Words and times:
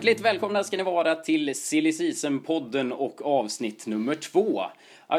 Hjärtligt 0.00 0.20
välkomna 0.20 0.64
ska 0.64 0.76
ni 0.76 0.82
vara 0.82 1.14
till 1.14 1.54
Silly 1.54 1.92
Season-podden 1.92 2.92
och 2.92 3.26
avsnitt 3.26 3.86
nummer 3.86 4.14
två. 4.14 4.62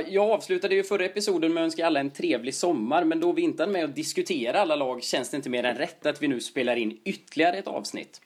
Jag 0.07 0.31
avslutade 0.31 0.75
ju 0.75 0.83
förra 0.83 1.05
episoden 1.05 1.53
med 1.53 1.61
att 1.61 1.65
önska 1.65 1.87
alla 1.87 1.99
en 1.99 2.11
trevlig 2.11 2.55
sommar, 2.55 3.03
men 3.03 3.19
då 3.19 3.31
vi 3.31 3.41
inte 3.41 3.63
är 3.63 3.67
med 3.67 3.83
att 3.83 3.95
diskutera 3.95 4.61
alla 4.61 4.75
lag 4.75 5.03
känns 5.03 5.29
det 5.29 5.37
inte 5.37 5.49
mer 5.49 5.63
än 5.63 5.77
rätt 5.77 6.05
att 6.05 6.21
vi 6.21 6.27
nu 6.27 6.39
spelar 6.39 6.75
in 6.75 6.99
ytterligare 7.03 7.57
ett 7.57 7.67
avsnitt. 7.67 8.21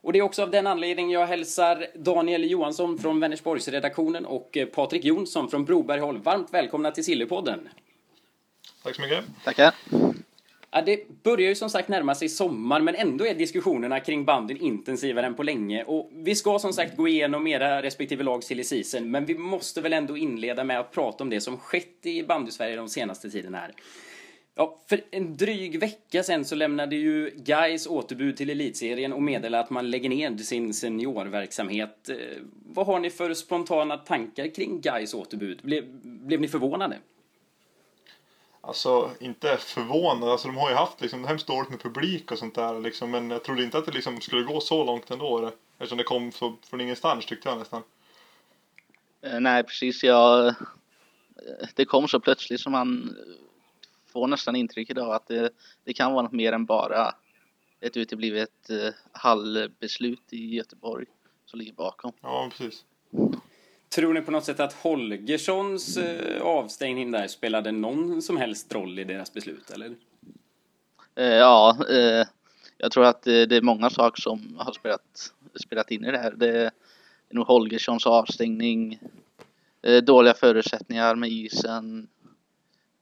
Och 0.00 0.12
det 0.12 0.18
är 0.18 0.22
också 0.22 0.42
av 0.42 0.50
den 0.50 0.66
anledningen 0.66 1.10
jag 1.10 1.26
hälsar 1.26 1.86
Daniel 1.94 2.50
Johansson 2.50 2.98
från 2.98 3.20
Vänersborgsredaktionen 3.20 4.26
och 4.26 4.58
Patrik 4.74 5.04
Jonsson 5.04 5.50
från 5.50 5.64
Broberg 5.64 6.00
varmt 6.00 6.54
välkomna 6.54 6.90
till 6.90 7.04
Sillypodden. 7.04 7.68
Tack 8.82 8.96
så 8.96 9.02
mycket. 9.02 9.24
Tackar. 9.44 9.74
Ja, 10.72 10.82
det 10.82 11.22
börjar 11.22 11.48
ju 11.48 11.54
som 11.54 11.70
sagt 11.70 11.88
närma 11.88 12.14
sig 12.14 12.28
sommar, 12.28 12.80
men 12.80 12.94
ändå 12.94 13.26
är 13.26 13.34
diskussionerna 13.34 14.00
kring 14.00 14.24
banden 14.24 14.56
intensivare 14.56 15.26
än 15.26 15.34
på 15.34 15.42
länge. 15.42 15.84
Och 15.84 16.10
vi 16.12 16.34
ska 16.34 16.58
som 16.58 16.72
sagt 16.72 16.96
gå 16.96 17.08
igenom 17.08 17.46
era 17.46 17.82
respektive 17.82 18.24
lags 18.24 18.46
till 18.46 18.68
season, 18.68 19.10
men 19.10 19.24
vi 19.24 19.34
måste 19.34 19.80
väl 19.80 19.92
ändå 19.92 20.16
inleda 20.16 20.64
med 20.64 20.80
att 20.80 20.92
prata 20.92 21.24
om 21.24 21.30
det 21.30 21.40
som 21.40 21.56
skett 21.56 22.06
i 22.06 22.22
bandysverige 22.22 22.76
de 22.76 22.88
senaste 22.88 23.30
tiden 23.30 23.54
här. 23.54 23.72
Ja, 24.54 24.80
för 24.88 25.00
en 25.10 25.36
dryg 25.36 25.80
vecka 25.80 26.22
sedan 26.22 26.44
så 26.44 26.54
lämnade 26.54 26.96
ju 26.96 27.30
Guys 27.36 27.86
återbud 27.86 28.36
till 28.36 28.50
elitserien 28.50 29.12
och 29.12 29.22
meddelade 29.22 29.64
att 29.64 29.70
man 29.70 29.90
lägger 29.90 30.08
ner 30.08 30.36
sin 30.36 30.74
seniorverksamhet. 30.74 32.08
Eh, 32.08 32.16
vad 32.66 32.86
har 32.86 33.00
ni 33.00 33.10
för 33.10 33.34
spontana 33.34 33.96
tankar 33.96 34.54
kring 34.54 34.80
Guys 34.80 35.14
återbud? 35.14 35.60
Blev, 35.62 35.84
blev 36.02 36.40
ni 36.40 36.48
förvånade? 36.48 36.96
Alltså, 38.60 39.10
inte 39.20 39.56
förvånad. 39.56 40.28
Alltså, 40.28 40.48
de 40.48 40.56
har 40.56 40.70
ju 40.70 40.76
haft 40.76 41.00
liksom, 41.00 41.24
hemskt 41.24 41.46
dåligt 41.46 41.70
med 41.70 41.80
publik 41.80 42.32
och 42.32 42.38
sånt 42.38 42.54
där. 42.54 42.80
Liksom, 42.80 43.10
men 43.10 43.30
jag 43.30 43.44
trodde 43.44 43.64
inte 43.64 43.78
att 43.78 43.86
det 43.86 43.92
liksom 43.92 44.20
skulle 44.20 44.42
gå 44.42 44.60
så 44.60 44.84
långt 44.84 45.10
ändå. 45.10 45.52
Eftersom 45.78 45.98
det 45.98 46.04
kom 46.04 46.32
så 46.32 46.56
från 46.70 46.80
ingenstans 46.80 47.26
tyckte 47.26 47.48
jag 47.48 47.58
nästan. 47.58 47.82
Eh, 49.22 49.40
nej, 49.40 49.64
precis. 49.64 50.04
Jag, 50.04 50.46
eh, 50.46 50.54
det 51.74 51.84
kom 51.84 52.08
så 52.08 52.20
plötsligt 52.20 52.60
som 52.60 52.72
man 52.72 53.16
får 54.12 54.26
nästan 54.26 54.56
intrycket 54.56 54.98
av 54.98 55.10
att 55.10 55.26
det, 55.26 55.50
det 55.84 55.92
kan 55.92 56.12
vara 56.12 56.22
något 56.22 56.32
mer 56.32 56.52
än 56.52 56.64
bara 56.64 57.14
ett 57.80 57.96
uteblivet 57.96 58.70
eh, 58.70 58.94
hallbeslut 59.12 60.32
i 60.32 60.54
Göteborg 60.54 61.06
som 61.46 61.58
ligger 61.58 61.72
bakom. 61.72 62.12
Ja, 62.20 62.50
precis. 62.50 62.84
Tror 63.94 64.14
ni 64.14 64.20
på 64.20 64.30
något 64.30 64.44
sätt 64.44 64.60
att 64.60 64.72
Holgerssons 64.72 65.96
eh, 65.96 66.42
avstängning 66.42 67.10
där 67.10 67.28
spelade 67.28 67.72
någon 67.72 68.22
som 68.22 68.36
helst 68.36 68.74
roll 68.74 68.98
i 68.98 69.04
deras 69.04 69.32
beslut, 69.32 69.70
eller? 69.70 69.96
Eh, 71.14 71.26
ja, 71.26 71.76
eh, 71.90 72.26
jag 72.78 72.92
tror 72.92 73.04
att 73.04 73.26
eh, 73.26 73.42
det 73.42 73.56
är 73.56 73.62
många 73.62 73.90
saker 73.90 74.22
som 74.22 74.56
har 74.58 74.72
spelat, 74.72 75.32
spelat 75.54 75.90
in 75.90 76.04
i 76.04 76.10
det 76.10 76.18
här. 76.18 76.34
Det 76.36 76.64
är 76.64 76.70
nog 77.30 77.46
Holgerssons 77.46 78.06
avstängning, 78.06 79.00
eh, 79.82 80.02
dåliga 80.02 80.34
förutsättningar 80.34 81.14
med 81.14 81.30
isen, 81.30 82.08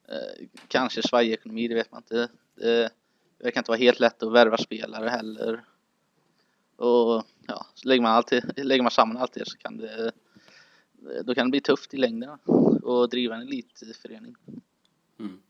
eh, 0.08 0.46
kanske 0.68 1.02
svajig 1.02 1.32
ekonomi, 1.32 1.68
det 1.68 1.74
vet 1.74 1.92
man 1.92 2.02
inte. 2.02 2.28
Det 2.54 2.90
verkar 3.38 3.60
inte 3.60 3.70
vara 3.70 3.78
helt 3.78 4.00
lätt 4.00 4.22
att 4.22 4.32
värva 4.32 4.56
spelare 4.56 5.08
heller. 5.08 5.64
Och 6.76 7.24
ja, 7.46 7.66
lägger 7.84 8.02
man, 8.02 8.12
alltid, 8.12 8.52
lägger 8.56 8.82
man 8.82 8.90
samman 8.90 9.16
allt 9.16 9.32
det 9.32 9.48
så 9.48 9.58
kan 9.58 9.76
det 9.76 10.12
då 11.24 11.34
kan 11.34 11.46
det 11.46 11.50
bli 11.50 11.60
tufft 11.60 11.94
i 11.94 11.96
längden 11.96 12.30
att 12.30 13.10
driva 13.10 13.34
en 13.34 13.42
elitförening. 13.42 14.36
Mm. 15.20 15.40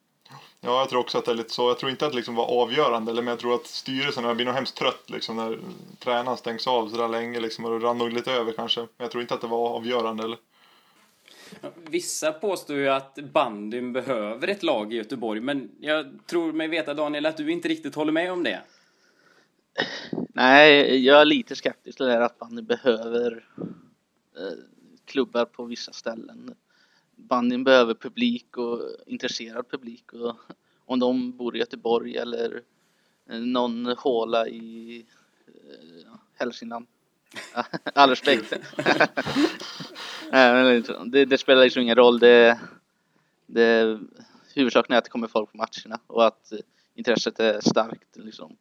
Ja, 0.61 0.79
jag 0.79 0.89
tror 0.89 1.01
också 1.01 1.19
att 1.19 1.25
det 1.25 1.31
är 1.31 1.35
lite 1.35 1.55
så. 1.55 1.69
Jag 1.69 1.79
tror 1.79 1.91
inte 1.91 2.07
att 2.07 2.13
det 2.13 2.17
liksom 2.17 2.35
var 2.35 2.47
avgörande, 2.63 3.15
men 3.15 3.27
jag 3.27 3.39
tror 3.39 3.55
att 3.55 3.67
styrelsen 3.67 4.37
blir 4.37 4.47
nog 4.47 4.55
hemskt 4.55 4.77
trött 4.77 5.11
liksom, 5.11 5.37
när 5.37 5.59
tränaren 5.99 6.37
stängs 6.37 6.67
av 6.67 6.89
så 6.89 6.97
där 6.97 7.09
länge 7.09 7.41
liksom, 7.41 7.65
och 7.65 7.81
det 7.81 7.87
rann 7.87 7.99
nog 7.99 8.13
lite 8.13 8.33
över 8.33 8.53
kanske. 8.53 8.81
Men 8.81 8.89
jag 8.97 9.11
tror 9.11 9.23
inte 9.23 9.35
att 9.35 9.41
det 9.41 9.47
var 9.47 9.69
avgörande. 9.69 10.25
Eller? 10.25 10.39
Vissa 11.91 12.33
påstår 12.33 12.77
ju 12.77 12.89
att 12.89 13.15
bandyn 13.33 13.93
behöver 13.93 14.49
ett 14.49 14.63
lag 14.63 14.93
i 14.93 14.97
Göteborg, 14.97 15.41
men 15.41 15.71
jag 15.81 16.07
tror 16.27 16.53
mig 16.53 16.69
veta 16.69 16.95
Daniel 16.95 17.27
att 17.27 17.37
du 17.37 17.53
inte 17.53 17.69
riktigt 17.69 17.95
håller 17.95 18.13
med 18.13 18.33
om 18.33 18.43
det. 18.43 18.61
Nej, 20.35 21.05
jag 21.05 21.21
är 21.21 21.25
lite 21.25 21.57
skeptisk 21.57 21.97
till 21.97 22.07
det 22.07 22.13
här 22.13 22.21
att 22.21 22.39
bandyn 22.39 22.67
behöver 22.67 23.45
eh, 24.37 24.78
klubbar 25.09 25.45
på 25.45 25.65
vissa 25.65 25.93
ställen. 25.93 26.55
Bandyn 27.17 27.65
behöver 27.65 27.95
publik 27.95 28.57
och 28.57 28.81
intresserad 29.07 29.71
publik 29.71 30.13
och 30.13 30.37
om 30.85 30.99
de 30.99 31.37
bor 31.37 31.57
i 31.57 31.59
Göteborg 31.59 32.17
eller 32.17 32.63
någon 33.27 33.87
håla 33.87 34.49
i 34.49 35.07
eh, 35.47 36.15
Hälsingland. 36.35 36.87
All 37.95 38.11
respekt. 38.11 38.53
det, 41.07 41.25
det, 41.25 41.39
spelar 41.39 41.65
liksom 41.65 41.83
ingen 41.83 41.97
roll. 41.97 42.19
Det, 42.19 42.59
det, 43.47 43.99
huvudsaken 44.55 44.95
är 44.95 44.99
att 44.99 45.05
det 45.05 45.11
kommer 45.11 45.29
folk 45.29 45.53
på 45.53 45.57
matcherna 45.57 46.01
och 46.07 46.27
att 46.27 46.53
intresset 46.95 47.41
är 47.41 47.61
starkt. 47.61 48.17
Liksom. 48.17 48.57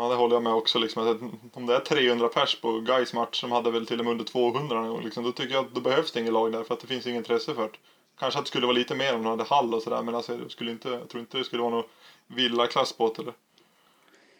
Ja, 0.00 0.08
det 0.08 0.14
håller 0.14 0.36
jag 0.36 0.42
med 0.42 0.52
också. 0.52 0.78
Liksom, 0.78 1.38
om 1.52 1.66
det 1.66 1.74
är 1.74 1.80
300 1.80 2.28
pers 2.28 2.60
på 2.60 2.80
Gais 2.80 3.12
match, 3.14 3.40
som 3.40 3.52
hade 3.52 3.70
väl 3.70 3.86
till 3.86 3.98
och 3.98 4.04
med 4.04 4.12
under 4.12 4.24
200 4.24 4.80
och 4.80 5.04
liksom, 5.04 5.24
då 5.24 5.32
tycker 5.32 5.54
jag 5.54 5.64
att 5.64 5.74
då 5.74 5.80
behövs 5.80 6.12
det 6.12 6.20
inget 6.20 6.32
lag 6.32 6.52
där 6.52 6.64
för 6.64 6.74
att 6.74 6.80
det 6.80 6.86
finns 6.86 7.06
inget 7.06 7.18
intresse 7.18 7.54
för 7.54 7.62
det. 7.62 7.78
Kanske 8.18 8.38
att 8.38 8.44
det 8.44 8.48
skulle 8.48 8.66
vara 8.66 8.76
lite 8.76 8.94
mer 8.94 9.14
om 9.14 9.22
de 9.22 9.28
hade 9.28 9.44
hall 9.44 9.74
och 9.74 9.82
sådär, 9.82 10.02
men 10.02 10.14
alltså, 10.14 10.38
jag, 10.38 10.50
skulle 10.50 10.70
inte, 10.70 10.88
jag 10.88 11.08
tror 11.08 11.20
inte 11.20 11.38
det 11.38 11.44
skulle 11.44 11.62
vara 11.62 11.74
någon 11.74 11.84
villaklass 12.26 12.92
på 12.92 13.12
det. 13.12 13.32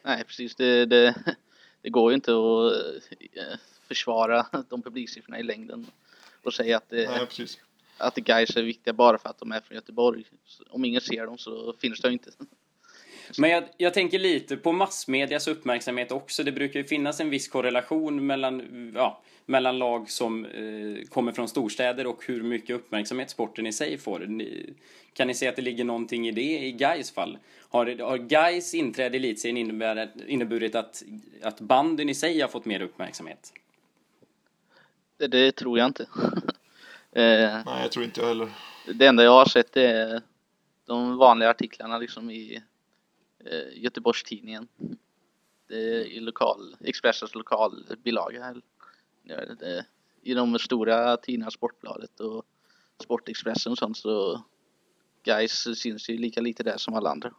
Nej, 0.03 0.25
precis. 0.25 0.55
Det, 0.55 0.87
det, 0.87 1.15
det 1.83 1.91
går 1.91 2.11
ju 2.11 2.15
inte 2.15 2.31
att 2.31 2.73
eh, 3.21 3.59
försvara 3.89 4.47
de 4.69 4.83
publiksiffrorna 4.83 5.39
i 5.39 5.43
längden 5.43 5.87
och 6.43 6.55
säga 6.55 6.77
att 6.77 6.89
det, 6.89 7.11
Nej, 7.11 7.27
precis. 7.27 7.59
att 7.99 8.15
Gais 8.15 8.57
är 8.57 8.63
viktiga 8.63 8.93
bara 8.93 9.19
för 9.19 9.29
att 9.29 9.39
de 9.39 9.53
är 9.53 9.61
från 9.61 9.75
Göteborg. 9.75 10.25
Om 10.71 10.85
ingen 10.85 11.01
ser 11.01 11.27
dem 11.27 11.39
så 11.39 11.75
finns 11.79 12.01
de 12.01 12.13
inte. 12.13 12.31
Men 13.39 13.51
jag, 13.51 13.65
jag, 13.77 13.95
tänker 13.95 14.19
lite 14.19 14.57
på 14.57 14.73
massmedias 14.73 15.49
uppmärksamhet 15.49 16.13
också. 16.13 16.45
Det 16.45 16.53
brukar 16.53 16.81
ju 16.81 16.87
finnas 16.87 17.21
en 17.21 17.31
viss 17.31 17.49
korrelation 17.49 18.27
mellan, 18.27 18.93
ja, 18.95 19.21
mellan 19.47 19.79
lag 19.79 20.11
som 20.11 20.45
eh, 20.45 21.09
kommer 21.09 21.33
från 21.33 21.49
storstäder 21.49 22.07
och 22.07 22.25
hur 22.27 22.43
mycket 22.43 22.77
uppmärksamhet 22.77 23.31
sporten 23.31 23.67
i 23.67 23.73
sig 23.73 23.99
får. 23.99 24.19
Ni, 24.19 24.75
kan 25.13 25.27
ni 25.27 25.35
se 25.35 25.49
att 25.49 25.57
det 25.57 25.63
ligger 25.63 25.85
någonting 25.85 26.29
i 26.29 26.33
det 26.33 26.67
i 26.67 26.73
Gais 26.73 27.11
fall? 27.11 27.39
Har, 27.69 28.03
har 28.03 28.19
Gais 28.19 28.75
inträde 28.75 29.17
i 29.17 29.21
elitserien 29.21 29.81
inneburit 30.27 30.75
att, 30.75 31.03
att 31.43 31.61
banden 31.61 32.09
i 32.09 32.15
sig 32.15 32.41
har 32.41 32.49
fått 32.49 32.65
mer 32.65 32.83
uppmärksamhet? 32.83 33.53
Det, 35.17 35.27
det 35.27 35.53
tror 35.53 35.79
jag 35.79 35.87
inte. 35.87 36.03
eh, 37.13 37.63
Nej, 37.67 37.83
jag 37.83 37.93
tror 37.93 38.05
inte 38.05 38.21
jag 38.21 38.29
heller. 38.29 38.49
Det 38.95 39.07
enda 39.07 39.25
jag 39.25 39.31
har 39.31 39.47
sett 39.47 39.77
är 39.77 40.23
de 40.87 41.17
vanliga 41.17 41.51
artiklarna 41.51 41.99
liksom 41.99 42.31
i 42.31 42.63
eh, 43.45 43.83
Göteborgstidningen. 43.83 44.69
Det 45.69 45.77
är 45.77 46.05
i 46.05 46.21
lokal, 46.21 46.77
Expressens 46.81 47.35
lokalbilaga 47.35 48.43
här. 48.43 48.63
Det, 49.59 49.87
I 50.23 50.35
de 50.35 50.59
stora 50.59 51.17
tidningarna, 51.17 51.51
Sportbladet 51.51 52.21
och 52.21 52.45
Sportexpressen 53.03 53.73
och 53.73 53.79
sånt 53.79 53.97
så 53.97 54.43
Guys 55.23 55.79
syns 55.79 56.11
ju 56.11 56.19
lika 56.19 56.41
lite 56.41 56.63
där 56.63 56.77
som 56.77 56.95
alla 56.95 57.11
andra. 57.11 57.35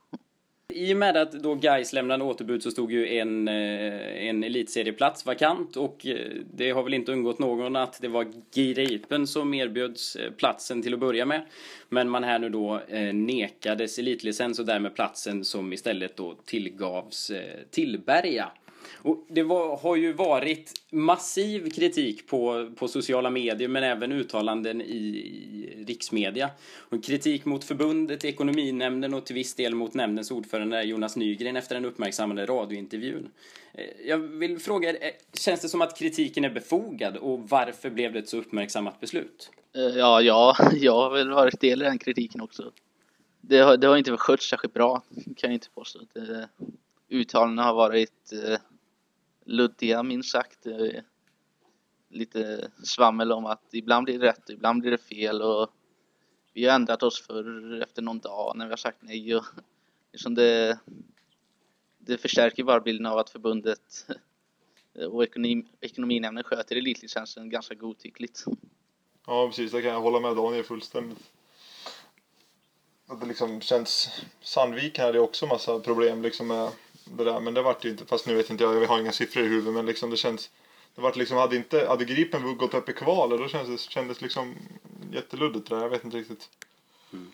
I 0.74 0.94
och 0.94 0.98
med 0.98 1.18
att 1.18 1.32
då 1.32 1.56
Gais 1.56 1.94
lämnade 1.94 2.24
återbud 2.24 2.64
så 2.64 2.72
stod 2.72 2.92
ju 2.92 3.18
en, 3.18 3.48
eh, 3.48 4.28
en 4.28 4.44
elitserieplats 4.44 5.26
vakant 5.26 5.78
och 5.78 6.06
eh, 6.06 6.18
det 6.54 6.72
har 6.72 6.84
väl 6.84 6.94
inte 6.94 7.12
undgått 7.12 7.40
någon 7.40 7.76
att 7.76 8.02
det 8.02 8.08
var 8.08 8.28
Gripen 8.54 9.28
som 9.28 9.54
erbjöds 9.54 10.16
eh, 10.16 10.32
platsen 10.32 10.82
till 10.82 10.94
att 10.94 11.00
börja 11.00 11.26
med. 11.26 11.42
Men 11.90 12.10
man 12.10 12.24
här 12.24 12.40
nu 12.40 12.50
då 12.50 12.82
nekades 13.14 14.00
elitlicens 14.00 14.60
och 14.60 14.66
därmed 14.66 14.96
platsen 14.96 15.46
som 15.46 15.74
istället 15.74 16.18
då 16.18 16.36
tillgavs 16.46 17.32
Tillberga. 17.72 18.52
Och 19.04 19.26
det 19.30 19.44
var, 19.44 19.78
har 19.78 19.96
ju 19.96 20.14
varit 20.14 20.74
massiv 20.90 21.70
kritik 21.70 22.28
på, 22.28 22.72
på 22.76 22.88
sociala 22.88 23.30
medier 23.30 23.68
men 23.68 23.84
även 23.84 24.12
uttalanden 24.12 24.82
i 24.82 25.50
riksmedia. 25.88 26.50
Och 26.90 27.04
kritik 27.04 27.46
mot 27.46 27.64
förbundet, 27.64 28.26
ekonominämnden 28.26 29.14
och 29.14 29.26
till 29.26 29.36
viss 29.36 29.56
del 29.56 29.76
mot 29.76 29.94
nämndens 29.94 30.32
ordförande 30.32 30.84
Jonas 30.84 31.16
Nygren 31.16 31.56
efter 31.56 31.76
den 31.76 31.86
uppmärksammade 31.86 32.46
radiointervjun. 32.46 33.32
Eh, 33.74 34.08
jag 34.08 34.18
vill 34.18 34.60
fråga 34.60 34.90
er, 34.90 34.98
eh, 35.02 35.12
känns 35.34 35.62
det 35.62 35.70
som 35.70 35.82
att 35.82 35.98
kritiken 35.98 36.46
är 36.46 36.50
befogad 36.50 37.18
och 37.18 37.50
varför 37.50 37.90
blev 37.90 38.14
det 38.14 38.20
ett 38.20 38.30
så 38.30 38.38
uppmärksammat 38.38 39.00
beslut? 39.00 39.52
Eh, 39.76 39.82
ja, 39.82 40.22
ja 40.22 40.56
jag 40.74 40.94
har 40.94 41.10
väl 41.10 41.30
varit 41.30 41.60
del 41.60 41.82
i 41.82 41.86
den 41.86 42.00
kritiken 42.00 42.42
också. 42.42 42.72
Det 43.42 43.58
har, 43.58 43.78
det 43.78 43.88
har 43.88 43.98
inte 43.98 44.18
skötts 44.18 44.50
särskilt 44.50 44.74
bra, 44.74 45.04
kan 45.36 45.50
jag 45.50 45.54
inte 45.54 45.70
påstå. 45.70 46.00
uttalandena 47.10 47.64
har 47.64 47.74
varit 47.74 48.34
luddiga 49.46 50.04
minst 50.04 50.32
sagt. 50.32 50.68
Lite 52.12 52.72
svammel 52.84 53.32
om 53.32 53.46
att 53.46 53.74
ibland 53.74 54.06
blir 54.06 54.20
det 54.20 54.28
rätt, 54.28 54.50
ibland 54.50 54.82
blir 54.82 54.92
det 54.92 54.98
fel 54.98 55.42
och 55.42 55.70
vi 56.54 56.66
har 56.66 56.76
ändrat 56.76 57.04
oss 57.04 57.22
för 57.22 57.82
efter 57.82 58.02
någon 58.02 58.20
dag 58.20 58.58
när 58.58 58.66
vi 58.66 58.72
har 58.72 58.78
sagt 58.78 58.98
nej 59.02 59.36
och 59.36 59.46
liksom 60.12 60.36
det, 60.36 60.80
det 61.98 62.18
förstärker 62.18 62.64
bara 62.64 62.80
bilden 62.80 63.06
av 63.06 63.18
att 63.18 63.30
förbundet 63.30 64.06
och 65.10 65.24
ekonomi, 65.24 65.66
ekonominämnden 65.82 66.44
sköter 66.44 66.76
elitlicensen 66.76 67.50
ganska 67.50 67.76
godtyckligt. 67.76 68.46
Ja, 69.28 69.48
precis. 69.48 69.72
Det 69.72 69.82
kan 69.82 69.92
jag 69.92 70.02
hålla 70.02 70.20
med 70.20 70.36
Daniel 70.36 70.64
fullständigt. 70.64 71.32
Att 73.08 73.22
det 73.22 73.28
liksom 73.28 73.62
känns... 73.62 74.10
Sandviken 74.42 75.06
hade 75.06 75.18
ju 75.18 75.24
också 75.24 75.46
massa 75.46 75.80
problem 75.80 76.22
liksom 76.22 76.48
med 76.48 76.72
det 77.06 77.24
där, 77.24 77.40
men 77.40 77.54
det 77.54 77.62
vart 77.62 77.86
ju 77.86 77.90
inte... 77.90 78.06
Fast 78.06 78.28
nu 78.28 78.36
vet 78.36 78.50
inte 78.50 78.64
jag, 78.64 78.80
vi 78.80 78.86
har 78.86 79.00
inga 79.00 79.12
siffror 79.12 79.44
i 79.44 79.48
huvudet, 79.48 79.74
men 79.74 79.86
liksom 79.86 80.10
det 80.10 80.18
känns... 80.18 80.50
Det 80.96 81.02
vart 81.02 81.16
liksom, 81.16 81.38
hade 81.38 81.56
inte, 81.56 81.86
hade 81.88 82.06
Gripen 82.06 82.58
gått 82.58 82.74
upp 82.74 82.90
i 82.90 82.94
kvalet 82.94 83.40
då 83.40 83.48
kändes 83.48 83.88
det 83.88 83.92
kändes 83.92 84.22
liksom 84.22 84.56
jätteluddigt 85.14 85.70
det 85.70 85.76
där. 85.76 85.82
Jag 85.82 85.90
vet 85.90 86.04
inte 86.06 86.18
riktigt. 86.18 86.50
Mm. 87.14 87.32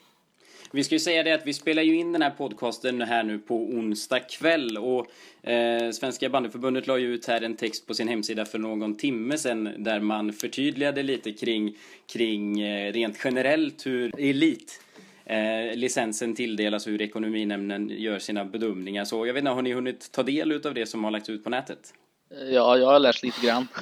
Vi 0.71 0.83
ska 0.83 0.95
ju 0.95 1.00
säga 1.00 1.24
det 1.24 1.33
att 1.33 1.45
vi 1.45 1.54
spelar 1.54 1.83
ju 1.83 1.95
in 1.95 2.12
den 2.12 2.21
här 2.21 2.30
podcasten 2.30 3.01
här 3.01 3.24
nu 3.24 3.39
på 3.39 3.56
onsdag 3.56 4.19
kväll 4.19 4.77
och 4.77 5.07
eh, 5.50 5.92
Svenska 5.92 6.30
bandyförbundet 6.30 6.88
la 6.88 6.98
ju 6.98 7.13
ut 7.13 7.25
här 7.25 7.42
en 7.42 7.56
text 7.56 7.88
på 7.88 7.94
sin 7.94 8.07
hemsida 8.07 8.45
för 8.45 8.59
någon 8.59 8.98
timme 8.98 9.38
sedan 9.38 9.69
där 9.77 10.00
man 10.00 10.33
förtydligade 10.33 11.04
lite 11.04 11.33
kring, 11.33 11.77
kring 12.13 12.62
eh, 12.62 12.94
rent 12.94 13.19
generellt 13.24 13.86
hur 13.86 14.19
elit 14.19 14.81
eh, 15.25 15.75
licensen 15.75 16.36
tilldelas 16.36 16.86
och 16.86 16.92
hur 16.92 17.01
ekonominämnden 17.01 17.89
gör 17.89 18.19
sina 18.19 18.45
bedömningar. 18.45 19.06
Så 19.06 19.27
jag 19.27 19.33
vet 19.33 19.42
inte, 19.42 19.51
har 19.51 19.62
ni 19.62 19.74
hunnit 19.74 20.12
ta 20.12 20.24
del 20.24 20.68
av 20.68 20.74
det 20.74 20.86
som 20.86 21.04
har 21.04 21.12
lagts 21.12 21.30
ut 21.30 21.44
på 21.44 21.50
nätet? 21.50 21.94
Ja, 22.29 22.77
jag 22.77 22.88
har 22.88 23.00
läst 23.00 23.24
lite 23.24 23.45
grann. 23.45 23.68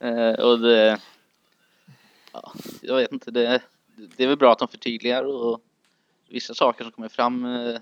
Mm. 0.00 0.34
och 0.44 0.60
det, 0.60 1.00
ja, 2.32 2.52
jag 2.82 2.96
vet 2.96 3.12
inte, 3.12 3.30
det, 3.30 3.62
det 4.16 4.24
är 4.24 4.28
väl 4.28 4.36
bra 4.36 4.52
att 4.52 4.58
de 4.58 4.68
förtydligar 4.68 5.24
och 5.24 5.60
vissa 6.28 6.54
saker 6.54 6.84
som 6.84 6.92
kommer 6.92 7.08
fram 7.08 7.44
eh, 7.44 7.80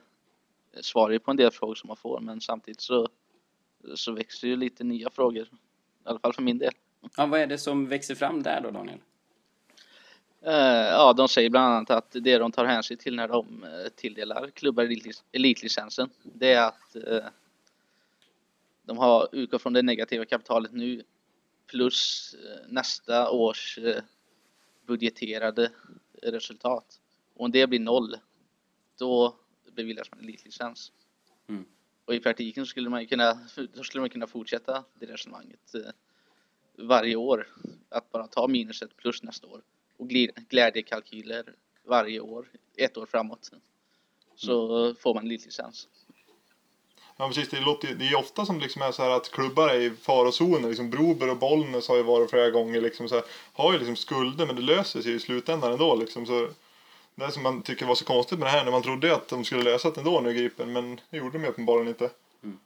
svarar 0.81 1.13
ju 1.13 1.19
på 1.19 1.31
en 1.31 1.37
del 1.37 1.51
frågor 1.51 1.75
som 1.75 1.89
man 1.89 1.97
får 1.97 2.21
men 2.21 2.41
samtidigt 2.41 2.81
så, 2.81 3.09
så 3.95 4.13
växer 4.13 4.49
ju 4.49 4.57
lite 4.57 4.85
nya 4.85 5.11
frågor. 5.11 5.43
I 5.45 5.49
alla 6.05 6.19
fall 6.19 6.33
för 6.33 6.43
min 6.43 6.59
del. 6.59 6.73
Ja, 7.17 7.27
vad 7.27 7.41
är 7.41 7.47
det 7.47 7.59
som 7.59 7.89
växer 7.89 8.15
fram 8.15 8.43
där 8.43 8.61
då 8.61 8.71
Daniel? 8.71 8.99
Eh, 10.43 10.89
ja, 10.91 11.13
de 11.13 11.29
säger 11.29 11.51
bland 11.51 11.75
annat 11.75 11.91
att 11.91 12.11
det 12.11 12.39
de 12.39 12.53
tar 12.53 12.65
hänsyn 12.65 12.97
till 12.97 13.17
när 13.17 13.29
de 13.29 13.65
eh, 13.65 13.89
tilldelar 13.95 14.51
klubbar 14.51 14.89
elitlicensen 15.33 16.11
det 16.23 16.53
är 16.53 16.69
att 16.69 16.97
eh, 16.97 17.25
de 18.89 18.99
har 18.99 19.29
utgått 19.33 19.63
från 19.63 19.73
det 19.73 19.83
negativa 19.83 20.25
kapitalet 20.25 20.73
nu 20.73 21.03
plus 21.67 22.35
eh, 22.35 22.67
nästa 22.69 23.31
års 23.31 23.79
eh, 23.79 24.03
budgeterade 24.87 25.73
resultat. 26.23 27.01
Och 27.35 27.45
om 27.45 27.51
det 27.51 27.67
blir 27.67 27.81
noll 27.81 28.17
då 28.99 29.37
beviljas 29.73 30.11
man 30.11 30.21
elitlicens. 30.21 30.93
Mm. 31.49 31.65
Och 32.05 32.15
i 32.15 32.21
praktiken 32.21 32.67
skulle 32.67 32.91
man 32.91 33.07
kunna, 33.07 33.49
skulle 33.83 34.01
man 34.01 34.11
kunna 34.11 34.27
fortsätta 34.27 34.85
det 34.95 35.07
resonemanget 35.07 35.75
eh, 35.75 35.91
varje 36.77 37.17
år. 37.17 37.49
Att 37.89 38.13
bara 38.13 38.27
ta 38.27 38.49
minus 38.49 38.83
ett 38.83 38.97
plus 38.97 39.23
nästa 39.23 39.47
år 39.47 39.63
och 39.97 40.09
glädjekalkyler 40.49 41.55
varje 41.85 42.21
år, 42.21 42.51
ett 42.77 42.97
år 42.97 43.07
framåt. 43.07 43.51
Så 44.35 44.85
mm. 44.85 44.95
får 44.95 45.15
man 45.15 45.27
elitlicens. 45.27 45.89
Ja 47.21 47.29
precis, 47.29 47.49
det, 47.49 47.61
låter, 47.61 47.95
det 47.95 48.09
är 48.09 48.17
ofta 48.17 48.47
som 48.47 48.61
liksom 48.61 48.83
är 48.83 48.93
så 48.93 49.03
här 49.03 49.11
att 49.11 49.31
klubbar 49.31 49.69
är 49.69 49.81
i 49.81 49.91
farozoner. 49.91 50.69
Liksom 50.69 50.91
Broberg 50.91 51.31
och 51.31 51.37
Bollnäs 51.37 51.89
har 51.89 51.97
ju 51.97 52.03
varit 52.03 52.31
flera 52.31 52.51
gånger 52.51 52.81
liksom 52.81 53.09
så 53.09 53.15
här, 53.15 53.25
har 53.53 53.73
ju 53.73 53.79
liksom 53.79 53.97
skulder 53.97 54.47
men 54.47 54.57
det 54.57 54.63
löser 54.63 55.03
sig 55.03 55.15
i 55.15 55.21
slutändan 55.21 55.73
ändå 55.73 55.95
liksom. 55.97 56.27
Så 56.27 56.49
det 57.15 57.33
som 57.33 57.43
man 57.43 57.63
tycker 57.63 57.87
var 57.87 57.95
så 57.95 58.05
konstigt 58.05 58.39
med 58.39 58.47
det 58.47 58.51
här 58.51 58.65
när 58.65 58.71
man 58.71 58.83
trodde 58.83 59.15
att 59.15 59.29
de 59.29 59.45
skulle 59.45 59.63
lösa 59.63 59.91
det 59.91 60.01
ändå 60.01 60.21
nu 60.21 60.35
Gripen 60.35 60.73
men 60.73 61.01
det 61.11 61.17
gjorde 61.17 61.39
de 61.39 61.45
ju 61.45 61.51
uppenbarligen 61.51 61.89
inte. 61.89 62.11
Mm. 62.45 62.59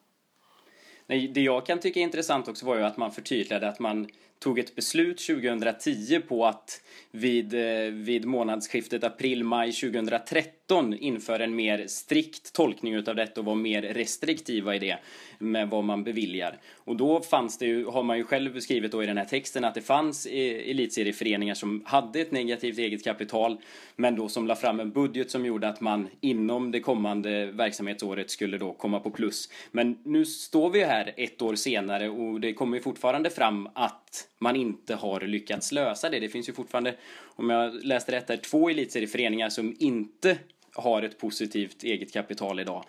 Nej, 1.06 1.28
det 1.28 1.40
jag 1.40 1.66
kan 1.66 1.80
tycka 1.80 2.00
är 2.00 2.04
intressant 2.04 2.48
också 2.48 2.66
var 2.66 2.76
ju 2.76 2.82
att 2.82 2.96
man 2.96 3.12
förtydligade 3.12 3.68
att 3.68 3.78
man 3.78 4.10
tog 4.42 4.58
ett 4.58 4.74
beslut 4.74 5.18
2010 5.18 6.20
på 6.28 6.46
att 6.46 6.80
vid, 7.10 7.54
eh, 7.54 7.92
vid 7.92 8.24
månadsskiftet 8.24 9.04
april-maj 9.04 9.72
2013 9.72 10.94
införa 10.94 11.44
en 11.44 11.54
mer 11.54 11.86
strikt 11.86 12.52
tolkning 12.52 12.94
utav 12.94 13.16
detta 13.16 13.40
och 13.40 13.44
vara 13.44 13.56
mer 13.56 13.82
restriktiva 13.82 14.74
i 14.74 14.78
det 14.78 14.98
med 15.38 15.70
vad 15.70 15.84
man 15.84 16.04
beviljar. 16.04 16.58
Och 16.76 16.96
då 16.96 17.20
fanns 17.20 17.58
det 17.58 17.66
ju, 17.66 17.86
har 17.86 18.02
man 18.02 18.16
ju 18.16 18.24
själv 18.24 18.60
skrivit 18.60 18.92
då 18.92 19.02
i 19.02 19.06
den 19.06 19.18
här 19.18 19.24
texten 19.24 19.64
att 19.64 19.74
det 19.74 19.80
fanns 19.80 20.26
eh, 20.26 20.70
elitserieföreningar 20.70 21.54
som 21.54 21.82
hade 21.86 22.20
ett 22.20 22.32
negativt 22.32 22.78
eget 22.78 23.04
kapital 23.04 23.60
men 23.96 24.16
då 24.16 24.28
som 24.28 24.46
la 24.46 24.56
fram 24.56 24.80
en 24.80 24.90
budget 24.90 25.30
som 25.30 25.46
gjorde 25.46 25.68
att 25.68 25.80
man 25.80 26.08
inom 26.20 26.70
det 26.70 26.80
kommande 26.80 27.46
verksamhetsåret 27.46 28.30
skulle 28.30 28.58
då 28.58 28.72
komma 28.72 29.00
på 29.00 29.10
plus. 29.10 29.48
Men 29.70 29.98
nu 30.04 30.24
står 30.24 30.70
vi 30.70 30.84
här 30.84 31.12
ett 31.16 31.42
år 31.42 31.54
senare 31.54 32.08
och 32.08 32.40
det 32.40 32.52
kommer 32.52 32.76
ju 32.76 32.82
fortfarande 32.82 33.30
fram 33.30 33.68
att 33.74 34.28
man 34.42 34.56
inte 34.56 34.94
har 34.94 35.20
lyckats 35.20 35.72
lösa 35.72 36.10
det. 36.10 36.20
Det 36.20 36.28
finns 36.28 36.48
ju 36.48 36.52
fortfarande, 36.52 36.94
om 37.24 37.50
jag 37.50 37.84
läste 37.84 38.12
rätt 38.12 38.28
här, 38.28 38.36
två 38.36 38.68
elitserieföreningar 38.68 39.48
som 39.48 39.76
inte 39.78 40.38
har 40.72 41.02
ett 41.02 41.18
positivt 41.18 41.82
eget 41.82 42.12
kapital 42.12 42.60
idag. 42.60 42.84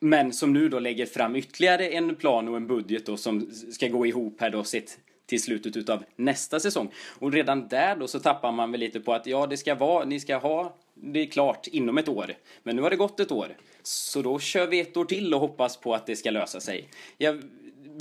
Men 0.00 0.32
som 0.32 0.52
nu 0.52 0.68
då 0.68 0.78
lägger 0.78 1.06
fram 1.06 1.36
ytterligare 1.36 1.88
en 1.88 2.16
plan 2.16 2.48
och 2.48 2.56
en 2.56 2.66
budget 2.66 3.06
då 3.06 3.16
som 3.16 3.50
ska 3.72 3.88
gå 3.88 4.06
ihop 4.06 4.40
här 4.40 4.50
då 4.50 4.64
sett 4.64 4.98
till 5.26 5.42
slutet 5.42 5.76
utav 5.76 6.04
nästa 6.16 6.60
säsong. 6.60 6.92
Och 7.18 7.32
redan 7.32 7.68
där 7.68 7.96
då 7.96 8.08
så 8.08 8.20
tappar 8.20 8.52
man 8.52 8.72
väl 8.72 8.80
lite 8.80 9.00
på 9.00 9.12
att 9.12 9.26
ja, 9.26 9.46
det 9.46 9.56
ska 9.56 9.74
vara, 9.74 10.04
ni 10.04 10.20
ska 10.20 10.36
ha 10.36 10.76
det 10.94 11.20
är 11.20 11.26
klart 11.26 11.66
inom 11.66 11.98
ett 11.98 12.08
år. 12.08 12.34
Men 12.62 12.76
nu 12.76 12.82
har 12.82 12.90
det 12.90 12.96
gått 12.96 13.20
ett 13.20 13.32
år. 13.32 13.56
Så 13.82 14.22
då 14.22 14.38
kör 14.38 14.66
vi 14.66 14.80
ett 14.80 14.96
år 14.96 15.04
till 15.04 15.34
och 15.34 15.40
hoppas 15.40 15.76
på 15.76 15.94
att 15.94 16.06
det 16.06 16.16
ska 16.16 16.30
lösa 16.30 16.60
sig. 16.60 16.88
Jag, 17.18 17.42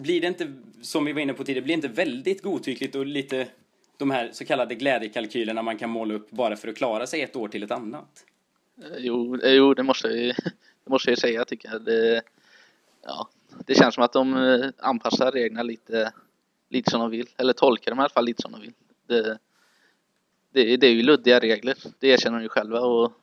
blir 0.01 0.21
det 0.21 0.27
inte, 0.27 0.53
som 0.81 1.06
vi 1.06 1.13
var 1.13 1.21
inne 1.21 1.33
på 1.33 1.44
tidigare, 1.44 1.63
blir 1.63 1.77
det 1.77 1.88
inte 1.88 2.01
väldigt 2.01 2.42
godtyckligt 2.42 2.95
och 2.95 3.06
lite 3.06 3.47
de 3.97 4.12
här 4.12 4.30
så 4.31 4.45
kallade 4.45 4.75
glädjekalkylerna 4.75 5.62
man 5.62 5.77
kan 5.77 5.89
måla 5.89 6.13
upp 6.13 6.31
bara 6.31 6.56
för 6.56 6.68
att 6.68 6.75
klara 6.75 7.07
sig 7.07 7.21
ett 7.21 7.36
år 7.36 7.47
till 7.47 7.63
ett 7.63 7.71
annat? 7.71 8.25
Eh, 8.83 8.97
jo, 8.97 9.42
eh, 9.42 9.53
jo 9.53 9.74
det 9.74 9.83
måste 9.83 10.07
jag 10.07 10.18
ju, 10.18 10.27
det 10.83 10.89
måste 10.89 11.09
jag 11.09 11.19
säga 11.19 11.45
tycker 11.45 11.69
jag. 11.71 11.81
Det, 11.81 12.21
ja, 13.01 13.30
det 13.65 13.75
känns 13.75 13.95
som 13.95 14.03
att 14.03 14.13
de 14.13 14.33
eh, 14.33 14.69
anpassar 14.77 15.31
reglerna 15.31 15.63
lite, 15.63 16.13
lite 16.69 16.92
som 16.92 17.00
de 17.00 17.12
vill, 17.12 17.30
eller 17.38 17.53
tolkar 17.53 17.92
dem 17.92 18.00
i 18.00 18.01
alla 18.01 18.09
fall 18.09 18.25
lite 18.25 18.42
som 18.42 18.51
de 18.51 18.62
vill. 18.62 18.74
Det, 19.07 19.37
det, 20.52 20.78
det 20.78 20.87
är 20.87 20.92
ju 20.92 21.04
luddiga 21.04 21.40
regler, 21.40 21.78
det 21.99 22.07
erkänner 22.07 22.37
de 22.37 22.44
ju 22.44 22.49
själva 22.49 22.80
och 22.80 23.14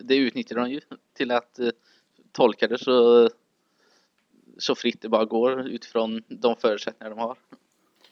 det 0.00 0.16
utnyttjar 0.16 0.56
de 0.56 0.70
ju 0.70 0.80
till 1.12 1.30
att 1.30 1.60
tolka 2.32 2.68
det 2.68 2.78
så 2.78 3.30
så 4.58 4.74
fritt 4.74 5.00
det 5.00 5.08
bara 5.08 5.24
går 5.24 5.68
utifrån 5.68 6.22
de 6.28 6.56
förutsättningar 6.56 7.10
de 7.10 7.18
har. 7.18 7.36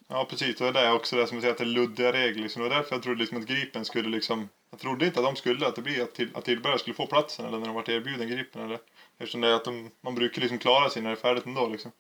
Ja 0.09 0.27
precis, 0.31 0.61
och 0.61 0.73
det 0.73 0.81
är 0.81 0.93
också 0.93 1.17
det 1.17 1.27
som 1.27 1.37
jag 1.37 1.43
säger 1.43 1.53
att 1.53 1.59
det 1.59 1.65
är 1.65 1.67
luddiga 1.67 2.13
regler. 2.13 2.43
Liksom. 2.43 2.63
Det 2.63 2.69
var 2.69 2.77
därför 2.77 2.95
jag 2.95 3.03
trodde 3.03 3.21
liksom 3.21 3.39
att 3.39 3.47
Gripen 3.47 3.85
skulle 3.85 4.09
liksom... 4.09 4.49
Jag 4.71 4.81
trodde 4.81 5.07
inte 5.07 5.21
att 5.21 5.27
de 5.27 5.37
skulle, 5.37 5.67
att 5.67 5.77
det 5.77 5.83
blir 5.83 6.03
att, 6.03 6.15
till, 6.15 6.29
att 6.35 6.45
Tillberga 6.45 6.79
skulle 6.79 6.95
få 6.95 7.07
platsen 7.07 7.47
eller 7.47 7.59
när 7.59 7.67
de 7.67 7.75
varit 7.75 7.89
erbjuden 7.89 8.29
Gripen 8.29 8.63
eller... 8.63 8.79
Eftersom 9.19 9.41
det 9.41 9.49
är 9.49 9.55
att 9.55 9.65
de, 9.65 9.91
man 10.01 10.15
brukar 10.15 10.41
liksom 10.41 10.59
klara 10.59 10.91
sig 10.91 11.03
när 11.03 11.11
det 11.11 11.17
är 11.17 11.21
färdigt 11.21 11.47
ändå 11.47 11.69
liksom. 11.69 11.93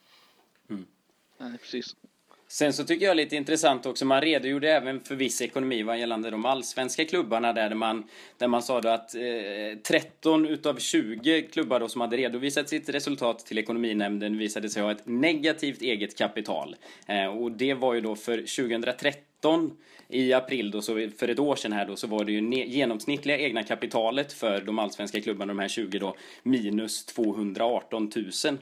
Mm. 0.70 0.86
Nej, 1.38 1.58
precis. 1.58 1.96
Sen 2.48 2.72
så 2.72 2.84
tycker 2.84 3.06
jag 3.06 3.16
lite 3.16 3.36
intressant 3.36 3.86
också, 3.86 4.04
man 4.04 4.20
redogjorde 4.20 4.72
även 4.72 5.00
för 5.00 5.14
viss 5.14 5.42
ekonomi 5.42 5.82
vad 5.82 5.98
gällande 5.98 6.30
de 6.30 6.44
allsvenska 6.44 7.04
klubbarna 7.04 7.52
där 7.52 7.74
man, 7.74 8.04
där 8.38 8.48
man 8.48 8.62
sa 8.62 8.80
då 8.80 8.88
att 8.88 9.14
eh, 9.14 9.20
13 9.82 10.46
utav 10.46 10.78
20 10.78 11.42
klubbar 11.42 11.80
då 11.80 11.88
som 11.88 12.00
hade 12.00 12.16
redovisat 12.16 12.68
sitt 12.68 12.88
resultat 12.88 13.38
till 13.38 13.58
ekonominämnden 13.58 14.38
visade 14.38 14.68
sig 14.68 14.82
ha 14.82 14.90
ett 14.90 15.06
negativt 15.06 15.82
eget 15.82 16.18
kapital. 16.18 16.76
Eh, 17.06 17.26
och 17.26 17.52
det 17.52 17.74
var 17.74 17.94
ju 17.94 18.00
då 18.00 18.16
för 18.16 18.36
2013 18.36 19.22
i 20.08 20.32
april 20.32 20.70
då, 20.70 20.82
så 20.82 21.08
för 21.18 21.28
ett 21.28 21.38
år 21.38 21.56
sedan 21.56 21.72
här 21.72 21.86
då, 21.86 21.96
så 21.96 22.06
var 22.06 22.24
det 22.24 22.32
ju 22.32 22.64
genomsnittliga 22.64 23.38
egna 23.38 23.62
kapitalet 23.62 24.32
för 24.32 24.60
de 24.60 24.78
allsvenska 24.78 25.20
klubbarna, 25.20 25.52
de 25.52 25.58
här 25.58 25.68
20 25.68 25.98
då, 25.98 26.16
minus 26.42 27.04
218 27.04 28.12
000. 28.44 28.58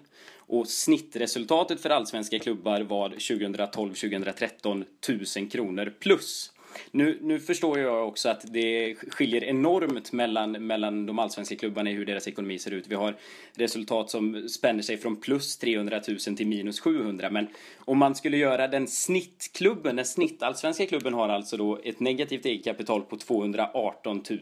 Och 0.47 0.69
snittresultatet 0.69 1.81
för 1.81 1.91
allsvenska 1.91 2.39
klubbar 2.39 2.81
var 2.81 3.11
2012-2013 3.11 4.85
1000 5.01 5.49
kronor 5.49 5.95
plus. 5.99 6.54
Nu, 6.91 7.19
nu 7.23 7.41
förstår 7.41 7.79
jag 7.79 8.09
också 8.09 8.29
att 8.29 8.53
det 8.53 8.95
skiljer 8.95 9.45
enormt 9.45 10.13
mellan, 10.13 10.53
mellan 10.53 11.07
de 11.07 11.19
allsvenska 11.19 11.57
klubbarna 11.57 11.91
i 11.91 11.93
hur 11.93 12.07
deras 12.07 12.29
ekonomi 12.29 12.59
ser 12.59 12.71
ut. 12.71 12.87
Vi 12.89 12.95
har 12.95 13.17
resultat 13.55 14.11
som 14.11 14.49
spänner 14.49 14.83
sig 14.83 14.97
från 14.97 15.17
plus 15.17 15.57
300 15.57 16.01
000 16.09 16.37
till 16.37 16.47
minus 16.47 16.81
700. 16.81 17.31
Men 17.31 17.47
om 17.79 17.99
man 17.99 18.15
skulle 18.15 18.37
göra 18.37 18.69
den 18.69 18.89
snittklubben, 18.89 19.97
den 19.97 20.05
snittallsvenska 20.05 20.87
klubben 20.87 21.15
har 21.15 21.29
alltså 21.29 21.57
då 21.57 21.79
ett 21.85 22.01
negativt 22.01 22.47
eget 22.47 22.65
kapital 22.65 23.03
på 23.03 23.17
218 23.17 24.23
000 24.31 24.41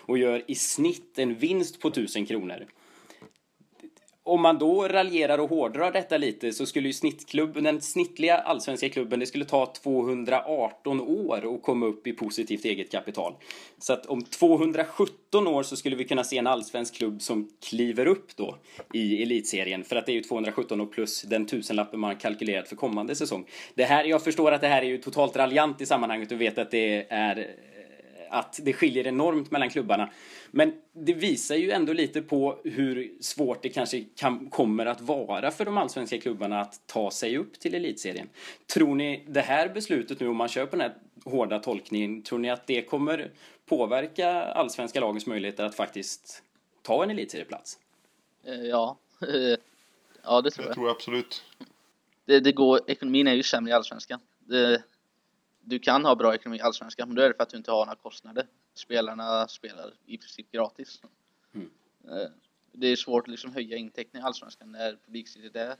och 0.00 0.18
gör 0.18 0.42
i 0.46 0.54
snitt 0.54 1.18
en 1.18 1.34
vinst 1.34 1.80
på 1.80 1.88
1000 1.88 2.26
kronor 2.26 2.66
om 4.24 4.42
man 4.42 4.58
då 4.58 4.88
raljerar 4.88 5.38
och 5.38 5.48
hårdrar 5.48 5.92
detta 5.92 6.18
lite 6.18 6.52
så 6.52 6.66
skulle 6.66 6.88
ju 6.88 6.92
snittklubben, 6.92 7.64
den 7.64 7.80
snittliga 7.80 8.36
allsvenska 8.36 8.88
klubben, 8.88 9.20
det 9.20 9.26
skulle 9.26 9.44
ta 9.44 9.66
218 9.66 11.00
år 11.00 11.54
att 11.54 11.62
komma 11.62 11.86
upp 11.86 12.06
i 12.06 12.12
positivt 12.12 12.64
eget 12.64 12.92
kapital. 12.92 13.34
Så 13.78 13.92
att 13.92 14.06
om 14.06 14.22
217 14.22 15.46
år 15.46 15.62
så 15.62 15.76
skulle 15.76 15.96
vi 15.96 16.04
kunna 16.04 16.24
se 16.24 16.38
en 16.38 16.46
allsvensk 16.46 16.94
klubb 16.94 17.22
som 17.22 17.50
kliver 17.68 18.06
upp 18.06 18.36
då 18.36 18.56
i 18.94 19.22
elitserien. 19.22 19.84
För 19.84 19.96
att 19.96 20.06
det 20.06 20.12
är 20.12 20.14
ju 20.14 20.22
217 20.22 20.80
år 20.80 20.86
plus 20.86 21.22
den 21.22 21.46
tusenlappen 21.46 22.00
man 22.00 22.10
har 22.10 22.20
kalkylerat 22.20 22.68
för 22.68 22.76
kommande 22.76 23.14
säsong. 23.14 23.46
Det 23.74 23.84
här, 23.84 24.04
jag 24.04 24.24
förstår 24.24 24.52
att 24.52 24.60
det 24.60 24.68
här 24.68 24.82
är 24.82 24.86
ju 24.86 24.98
totalt 24.98 25.36
raljant 25.36 25.80
i 25.80 25.86
sammanhanget 25.86 26.32
och 26.32 26.40
vet 26.40 26.58
att 26.58 26.70
det 26.70 27.06
är 27.10 27.56
att 28.32 28.60
det 28.62 28.72
skiljer 28.72 29.06
enormt 29.06 29.50
mellan 29.50 29.70
klubbarna. 29.70 30.10
Men 30.50 30.72
det 30.92 31.12
visar 31.12 31.54
ju 31.54 31.70
ändå 31.70 31.92
lite 31.92 32.22
på 32.22 32.58
hur 32.64 33.12
svårt 33.20 33.62
det 33.62 33.68
kanske 33.68 34.04
kan, 34.16 34.50
kommer 34.50 34.86
att 34.86 35.00
vara 35.00 35.50
för 35.50 35.64
de 35.64 35.78
allsvenska 35.78 36.20
klubbarna 36.20 36.60
att 36.60 36.86
ta 36.86 37.10
sig 37.10 37.38
upp 37.38 37.60
till 37.60 37.74
elitserien. 37.74 38.28
Tror 38.74 38.94
ni 38.94 39.24
det 39.28 39.40
här 39.40 39.68
beslutet 39.68 40.20
nu, 40.20 40.28
om 40.28 40.36
man 40.36 40.48
kör 40.48 40.66
på 40.66 40.76
den 40.76 40.80
här 40.80 40.94
hårda 41.24 41.58
tolkningen, 41.58 42.22
tror 42.22 42.38
ni 42.38 42.50
att 42.50 42.66
det 42.66 42.82
kommer 42.82 43.30
påverka 43.66 44.42
allsvenska 44.42 45.00
lagens 45.00 45.26
möjligheter 45.26 45.64
att 45.64 45.74
faktiskt 45.74 46.42
ta 46.82 47.04
en 47.04 47.10
elitserieplats? 47.10 47.78
Eh, 48.44 48.54
ja, 48.54 48.96
ja 50.22 50.40
det 50.40 50.50
tror 50.50 50.66
jag. 50.66 50.70
Det 50.70 50.74
tror 50.74 50.86
jag 50.86 50.96
absolut. 50.96 51.42
Det, 52.24 52.40
det 52.40 52.52
går, 52.52 52.80
ekonomin 52.86 53.26
är 53.26 53.34
ju 53.34 53.42
sämre 53.42 53.70
i 53.70 53.74
allsvenskan. 53.74 54.20
Det, 54.38 54.82
du 55.64 55.78
kan 55.78 56.04
ha 56.04 56.14
bra 56.14 56.34
ekonomi 56.34 56.58
i 56.58 56.60
Allsvenskan, 56.60 57.08
men 57.08 57.16
då 57.16 57.22
är 57.22 57.28
det 57.28 57.34
för 57.34 57.42
att 57.42 57.50
du 57.50 57.56
inte 57.56 57.70
har 57.70 57.86
några 57.86 57.96
kostnader. 57.96 58.46
Spelarna 58.74 59.48
spelar 59.48 59.94
i 60.06 60.18
princip 60.18 60.52
gratis. 60.52 61.02
Mm. 61.52 61.70
Eh, 62.04 62.30
det 62.72 62.86
är 62.86 62.96
svårt 62.96 63.24
att 63.24 63.30
liksom 63.30 63.52
höja 63.52 63.76
intäkterna 63.76 64.20
i 64.20 64.26
Allsvenskan 64.26 64.72
när 64.72 64.98
publiksidan 65.04 65.76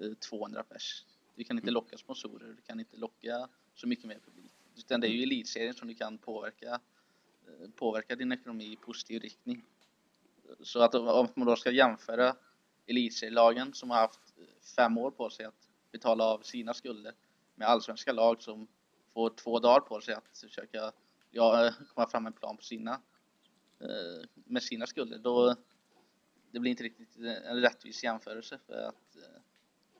är 0.00 0.14
200 0.14 0.62
pers. 0.62 1.04
Du 1.34 1.44
kan 1.44 1.56
inte 1.56 1.64
mm. 1.64 1.74
locka 1.74 1.96
sponsorer, 1.96 2.46
du 2.46 2.62
kan 2.62 2.80
inte 2.80 2.96
locka 2.96 3.48
så 3.74 3.88
mycket 3.88 4.04
mer 4.04 4.18
publik. 4.24 4.52
Utan 4.76 5.00
det 5.00 5.08
är 5.08 5.10
ju 5.10 5.22
elitserien 5.22 5.74
som 5.74 5.88
du 5.88 5.94
kan 5.94 6.18
påverka, 6.18 6.80
eh, 7.46 7.70
påverka 7.76 8.16
din 8.16 8.32
ekonomi 8.32 8.72
i 8.72 8.76
positiv 8.76 9.22
riktning. 9.22 9.64
Så 10.60 10.80
att 10.80 10.94
om 10.94 11.28
man 11.34 11.46
då 11.46 11.56
ska 11.56 11.70
jämföra 11.70 12.36
elitserielagen 12.86 13.74
som 13.74 13.90
har 13.90 13.96
haft 13.96 14.20
fem 14.76 14.98
år 14.98 15.10
på 15.10 15.30
sig 15.30 15.46
att 15.46 15.68
betala 15.92 16.24
av 16.24 16.40
sina 16.42 16.74
skulder 16.74 17.14
med 17.54 17.68
allsvenska 17.68 18.12
lag 18.12 18.42
som 18.42 18.68
får 19.18 19.30
två 19.30 19.58
dagar 19.58 19.80
på 19.80 20.00
sig 20.00 20.14
att 20.14 20.38
försöka 20.38 20.92
ja, 21.30 21.72
komma 21.94 22.08
fram 22.08 22.22
med 22.22 22.30
en 22.30 22.38
plan 22.38 22.56
på 22.56 22.62
sina, 22.62 23.00
eh, 23.80 24.28
med 24.32 24.62
sina 24.62 24.86
skulder. 24.86 25.18
Då, 25.18 25.56
det 26.50 26.60
blir 26.60 26.70
inte 26.70 26.82
riktigt 26.82 27.18
eh, 27.18 27.50
en 27.50 27.60
rättvis 27.60 28.04
jämförelse 28.04 28.58
för 28.66 28.88
att 28.88 29.16
eh, 29.16 29.40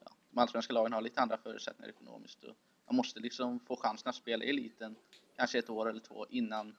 ja, 0.05 0.11
de 0.31 0.39
allsvenska 0.39 0.73
lagen 0.73 0.93
har 0.93 1.01
lite 1.01 1.21
andra 1.21 1.37
förutsättningar 1.37 1.89
ekonomiskt. 1.89 2.43
Och 2.43 2.55
man 2.85 2.95
måste 2.95 3.19
liksom 3.19 3.59
få 3.59 3.75
chansen 3.75 4.09
att 4.09 4.15
spela 4.15 4.43
i 4.43 4.49
eliten 4.49 4.95
kanske 5.35 5.59
ett 5.59 5.69
år 5.69 5.89
eller 5.89 6.01
två 6.01 6.25
innan, 6.29 6.75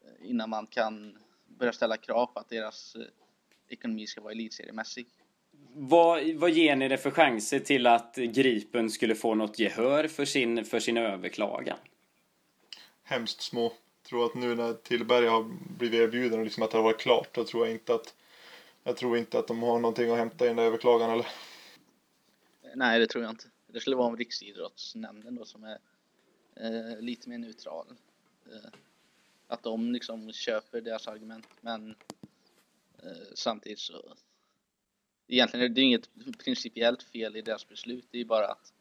eh, 0.00 0.30
innan 0.30 0.50
man 0.50 0.66
kan 0.66 1.18
börja 1.46 1.72
ställa 1.72 1.96
krav 1.96 2.26
på 2.26 2.40
att 2.40 2.48
deras 2.48 2.94
eh, 2.94 3.06
ekonomi 3.68 4.06
ska 4.06 4.20
vara 4.20 4.32
elitseriemässig. 4.32 5.06
Vad, 5.76 6.34
vad 6.34 6.50
ger 6.50 6.76
ni 6.76 6.88
det 6.88 6.98
för 6.98 7.10
chanser 7.10 7.60
till 7.60 7.86
att 7.86 8.16
Gripen 8.16 8.90
skulle 8.90 9.14
få 9.14 9.34
något 9.34 9.58
gehör 9.58 10.08
för 10.08 10.24
sin, 10.24 10.64
för 10.64 10.80
sin 10.80 10.96
överklagan? 10.96 11.78
Hemskt 13.02 13.42
små. 13.42 13.62
Jag 13.62 14.08
tror 14.08 14.26
att 14.26 14.34
nu 14.34 14.54
när 14.54 14.72
Tillberga 14.72 15.30
har 15.30 15.42
blivit 15.78 16.00
erbjuden 16.00 16.38
och 16.38 16.44
liksom 16.44 16.62
att 16.62 16.70
det 16.70 16.76
har 16.76 16.84
varit 16.84 17.00
klart, 17.00 17.34
då 17.34 17.44
tror 17.44 17.66
jag 17.66 17.74
inte 17.74 17.94
att 17.94 18.14
jag 18.84 18.96
tror 18.96 19.18
inte 19.18 19.38
att 19.38 19.46
de 19.46 19.62
har 19.62 19.78
någonting 19.78 20.10
att 20.10 20.18
hämta 20.18 20.44
i 20.44 20.48
den 20.48 20.56
där 20.56 20.64
överklagan 20.64 21.10
eller? 21.10 21.26
Nej, 22.74 23.00
det 23.00 23.06
tror 23.06 23.24
jag 23.24 23.32
inte. 23.32 23.44
Det 23.66 23.80
skulle 23.80 23.96
vara 23.96 24.06
om 24.06 24.16
Riksidrottsnämnden 24.16 25.34
då 25.34 25.44
som 25.44 25.64
är 25.64 25.78
eh, 26.56 27.00
lite 27.00 27.28
mer 27.28 27.38
neutral. 27.38 27.86
Eh, 28.46 28.70
att 29.46 29.62
de 29.62 29.92
liksom 29.92 30.32
köper 30.32 30.80
deras 30.80 31.08
argument, 31.08 31.46
men 31.60 31.94
eh, 33.02 33.10
samtidigt 33.34 33.78
så 33.78 34.14
egentligen 35.28 35.64
är 35.64 35.68
det 35.68 35.80
inget 35.80 36.10
principiellt 36.44 37.02
fel 37.02 37.36
i 37.36 37.40
deras 37.40 37.68
beslut. 37.68 38.04
Det 38.10 38.20
är 38.20 38.24
bara 38.24 38.46
att 38.46 38.72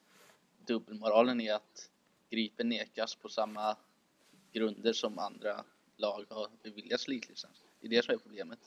dubbelmoralen 0.65 1.41
är 1.41 1.53
att 1.53 1.89
Gripen 2.29 2.69
nekas 2.69 3.15
på 3.15 3.29
samma 3.29 3.77
grunder 4.51 4.93
som 4.93 5.19
andra 5.19 5.63
lag 5.97 6.25
har 6.29 6.47
beviljats 6.63 7.07
elitlicens. 7.07 7.63
Det 7.79 7.87
är 7.87 7.89
det 7.89 8.05
som 8.05 8.13
är 8.13 8.17
problemet. 8.17 8.59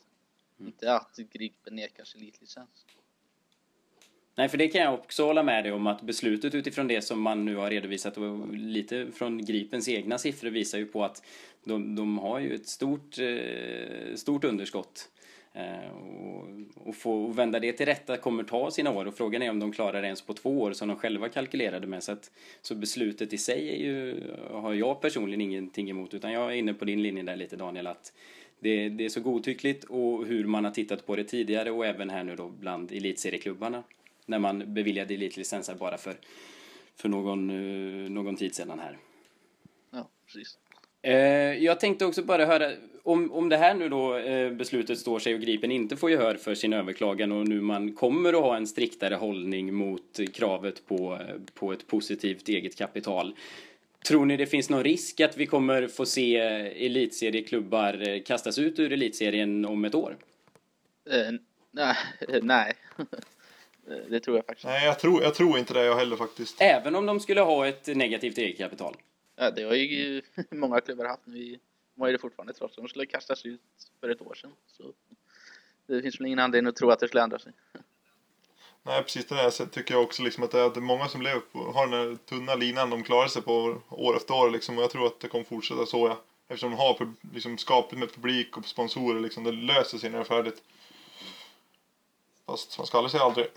Mm. 0.59 0.67
Inte 0.67 0.93
att 0.93 1.19
Gripen 1.31 1.75
nekas 1.75 2.15
elitlicens. 2.15 2.85
Nej, 4.35 4.49
för 4.49 4.57
det 4.57 4.67
kan 4.67 4.81
jag 4.81 4.93
också 4.93 5.25
hålla 5.25 5.43
med 5.43 5.63
dig 5.63 5.71
om 5.71 5.87
att 5.87 6.01
beslutet 6.01 6.55
utifrån 6.55 6.87
det 6.87 7.01
som 7.01 7.21
man 7.21 7.45
nu 7.45 7.55
har 7.55 7.69
redovisat 7.69 8.17
och 8.17 8.53
lite 8.53 9.11
från 9.11 9.45
Gripens 9.45 9.87
egna 9.87 10.17
siffror 10.17 10.49
visar 10.49 10.77
ju 10.77 10.85
på 10.85 11.03
att 11.03 11.25
de, 11.63 11.95
de 11.95 12.17
har 12.17 12.39
ju 12.39 12.55
ett 12.55 12.67
stort, 12.67 13.17
eh, 13.19 14.15
stort 14.15 14.43
underskott 14.43 15.09
Eh, 15.57 15.91
och, 15.91 16.87
och 16.87 16.95
få 16.95 17.27
vända 17.27 17.59
det 17.59 17.73
till 17.73 17.85
rätta 17.85 18.17
kommer 18.17 18.43
ta 18.43 18.71
sina 18.71 18.91
år 18.91 19.05
och 19.05 19.17
frågan 19.17 19.41
är 19.41 19.49
om 19.49 19.59
de 19.59 19.71
klarar 19.71 20.01
det 20.01 20.07
ens 20.07 20.21
på 20.21 20.33
två 20.33 20.61
år 20.61 20.73
som 20.73 20.87
de 20.87 20.97
själva 20.97 21.29
kalkylerade 21.29 21.87
med. 21.87 22.03
Så, 22.03 22.11
att, 22.11 22.31
så 22.61 22.75
beslutet 22.75 23.33
i 23.33 23.37
sig 23.37 23.69
är 23.69 23.77
ju, 23.77 24.23
har 24.51 24.73
jag 24.73 25.01
personligen 25.01 25.41
ingenting 25.41 25.89
emot 25.89 26.13
utan 26.13 26.31
jag 26.31 26.51
är 26.51 26.55
inne 26.55 26.73
på 26.73 26.85
din 26.85 27.01
linje 27.01 27.23
där 27.23 27.35
lite 27.35 27.55
Daniel 27.55 27.87
att 27.87 28.13
det, 28.59 28.89
det 28.89 29.05
är 29.05 29.09
så 29.09 29.21
godtyckligt 29.21 29.83
och 29.83 30.25
hur 30.25 30.45
man 30.45 30.65
har 30.65 30.71
tittat 30.71 31.05
på 31.05 31.15
det 31.15 31.23
tidigare 31.23 31.71
och 31.71 31.85
även 31.85 32.09
här 32.09 32.23
nu 32.23 32.35
då 32.35 32.47
bland 32.47 32.91
elitserieklubbarna 32.91 33.83
när 34.25 34.39
man 34.39 34.73
beviljade 34.73 35.13
elitlicenser 35.13 35.75
bara 35.75 35.97
för, 35.97 36.15
för 36.95 37.09
någon, 37.09 37.49
eh, 37.49 38.09
någon 38.09 38.35
tid 38.35 38.55
sedan 38.55 38.79
här. 38.79 38.97
Ja, 39.91 40.09
precis. 40.25 40.57
Eh, 41.01 41.13
jag 41.63 41.79
tänkte 41.79 42.05
också 42.05 42.23
bara 42.23 42.45
höra, 42.45 42.71
om, 43.07 43.31
om 43.31 43.49
det 43.49 43.57
här 43.57 43.73
nu 43.73 43.89
då 43.89 44.17
eh, 44.17 44.51
beslutet 44.51 44.99
står 44.99 45.19
sig 45.19 45.35
och 45.35 45.41
Gripen 45.41 45.71
inte 45.71 45.97
får 45.97 46.11
gehör 46.11 46.35
för 46.35 46.55
sin 46.55 46.73
överklagan 46.73 47.31
och 47.31 47.47
nu 47.47 47.61
man 47.61 47.93
kommer 47.93 48.33
att 48.33 48.41
ha 48.41 48.57
en 48.57 48.67
striktare 48.67 49.15
hållning 49.15 49.73
mot 49.73 50.19
kravet 50.33 50.87
på, 50.87 51.19
på 51.53 51.73
ett 51.73 51.87
positivt 51.87 52.47
eget 52.47 52.77
kapital. 52.77 53.35
Tror 54.07 54.25
ni 54.25 54.37
det 54.37 54.45
finns 54.45 54.69
någon 54.69 54.83
risk 54.83 55.19
att 55.19 55.37
vi 55.37 55.45
kommer 55.45 55.87
få 55.87 56.05
se 56.05 56.37
elitserieklubbar 56.85 58.09
eh, 58.09 58.23
kastas 58.23 58.57
ut 58.57 58.79
ur 58.79 58.91
elitserien 58.91 59.65
om 59.65 59.85
ett 59.85 59.95
år? 59.95 60.17
Uh, 61.09 61.39
nej, 61.71 61.95
nej. 62.41 62.73
det 64.09 64.19
tror 64.19 64.37
jag 64.37 64.45
faktiskt 64.45 64.65
Nej, 64.65 64.85
jag 64.85 64.99
tror, 64.99 65.23
jag 65.23 65.35
tror 65.35 65.59
inte 65.59 65.73
det 65.73 65.85
jag 65.85 65.95
heller 65.95 66.15
faktiskt. 66.15 66.61
Även 66.61 66.95
om 66.95 67.05
de 67.05 67.19
skulle 67.19 67.41
ha 67.41 67.67
ett 67.67 67.87
negativt 67.87 68.37
eget 68.37 68.57
kapital? 68.57 68.95
Ja, 69.35 69.51
det 69.51 69.63
har 69.63 69.73
ju 69.73 70.21
många 70.51 70.81
klubbar 70.81 71.05
haft 71.05 71.25
nu. 71.25 71.57
De 71.97 72.07
är 72.07 72.11
det 72.11 72.19
fortfarande 72.19 72.53
trots 72.53 72.77
att 72.77 72.83
de 72.83 72.87
skulle 72.87 73.05
kastas 73.05 73.45
ut 73.45 73.61
för 73.99 74.09
ett 74.09 74.21
år 74.21 74.33
sedan. 74.33 74.51
Så 74.67 74.93
det 75.87 76.01
finns 76.01 76.19
väl 76.19 76.27
ingen 76.27 76.39
anledning 76.39 76.69
att 76.69 76.75
tro 76.75 76.91
att 76.91 76.99
det 76.99 77.07
skulle 77.07 77.23
ändra 77.23 77.39
sig. 77.39 77.53
Nej, 78.83 79.03
precis 79.03 79.25
det 79.25 79.35
där 79.35 79.49
så 79.49 79.65
tycker 79.65 79.93
jag 79.93 80.03
också 80.03 80.23
liksom 80.23 80.43
att 80.43 80.51
det 80.51 80.59
är 80.59 80.79
många 80.79 81.07
som 81.07 81.21
lever 81.21 81.39
på, 81.39 81.59
har 81.59 81.87
den 81.87 81.99
här 81.99 82.17
tunna 82.25 82.55
linan 82.55 82.89
de 82.89 83.03
klarar 83.03 83.27
sig 83.27 83.41
på 83.41 83.81
år 83.89 84.17
efter 84.17 84.33
år 84.33 84.51
liksom. 84.51 84.77
Och 84.77 84.83
jag 84.83 84.91
tror 84.91 85.07
att 85.07 85.19
det 85.19 85.27
kommer 85.27 85.45
fortsätta 85.45 85.85
så 85.85 86.07
ja. 86.07 86.23
Eftersom 86.47 86.71
de 86.71 86.77
har 86.77 87.13
liksom, 87.33 87.57
skapligt 87.57 87.99
med 87.99 88.13
publik 88.13 88.57
och 88.57 88.65
sponsorer 88.65 89.19
liksom. 89.19 89.43
Det 89.43 89.51
löser 89.51 89.97
sig 89.97 90.09
när 90.09 90.17
det 90.17 90.23
är 90.23 90.27
färdigt. 90.27 90.63
Fast 92.45 92.77
man 92.77 92.87
ska 92.87 92.97
aldrig 92.97 93.11
säga 93.11 93.23
aldrig. 93.23 93.47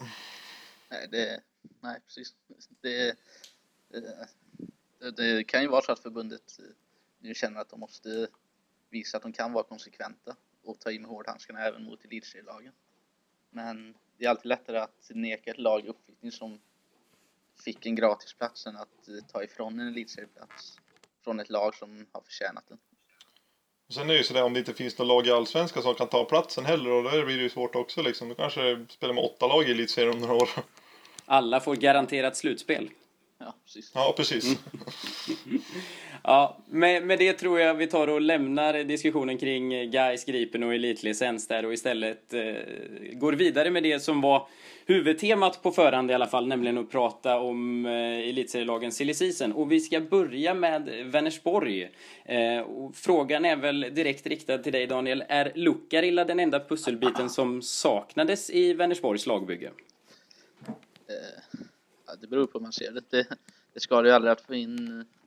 Nej, 0.89 1.09
det, 1.11 1.41
nej 1.81 2.01
precis. 2.07 2.35
Det, 2.81 3.17
det 5.17 5.45
kan 5.45 5.63
ju 5.63 5.69
vara 5.69 5.83
så 5.83 5.93
att 5.93 6.01
förbundet 6.01 6.59
eh, 6.59 6.65
nu 7.21 7.35
känner 7.35 7.61
att 7.61 7.69
de 7.69 7.81
måste 7.81 8.29
visa 8.91 9.17
att 9.17 9.23
de 9.23 9.33
kan 9.33 9.53
vara 9.53 9.65
konsekventa 9.65 10.37
och 10.65 10.81
ta 10.81 10.91
i 10.91 10.99
med 10.99 11.11
hårdhandskarna 11.11 11.61
även 11.61 11.85
mot 11.85 12.05
elitserielagen. 12.05 12.73
Men 13.51 13.95
det 14.17 14.25
är 14.25 14.31
alltid 14.31 14.47
lättare 14.47 14.79
att 14.79 15.11
neka 15.11 15.51
ett 15.51 15.59
lag 15.59 15.87
uppflyttning 15.87 16.33
som 16.33 16.61
fick 17.65 17.87
en 17.87 17.95
gratisplats 17.95 18.67
än 18.67 18.77
att 18.77 19.09
eh, 19.09 19.27
ta 19.33 19.45
ifrån 19.45 19.81
en 19.81 19.89
elitserieplats 19.89 20.79
från 21.25 21.41
ett 21.41 21.51
lag 21.51 21.75
som 21.75 22.07
har 22.13 22.21
förtjänat 22.21 22.65
den. 22.69 22.79
Sen 23.89 24.03
är 24.03 24.13
det 24.13 24.19
ju 24.19 24.25
sådär 24.25 24.45
om 24.45 24.53
det 24.53 24.59
inte 24.59 24.75
finns 24.75 24.99
något 24.99 25.07
lag 25.07 25.27
i 25.27 25.31
Allsvenskan 25.31 25.83
som 25.83 25.95
kan 25.95 26.09
ta 26.09 26.25
platsen 26.25 26.65
heller 26.65 26.91
och 26.91 27.03
då 27.03 27.11
blir 27.11 27.37
det 27.37 27.43
ju 27.43 27.51
svårt 27.51 27.75
också 27.75 28.03
liksom. 28.03 28.29
Då 28.29 28.35
kanske 28.35 28.87
spelar 28.89 29.15
med 29.15 29.25
åtta 29.25 29.47
lag 29.47 29.69
i 29.69 29.71
elitserien 29.71 30.15
om 30.15 30.21
några 30.21 30.35
år. 30.35 30.49
Alla 31.25 31.61
får 31.61 31.77
garanterat 31.77 32.37
slutspel. 32.37 32.91
Ja, 33.39 33.55
precis. 33.65 33.91
Ja, 33.95 34.15
precis. 34.17 34.45
Ja, 36.23 36.59
med, 36.67 37.07
med 37.07 37.19
det 37.19 37.33
tror 37.33 37.61
jag 37.61 37.75
vi 37.75 37.87
tar 37.87 38.09
och 38.09 38.21
lämnar 38.21 38.85
diskussionen 38.85 39.39
kring 39.39 39.75
eh, 39.75 39.91
Gais, 39.91 40.25
Gripen 40.25 40.63
och 40.63 40.75
Elitlicens 40.75 41.49
där 41.49 41.65
och 41.65 41.73
istället 41.73 42.35
eh, 42.35 42.55
går 43.13 43.33
vidare 43.33 43.71
med 43.71 43.83
det 43.83 44.01
som 44.01 44.21
var 44.21 44.49
huvudtemat 44.87 45.63
på 45.63 45.71
förhand 45.71 46.11
i 46.11 46.15
alla 46.15 46.27
fall, 46.27 46.47
nämligen 46.47 46.79
att 46.79 46.91
prata 46.91 47.39
om 47.39 47.87
eh, 47.87 48.29
elitserielagen 48.29 48.93
silly 48.93 49.15
season. 49.15 49.53
Och 49.53 49.73
vi 49.73 49.81
ska 49.81 50.01
börja 50.01 50.55
med 50.55 50.89
Vänersborg. 51.05 51.91
Eh, 52.25 52.67
frågan 52.95 53.45
är 53.45 53.57
väl 53.57 53.81
direkt 53.81 54.27
riktad 54.27 54.59
till 54.59 54.73
dig 54.73 54.87
Daniel. 54.87 55.25
Är 55.29 55.53
Lukarilla 55.55 56.25
den 56.25 56.41
enda 56.41 56.61
pusselbiten 56.61 57.31
som 57.31 57.63
saknades 57.63 58.51
i 58.51 58.75
Vänersborgs 58.75 59.27
lagbygge? 59.27 59.71
Eh, 61.09 61.59
ja, 62.07 62.13
det 62.21 62.27
beror 62.27 62.47
på 62.47 62.59
hur 62.59 62.63
man 62.63 62.73
ser 62.73 62.91
det. 62.91 63.03
Det, 63.11 63.27
det 63.75 63.81
skadar 63.81 64.05
ju 64.05 64.11
aldrig 64.11 64.33
att 64.33 64.41
få 64.41 64.55
in 64.55 64.99
eh, 64.99 65.20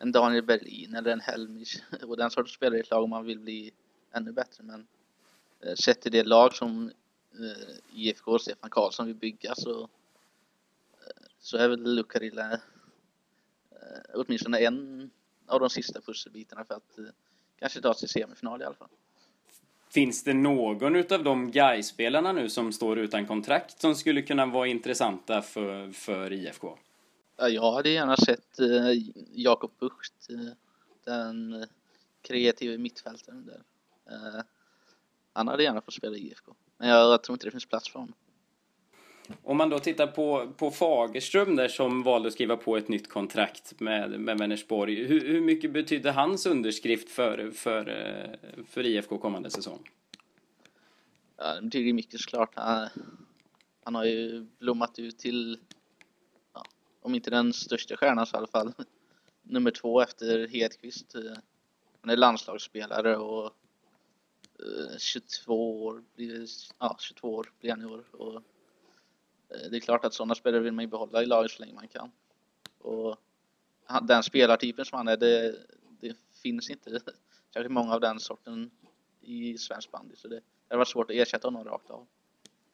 en 0.00 0.12
Daniel 0.12 0.44
Berlin 0.44 0.94
eller 0.94 1.12
en 1.12 1.20
Helmich 1.20 1.82
och 2.02 2.16
den 2.16 2.30
sortens 2.30 2.54
spelare 2.54 2.78
i 2.78 2.80
ett 2.80 2.90
lag 2.90 3.04
om 3.04 3.10
man 3.10 3.24
vill 3.24 3.38
bli 3.38 3.72
ännu 4.12 4.32
bättre. 4.32 4.64
Men 4.64 4.86
eh, 5.60 5.74
sett 5.74 6.00
till 6.00 6.12
det 6.12 6.24
lag 6.24 6.54
som 6.54 6.92
eh, 7.32 8.00
IFK 8.00 8.32
och 8.32 8.40
Stefan 8.40 8.70
Karlsson 8.70 9.06
vill 9.06 9.16
bygga 9.16 9.54
så, 9.54 9.80
eh, 9.80 11.26
så 11.38 11.56
är 11.56 11.68
väl 11.68 11.94
Lucarilla 11.94 12.52
eh, 12.52 12.58
åtminstone 14.14 14.58
en 14.58 15.10
av 15.46 15.60
de 15.60 15.70
sista 15.70 16.00
pusselbitarna 16.00 16.64
för 16.64 16.74
att 16.74 16.98
eh, 16.98 17.04
kanske 17.58 17.80
ta 17.80 17.94
sig 17.94 18.08
till 18.08 18.22
semifinal 18.22 18.62
i 18.62 18.64
alla 18.64 18.74
fall. 18.74 18.88
Finns 19.90 20.24
det 20.24 20.34
någon 20.34 20.96
utav 20.96 21.24
de 21.24 21.50
Gais-spelarna 21.50 22.32
nu 22.32 22.48
som 22.48 22.72
står 22.72 22.98
utan 22.98 23.26
kontrakt 23.26 23.80
som 23.80 23.94
skulle 23.94 24.22
kunna 24.22 24.46
vara 24.46 24.66
intressanta 24.66 25.42
för, 25.42 25.92
för 25.92 26.32
IFK? 26.32 26.78
Ja, 27.40 27.48
jag 27.48 27.72
hade 27.72 27.90
gärna 27.90 28.16
sett 28.16 28.58
eh, 28.60 28.92
Jakob 29.32 29.70
Bucht, 29.78 30.30
eh, 30.30 30.52
den 31.04 31.66
kreativa 32.22 32.78
mittfältaren 32.78 33.46
där. 33.46 33.62
Eh, 34.10 34.42
han 35.32 35.48
hade 35.48 35.62
gärna 35.62 35.80
fått 35.80 35.94
spela 35.94 36.16
i 36.16 36.20
IFK, 36.20 36.54
men 36.76 36.88
jag, 36.88 37.22
tror 37.22 37.34
inte 37.34 37.46
det 37.46 37.50
finns 37.50 37.66
plats 37.66 37.90
för 37.90 37.98
honom. 37.98 38.14
Om 39.42 39.56
man 39.56 39.70
då 39.70 39.78
tittar 39.78 40.06
på, 40.06 40.52
på 40.56 40.70
Fagerström 40.70 41.56
där 41.56 41.68
som 41.68 42.02
valde 42.02 42.28
att 42.28 42.34
skriva 42.34 42.56
på 42.56 42.76
ett 42.76 42.88
nytt 42.88 43.08
kontrakt 43.08 43.80
med, 43.80 44.20
med 44.20 44.38
Vänersborg. 44.38 45.06
Hur, 45.06 45.20
hur 45.20 45.40
mycket 45.40 45.72
betydde 45.72 46.10
hans 46.10 46.46
underskrift 46.46 47.10
för, 47.10 47.50
för, 47.50 47.84
för 48.68 48.86
IFK 48.86 49.18
kommande 49.18 49.50
säsong? 49.50 49.90
Ja, 51.36 51.54
det 51.54 51.62
betyder 51.62 51.92
mycket 51.92 52.20
såklart. 52.20 52.52
Han, 52.54 52.88
han 53.84 53.94
har 53.94 54.04
ju 54.04 54.46
blommat 54.58 54.98
ut 54.98 55.18
till, 55.18 55.58
om 57.00 57.14
inte 57.14 57.30
den 57.30 57.52
största 57.52 57.96
stjärnan 57.96 58.26
så 58.26 58.36
i 58.36 58.38
alla 58.38 58.46
fall 58.46 58.72
nummer 59.42 59.70
två 59.70 60.00
efter 60.00 60.48
Hedqvist. 60.48 61.14
Eh, 61.14 61.36
han 62.00 62.10
är 62.10 62.16
landslagsspelare 62.16 63.16
och 63.16 63.46
eh, 64.58 64.98
22 64.98 65.84
år 65.84 66.02
blir, 66.14 66.46
ja, 66.78 66.96
22 67.00 67.34
år 67.34 67.52
blir 67.60 67.70
han 67.70 67.82
i 67.82 67.84
år. 67.84 68.04
Och, 68.12 68.34
eh, 68.34 69.70
det 69.70 69.76
är 69.76 69.80
klart 69.80 70.04
att 70.04 70.14
sådana 70.14 70.34
spelare 70.34 70.60
vill 70.60 70.72
man 70.72 70.84
ju 70.84 70.88
behålla 70.88 71.22
i 71.22 71.26
laget 71.26 71.50
så 71.50 71.62
länge 71.62 71.74
man 71.74 71.88
kan. 71.88 72.10
Och 72.78 73.16
den 74.02 74.22
spelartypen 74.22 74.84
som 74.84 74.96
han 74.96 75.08
är, 75.08 75.16
det, 75.16 75.56
det 76.00 76.16
finns 76.42 76.70
inte 76.70 76.90
särskilt 77.52 77.72
många 77.72 77.94
av 77.94 78.00
den 78.00 78.20
sorten 78.20 78.70
i 79.20 79.58
svensk 79.58 79.90
bandy. 79.90 80.16
Så 80.16 80.28
det, 80.28 80.34
det 80.34 80.74
har 80.74 80.78
varit 80.78 80.88
svårt 80.88 81.10
att 81.10 81.16
ersätta 81.16 81.46
honom 81.46 81.64
rakt 81.64 81.90
av. 81.90 82.06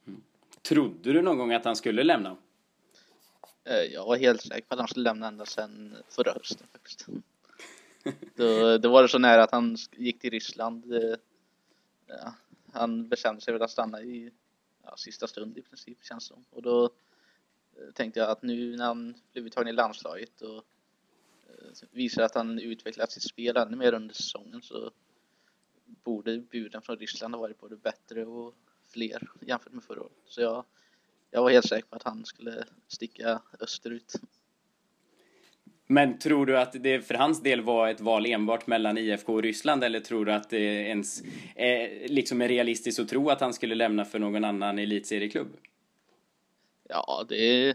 Mm. 0.07 0.23
Trodde 0.63 1.13
du 1.13 1.23
någon 1.23 1.39
gång 1.39 1.53
att 1.53 1.65
han 1.65 1.77
skulle 1.77 2.03
lämna? 2.03 2.37
Eh, 3.65 3.83
Jag 3.83 4.07
var 4.07 4.17
helt 4.17 4.43
säker 4.43 4.69
på 4.69 4.75
att 4.75 4.79
han 4.81 4.89
skulle 4.89 5.05
lämna 5.05 5.29
ända 5.29 5.47
sedan 5.47 5.97
förra 6.09 6.33
hösten 6.33 6.67
faktiskt. 6.73 7.07
Då, 8.37 8.79
då 8.79 8.89
var 8.89 9.03
det 9.03 9.09
så 9.09 9.19
nära 9.19 9.43
att 9.43 9.53
han 9.53 9.77
gick 9.93 10.21
till 10.21 10.31
Ryssland. 10.31 10.93
Eh, 10.93 11.17
Ja, 12.07 12.35
han 12.73 13.09
bestämde 13.09 13.41
sig 13.41 13.53
väl 13.53 13.63
att 13.63 13.71
stanna 13.71 14.03
i 14.03 14.33
ja, 14.83 14.97
sista 14.97 15.27
stund 15.27 15.59
i 15.59 15.63
princip 15.63 16.05
känns 16.05 16.29
det 16.29 16.35
som. 16.35 16.45
Och 16.51 16.63
då 16.63 16.85
eh, 16.85 17.93
tänkte 17.95 18.21
jag 18.21 18.31
att 18.31 18.43
nu 18.43 18.77
när 18.77 18.85
han 18.85 19.15
blivit 19.33 19.53
tagen 19.53 19.69
i 19.69 19.73
landslaget 19.73 20.41
och 20.41 20.65
visar 21.91 22.23
att 22.23 22.35
han 22.35 22.59
utvecklat 22.59 23.13
sitt 23.13 23.23
spel 23.23 23.57
ännu 23.57 23.77
mer 23.77 23.93
under 23.93 24.15
säsongen 24.15 24.63
så 24.63 24.91
borde 25.85 26.39
buden 26.39 26.83
från 26.83 26.97
Ryssland 26.99 27.35
ha 27.35 27.41
varit 27.41 27.61
både 27.61 27.77
bättre 27.77 28.27
och 28.27 28.55
fler 28.89 29.29
jämfört 29.41 29.73
med 29.73 29.85
förra 29.85 30.01
året. 30.01 30.13
Så 30.25 30.41
jag, 30.41 30.65
jag 31.35 31.43
var 31.43 31.51
helt 31.51 31.69
säker 31.69 31.89
på 31.89 31.97
att 31.97 32.03
han 32.03 32.25
skulle 32.25 32.65
sticka 32.89 33.43
österut. 33.61 34.15
Men 35.87 36.19
tror 36.19 36.47
du 36.47 36.59
att 36.59 36.73
det 36.83 37.01
för 37.01 37.15
hans 37.15 37.43
del 37.43 37.61
var 37.61 37.89
ett 37.89 38.01
val 38.01 38.27
enbart 38.27 38.67
mellan 38.67 38.99
IFK 38.99 39.33
och 39.35 39.43
Ryssland 39.43 39.85
eller 39.85 40.01
tror 40.01 40.25
du 40.25 40.33
att 40.33 40.51
det 40.51 40.65
ens 40.65 41.23
är, 41.55 42.09
liksom 42.09 42.43
är 42.43 42.49
realistiskt 42.49 43.01
att 43.01 43.09
tro 43.09 43.31
att 43.31 43.41
han 43.41 43.55
skulle 43.55 43.75
lämna 43.75 44.05
för 44.05 44.19
någon 44.19 44.45
annan 44.45 44.79
elitserieklubb? 44.79 45.57
Ja, 46.89 47.25
det 47.29 47.75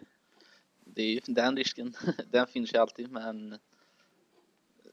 det 0.86 1.02
är 1.02 1.08
ju 1.08 1.20
den 1.26 1.58
risken. 1.58 1.94
Den 2.32 2.48
finns 2.48 2.74
ju 2.74 2.78
alltid, 2.78 3.12
men 3.12 3.58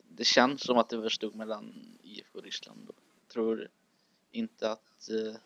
det 0.08 0.24
känns 0.24 0.62
som 0.62 0.78
att 0.78 0.88
det 0.88 1.10
stod 1.10 1.34
mellan 1.34 1.98
IFK 2.02 2.38
och 2.38 2.44
Ryssland. 2.44 2.90
Jag 3.20 3.32
tror 3.32 3.68
inte 4.30 4.70
att 4.70 5.10
eh, 5.10 5.36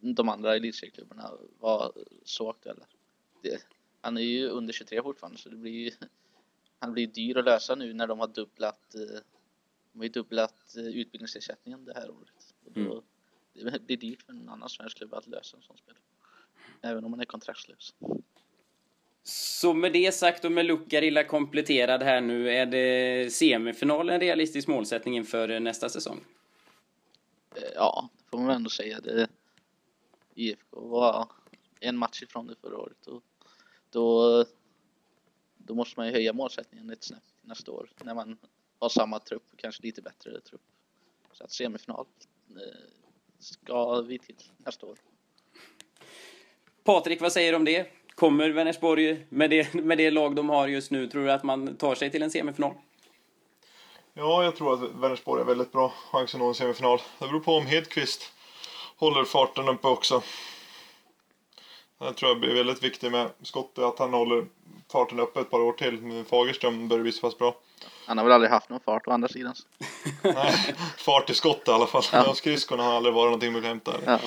de 0.00 0.28
andra 0.28 0.56
elitserieklubbarna 0.56 1.32
var 1.58 1.92
så 2.24 2.50
aktuella. 2.50 2.86
Det, 3.42 3.66
han 4.00 4.16
är 4.16 4.22
ju 4.22 4.48
under 4.48 4.72
23 4.72 5.02
fortfarande, 5.02 5.38
så 5.38 5.48
det 5.48 5.56
blir 5.56 5.72
ju, 5.72 5.90
han 6.78 6.92
blir 6.92 7.06
dyr 7.06 7.36
att 7.36 7.44
lösa 7.44 7.74
nu 7.74 7.92
när 7.92 8.06
de 8.06 8.18
har 8.18 8.28
dubblat, 8.28 8.94
eh, 8.94 9.20
de 9.92 10.00
har 10.00 10.08
dubblat 10.08 10.76
eh, 10.76 10.84
utbildningsersättningen 10.84 11.84
det 11.84 11.94
här 11.94 12.10
året. 12.10 12.54
Då, 12.64 13.02
Det 13.52 13.80
blir 13.86 13.96
dyrt 13.96 14.22
för 14.22 14.32
en 14.32 14.48
annan 14.48 14.68
svensk 14.68 14.96
klubb 14.96 15.14
att 15.14 15.26
lösa 15.26 15.56
en 15.56 15.62
sån 15.62 15.76
spelare. 15.76 16.02
Även 16.82 17.04
om 17.04 17.10
man 17.10 17.20
är 17.20 17.24
kontraktslös. 17.24 17.94
Så 19.22 19.74
med 19.74 19.92
det 19.92 20.14
sagt 20.14 20.44
och 20.44 20.52
med 20.52 20.66
Lukarilla 20.66 21.24
kompletterad 21.24 22.02
här 22.02 22.20
nu, 22.20 22.50
är 22.50 22.66
det 22.66 23.32
semifinal 23.32 24.10
en 24.10 24.20
realistisk 24.20 24.68
målsättning 24.68 25.16
inför 25.16 25.60
nästa 25.60 25.88
säsong? 25.88 26.24
Eh, 27.54 27.62
Ja, 27.74 28.08
får 28.30 28.38
man 28.38 28.50
ändå 28.50 28.70
säga. 28.70 29.00
Det, 29.00 29.28
IFK 30.34 30.80
var 30.80 31.28
en 31.80 31.96
match 31.96 32.22
ifrån 32.22 32.46
det 32.46 32.54
förra 32.60 32.78
året 32.78 33.06
och 33.06 33.22
då, 33.90 34.44
då 35.56 35.74
måste 35.74 36.00
man 36.00 36.06
ju 36.06 36.12
höja 36.12 36.32
målsättningen 36.32 36.90
ett 36.90 37.04
snäpp 37.04 37.26
till 37.26 37.48
nästa 37.48 37.72
år 37.72 37.90
när 38.04 38.14
man 38.14 38.38
har 38.78 38.88
samma 38.88 39.18
trupp 39.18 39.42
och 39.52 39.58
kanske 39.58 39.82
lite 39.82 40.02
bättre 40.02 40.40
trupp. 40.40 40.60
Så 41.32 41.44
att 41.44 41.50
semifinal 41.50 42.06
eh, 42.50 42.56
ska 43.38 44.00
vi 44.00 44.18
till 44.18 44.36
nästa 44.56 44.86
år. 44.86 44.98
Patrik, 46.84 47.20
vad 47.20 47.32
säger 47.32 47.52
du 47.52 47.56
om 47.56 47.64
det? 47.64 47.86
Kommer 48.14 48.50
Vänersborg 48.50 49.26
med 49.28 49.50
det, 49.50 49.74
med 49.74 49.98
det 49.98 50.10
lag 50.10 50.36
de 50.36 50.48
har 50.48 50.68
just 50.68 50.90
nu, 50.90 51.08
tror 51.08 51.24
du 51.24 51.32
att 51.32 51.42
man 51.42 51.76
tar 51.76 51.94
sig 51.94 52.10
till 52.10 52.22
en 52.22 52.30
semifinal? 52.30 52.74
Ja, 54.18 54.44
jag 54.44 54.56
tror 54.56 54.74
att 54.74 54.90
Vänersborg 54.90 55.40
är 55.40 55.44
väldigt 55.44 55.72
bra 55.72 55.92
chans 56.10 56.34
att 56.34 56.40
nå 56.40 56.48
en 56.48 56.54
semifinal. 56.54 57.00
Det 57.18 57.26
beror 57.26 57.40
på 57.40 57.54
om 57.54 57.66
Hedqvist 57.66 58.32
håller 58.96 59.24
farten 59.24 59.68
uppe 59.68 59.88
också. 59.88 60.22
Det 61.98 62.12
tror 62.12 62.30
jag 62.30 62.40
blir 62.40 62.54
väldigt 62.54 62.82
viktigt 62.82 63.12
med 63.12 63.30
Skotte, 63.42 63.86
att 63.86 63.98
han 63.98 64.12
håller 64.12 64.46
farten 64.92 65.20
uppe 65.20 65.40
ett 65.40 65.50
par 65.50 65.60
år 65.60 65.72
till. 65.72 66.02
Men 66.02 66.24
Fagerström 66.24 66.88
börjar 66.88 67.02
bli 67.02 67.12
så 67.12 67.20
pass 67.20 67.38
bra. 67.38 67.56
Han 68.06 68.18
har 68.18 68.24
väl 68.24 68.32
aldrig 68.32 68.50
haft 68.50 68.68
någon 68.68 68.80
fart 68.80 69.06
å 69.06 69.10
andra 69.10 69.28
sidan. 69.28 69.54
Nej, 70.22 70.74
fart 70.96 71.30
i 71.30 71.34
skott 71.34 71.68
i 71.68 71.70
alla 71.70 71.86
fall. 71.86 72.02
Ja. 72.12 72.34
Skridskorna 72.34 72.82
har 72.82 72.92
aldrig 72.92 73.14
varit 73.14 73.26
någonting 73.26 73.52
bekvämt 73.52 73.84
där. 73.84 74.00
Ja. 74.06 74.18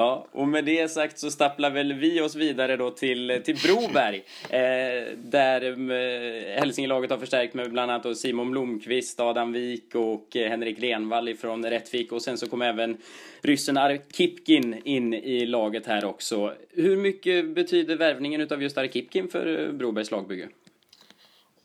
Ja, 0.00 0.26
och 0.32 0.48
med 0.48 0.64
det 0.64 0.90
sagt 0.90 1.18
så 1.18 1.30
stapplar 1.30 1.70
väl 1.70 1.92
vi 1.92 2.20
oss 2.20 2.34
vidare 2.34 2.76
då 2.76 2.90
till, 2.90 3.40
till 3.44 3.56
Broberg. 3.56 4.22
Eh, 4.50 5.16
där 5.16 5.62
eh, 5.62 6.60
Hälsingelaget 6.60 7.10
har 7.10 7.18
förstärkt 7.18 7.54
med 7.54 7.70
bland 7.70 7.90
annat 7.90 8.18
Simon 8.18 8.50
Blomqvist, 8.50 9.20
Adam 9.20 9.52
Wik 9.52 9.94
och 9.94 10.36
eh, 10.36 10.50
Henrik 10.50 10.82
Renvall 10.82 11.28
ifrån 11.28 11.64
Rättvik. 11.64 12.12
Och 12.12 12.22
sen 12.22 12.38
så 12.38 12.48
kom 12.48 12.62
även 12.62 12.96
ryssen 13.40 13.76
Arkipkin 13.76 14.80
in 14.84 15.14
i 15.14 15.46
laget 15.46 15.86
här 15.86 16.04
också. 16.04 16.54
Hur 16.70 16.96
mycket 16.96 17.54
betyder 17.54 17.96
värvningen 17.96 18.40
utav 18.40 18.62
just 18.62 18.78
Arkipkin 18.78 19.28
för 19.28 19.66
eh, 19.66 19.72
Brobergs 19.72 20.10
lagbygge? 20.10 20.48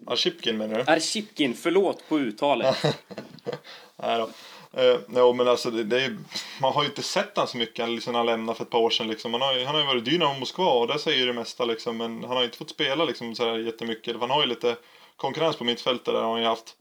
Arshipkin 0.06 0.58
menar 0.58 0.76
du? 0.76 0.92
Arkipkin, 0.92 1.54
förlåt 1.54 2.10
på 2.10 2.20
uttalet. 2.20 2.76
Nej 3.98 4.18
då. 4.18 4.30
Eh, 4.78 5.00
jo, 5.16 5.34
men 5.34 5.48
alltså 5.48 5.72
det, 5.72 5.84
det 5.84 6.02
är 6.02 6.18
man 6.62 6.74
har 6.74 6.84
ju 6.84 6.90
inte 6.90 7.04
sett 7.04 7.38
han 7.38 7.48
så 7.48 7.58
mycket 7.58 7.90
liksom, 7.90 8.16
han 8.16 8.26
lämnade 8.26 8.58
för 8.58 8.64
ett 8.64 8.70
par 8.70 8.80
år 8.80 8.90
sedan. 8.90 9.08
Liksom. 9.08 9.34
Han, 9.34 9.42
har, 9.42 9.54
ju- 9.54 9.66
han 9.66 9.76
har 9.76 9.82
ju 9.82 9.88
varit 9.88 10.06
Dynamo 10.06 10.40
Moskva 10.40 10.66
och 10.72 10.88
där 10.88 10.98
säger 10.98 11.18
ju 11.20 11.26
det 11.26 11.34
mesta 11.34 11.66
liksom. 11.66 11.98
Men 11.98 12.22
han 12.24 12.32
har 12.32 12.40
ju 12.40 12.46
inte 12.46 12.58
fått 12.58 12.70
spela 12.70 13.06
liksom, 13.06 13.36
så 13.36 13.46
här 13.46 13.58
jättemycket. 13.58 14.20
Han 14.20 14.30
har 14.30 14.42
ju 14.42 14.48
lite 14.48 14.76
konkurrens 15.16 15.56
på 15.58 15.64
mittfältet 15.64 16.06
där 16.06 16.22
har 16.22 16.32
han 16.32 16.42
ju 16.42 16.48
haft. 16.48 16.76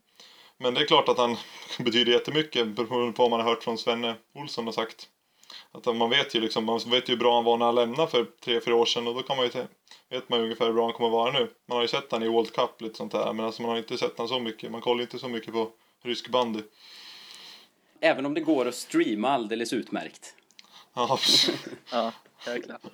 Men 0.58 0.74
det 0.74 0.80
är 0.80 0.86
klart 0.86 1.08
att 1.08 1.18
han 1.18 1.36
betyder 1.78 2.12
jättemycket 2.12 2.66
beroende 2.68 3.12
på 3.12 3.22
vad 3.22 3.30
man 3.30 3.40
har 3.40 3.48
hört 3.48 3.62
från 3.64 3.78
Svenne 3.78 4.14
Olsson 4.34 4.68
och 4.68 4.74
sagt. 4.74 5.08
Att 5.72 5.96
man 5.96 6.10
vet 6.10 6.34
ju 6.34 6.40
liksom, 6.40 6.64
man 6.64 6.78
vet 6.86 7.08
ju 7.08 7.12
hur 7.12 7.18
bra 7.20 7.34
han 7.34 7.44
var 7.44 7.56
när 7.56 7.66
han 7.66 7.74
lämnade 7.74 8.10
för 8.10 8.26
tre, 8.44 8.60
fyra 8.60 8.74
år 8.74 8.86
sedan 8.86 9.06
och 9.08 9.14
då 9.14 9.22
kan 9.22 9.36
man 9.36 9.46
ju 9.46 9.50
te- 9.52 9.66
vet 10.10 10.28
man 10.28 10.38
ju 10.38 10.44
ungefär 10.44 10.66
hur 10.66 10.72
bra 10.72 10.84
han 10.84 10.92
kommer 10.92 11.10
vara 11.10 11.32
nu. 11.32 11.50
Man 11.68 11.76
har 11.76 11.82
ju 11.82 11.88
sett 11.88 12.12
han 12.12 12.22
i 12.22 12.28
World 12.28 12.52
Cup 12.52 12.80
lite 12.80 12.96
sånt 12.96 13.12
där, 13.12 13.32
men 13.32 13.46
alltså 13.46 13.62
man 13.62 13.70
har 13.70 13.78
inte 13.78 13.98
sett 13.98 14.18
han 14.18 14.28
så 14.28 14.40
mycket. 14.40 14.70
Man 14.72 14.80
kollar 14.80 15.02
inte 15.02 15.18
så 15.18 15.28
mycket 15.28 15.52
på 15.52 15.68
rysk 16.04 16.28
bandy. 16.28 16.60
Även 18.04 18.26
om 18.26 18.34
det 18.34 18.40
går 18.40 18.68
att 18.68 18.74
streama 18.74 19.28
alldeles 19.28 19.72
utmärkt. 19.72 20.34
Ja, 20.94 21.18
Ja, 21.92 22.12
jäklar. 22.46 22.78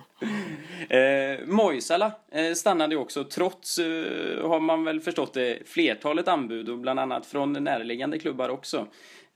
Eh, 0.89 1.47
Moisala 1.47 2.11
eh, 2.31 2.53
stannade 2.53 2.95
också 2.95 3.23
trots, 3.23 3.77
eh, 3.77 4.49
har 4.49 4.59
man 4.59 4.83
väl 4.83 5.01
förstått 5.01 5.33
det, 5.33 5.67
flertalet 5.67 6.27
anbud 6.27 6.69
och 6.69 6.77
bland 6.77 6.99
annat 6.99 7.25
från 7.25 7.53
närliggande 7.53 8.19
klubbar 8.19 8.49
också. 8.49 8.87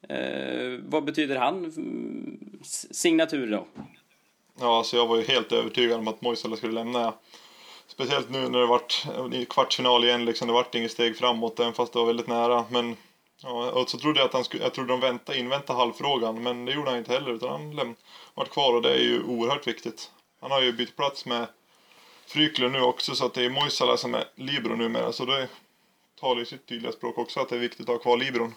Eh, 0.09 0.79
vad 0.83 1.03
betyder 1.03 1.35
han 1.35 1.65
mm, 1.65 2.59
signatur 2.91 3.51
då? 3.51 3.67
ja 4.59 4.77
alltså 4.77 4.97
jag 4.97 5.07
var 5.07 5.17
ju 5.17 5.23
helt 5.23 5.51
övertygad 5.51 5.99
om 5.99 6.07
att 6.07 6.21
Moisala 6.21 6.55
skulle 6.55 6.73
lämna. 6.73 7.13
Speciellt 7.87 8.29
nu 8.29 8.49
när 8.49 8.59
det 8.59 8.65
vart 8.65 9.05
i 9.33 9.45
kvartsfinal 9.45 10.03
igen 10.03 10.25
liksom. 10.25 10.47
Det 10.47 10.53
vart 10.53 10.75
inget 10.75 10.91
steg 10.91 11.17
framåt, 11.17 11.59
även 11.59 11.73
fast 11.73 11.93
det 11.93 11.99
var 11.99 12.05
väldigt 12.05 12.27
nära. 12.27 12.65
Men 12.69 12.95
ja, 13.41 13.71
och 13.71 13.89
så 13.89 13.97
trodde 13.97 14.19
jag 14.19 14.27
att 14.27 14.33
han 14.33 14.43
skulle, 14.43 14.63
jag 14.63 14.73
trodde 14.73 14.93
de 14.93 14.99
väntade, 14.99 15.39
inväntade 15.39 15.79
halvfrågan, 15.79 16.43
men 16.43 16.65
det 16.65 16.71
gjorde 16.71 16.89
han 16.89 16.99
inte 16.99 17.13
heller. 17.13 17.31
Utan 17.33 17.49
han 17.49 17.73
läm- 17.73 17.95
vart 18.33 18.49
kvar 18.49 18.75
och 18.75 18.81
det 18.81 18.93
är 18.93 19.03
ju 19.03 19.23
oerhört 19.23 19.67
viktigt. 19.67 20.11
Han 20.41 20.51
har 20.51 20.61
ju 20.61 20.73
bytt 20.73 20.95
plats 20.95 21.25
med 21.25 21.47
Fryklund 22.27 22.73
nu 22.73 22.81
också, 22.81 23.15
så 23.15 23.25
att 23.25 23.33
det 23.33 23.45
är 23.45 23.49
Moisala 23.49 23.97
som 23.97 24.15
är 24.15 24.23
libero 24.35 24.75
numera. 24.75 25.11
Så 25.11 25.25
det 25.25 25.47
talar 26.19 26.39
ju 26.39 26.45
sitt 26.45 26.65
tydliga 26.65 26.91
språk 26.91 27.17
också 27.17 27.39
att 27.39 27.49
det 27.49 27.55
är 27.55 27.59
viktigt 27.59 27.89
att 27.89 27.95
ha 27.95 27.97
kvar 27.97 28.17
liberon. 28.17 28.53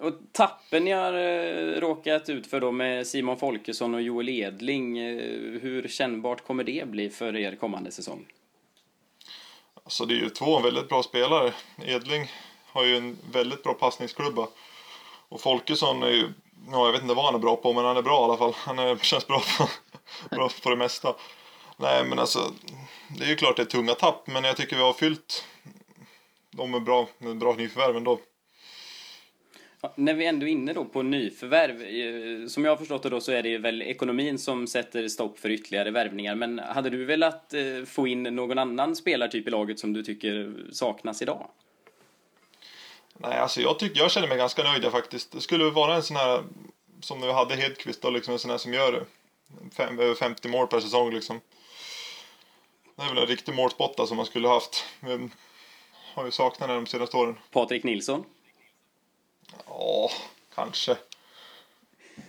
Och 0.00 0.12
tappen 0.32 0.84
ni 0.84 0.90
har 0.90 1.12
eh, 1.12 1.80
råkat 1.80 2.28
ut 2.28 2.46
för 2.46 2.60
då 2.60 2.72
med 2.72 3.06
Simon 3.06 3.38
Folkesson 3.38 3.94
och 3.94 4.02
Joel 4.02 4.28
Edling, 4.28 4.98
eh, 4.98 5.60
hur 5.60 5.88
kännbart 5.88 6.46
kommer 6.46 6.64
det 6.64 6.88
bli 6.88 7.10
för 7.10 7.36
er 7.36 7.56
kommande 7.56 7.90
säsong? 7.90 8.26
Alltså 9.84 10.04
det 10.04 10.14
är 10.14 10.18
ju 10.18 10.30
två 10.30 10.60
väldigt 10.60 10.88
bra 10.88 11.02
spelare. 11.02 11.52
Edling 11.84 12.30
har 12.72 12.84
ju 12.84 12.96
en 12.96 13.18
väldigt 13.32 13.62
bra 13.62 13.74
passningsklubba. 13.74 14.48
Och 15.28 15.40
Folkesson 15.40 16.02
är 16.02 16.10
ju, 16.10 16.32
ja 16.70 16.86
jag 16.86 16.92
vet 16.92 17.02
inte 17.02 17.14
vad 17.14 17.24
han 17.24 17.34
är 17.34 17.38
bra 17.38 17.56
på 17.56 17.72
men 17.72 17.84
han 17.84 17.96
är 17.96 18.02
bra 18.02 18.20
i 18.20 18.24
alla 18.24 18.36
fall. 18.36 18.52
Han 18.56 18.78
är, 18.78 18.96
känns 19.02 19.26
bra 19.26 19.42
på, 19.58 19.68
bra 20.36 20.48
på 20.62 20.70
det 20.70 20.76
mesta. 20.76 21.14
Nej 21.76 22.04
men 22.04 22.18
alltså, 22.18 22.52
det 23.18 23.24
är 23.24 23.28
ju 23.28 23.36
klart 23.36 23.56
det 23.56 23.62
är 23.62 23.66
tunga 23.66 23.94
tapp 23.94 24.26
men 24.26 24.44
jag 24.44 24.56
tycker 24.56 24.76
vi 24.76 24.82
har 24.82 24.92
fyllt 24.92 25.44
dem 26.50 26.70
med 26.70 26.82
bra, 26.82 27.08
med 27.18 27.38
bra 27.38 27.54
nyförvärv 27.54 27.96
ändå. 27.96 28.18
Ja, 29.80 29.92
när 29.96 30.14
vi 30.14 30.26
ändå 30.26 30.46
är 30.46 30.50
inne 30.50 30.72
då 30.72 30.84
på 30.84 31.02
nyförvärv, 31.02 31.82
eh, 31.82 32.46
som 32.46 32.64
jag 32.64 32.72
har 32.72 32.76
förstått 32.76 33.02
det 33.02 33.08
då 33.08 33.20
så 33.20 33.32
är 33.32 33.42
det 33.42 33.58
väl 33.58 33.82
ekonomin 33.82 34.38
som 34.38 34.66
sätter 34.66 35.08
stopp 35.08 35.38
för 35.38 35.50
ytterligare 35.50 35.90
värvningar. 35.90 36.34
Men 36.34 36.58
hade 36.58 36.90
du 36.90 37.04
velat 37.04 37.54
eh, 37.54 37.84
få 37.86 38.06
in 38.06 38.22
någon 38.22 38.58
annan 38.58 38.96
spelartyp 38.96 39.48
i 39.48 39.50
laget 39.50 39.78
som 39.78 39.92
du 39.92 40.02
tycker 40.02 40.54
saknas 40.72 41.22
idag? 41.22 41.48
Nej 43.22 43.38
alltså 43.38 43.60
jag 43.60 43.78
tycker, 43.78 44.00
jag 44.00 44.10
känner 44.10 44.28
mig 44.28 44.38
ganska 44.38 44.62
nöjd 44.62 44.90
faktiskt. 44.90 45.32
Det 45.32 45.40
skulle 45.40 45.70
vara 45.70 45.94
en 45.94 46.02
sån 46.02 46.16
här, 46.16 46.44
som 47.00 47.18
när 47.20 47.26
vi 47.26 47.32
hade 47.32 47.56
Hedqvist 47.56 48.02
då 48.02 48.10
liksom 48.10 48.32
en 48.32 48.38
sån 48.38 48.50
här 48.50 48.58
som 48.58 48.74
gör 48.74 49.04
fem, 49.72 49.98
över 49.98 50.14
50 50.14 50.48
mål 50.48 50.66
per 50.66 50.80
säsong 50.80 51.10
liksom. 51.10 51.40
Det 52.96 53.02
är 53.02 53.08
väl 53.08 53.18
en 53.18 53.26
riktig 53.26 53.54
målspotta 53.54 54.06
som 54.06 54.16
man 54.16 54.26
skulle 54.26 54.48
haft. 54.48 54.84
Men 55.00 55.32
har 56.14 56.24
ju 56.24 56.30
saknat 56.30 56.68
den 56.68 56.84
de 56.84 56.86
senaste 56.86 57.16
åren. 57.16 57.38
Patrik 57.50 57.84
Nilsson? 57.84 58.24
Ja, 59.66 60.10
kanske. 60.54 60.96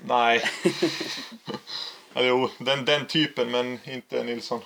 Nej. 0.06 0.44
ja, 2.14 2.24
jo, 2.24 2.50
den, 2.58 2.86
den 2.86 3.08
typen, 3.08 3.52
men 3.52 3.80
inte 3.86 4.24
Nilsson. 4.24 4.62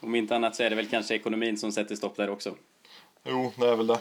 Om 0.00 0.14
inte 0.14 0.36
annat 0.36 0.56
så 0.56 0.62
är 0.62 0.70
det 0.70 0.76
väl 0.76 0.88
kanske 0.88 1.14
ekonomin 1.14 1.58
som 1.58 1.72
sätter 1.72 1.96
stopp 1.96 2.16
där 2.16 2.30
också. 2.30 2.54
Jo, 3.24 3.52
det 3.56 3.68
är 3.68 3.76
väl 3.76 3.86
det. 3.86 4.00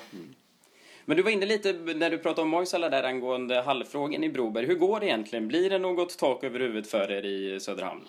Men 1.06 1.18
du 1.18 1.24
var 1.24 1.32
inne 1.32 1.46
lite 1.46 1.74
när 1.74 2.10
du 2.10 2.18
pratade 2.18 2.42
om 2.42 2.50
Moisala 2.50 2.90
där 2.90 3.04
angående 3.04 3.62
hallfrågan 3.62 4.24
i 4.24 4.30
Broberg. 4.30 4.66
Hur 4.66 4.76
går 4.76 5.00
det 5.00 5.06
egentligen? 5.06 5.48
Blir 5.48 5.70
det 5.70 5.78
något 5.78 6.18
tak 6.18 6.44
över 6.44 6.60
huvudet 6.60 6.92
för 6.92 7.12
er 7.12 7.26
i 7.26 7.60
Söderhamn? 7.60 8.02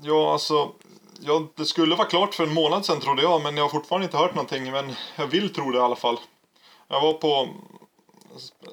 Ja, 0.00 0.32
alltså. 0.32 0.72
Ja, 1.20 1.46
det 1.54 1.64
skulle 1.64 1.94
vara 1.94 2.08
klart 2.08 2.34
för 2.34 2.44
en 2.44 2.54
månad 2.54 2.84
sedan 2.84 3.00
trodde 3.00 3.22
jag, 3.22 3.42
men 3.42 3.56
jag 3.56 3.64
har 3.64 3.70
fortfarande 3.70 4.04
inte 4.04 4.16
hört 4.16 4.34
någonting. 4.34 4.70
Men 4.70 4.92
jag 5.16 5.26
vill 5.26 5.52
tro 5.52 5.70
det 5.70 5.78
i 5.78 5.80
alla 5.80 5.96
fall. 5.96 6.18
Jag 6.88 7.00
var 7.00 7.12
på 7.12 7.48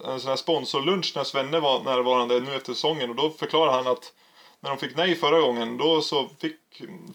en 0.06 0.20
sån 0.20 0.30
här 0.30 0.36
sponsorlunch 0.36 1.14
när 1.16 1.24
Svenne 1.24 1.60
var 1.60 1.84
närvarande 1.84 2.40
nu 2.40 2.56
efter 2.56 2.74
säsongen 2.74 3.10
och 3.10 3.16
då 3.16 3.30
förklarade 3.30 3.72
han 3.72 3.88
att 3.88 4.14
när 4.60 4.70
de 4.70 4.78
fick 4.78 4.98
nej 4.98 5.16
förra 5.16 5.42
gången 5.42 5.78
då 5.78 6.02
så 6.02 6.30
fick, 6.40 6.60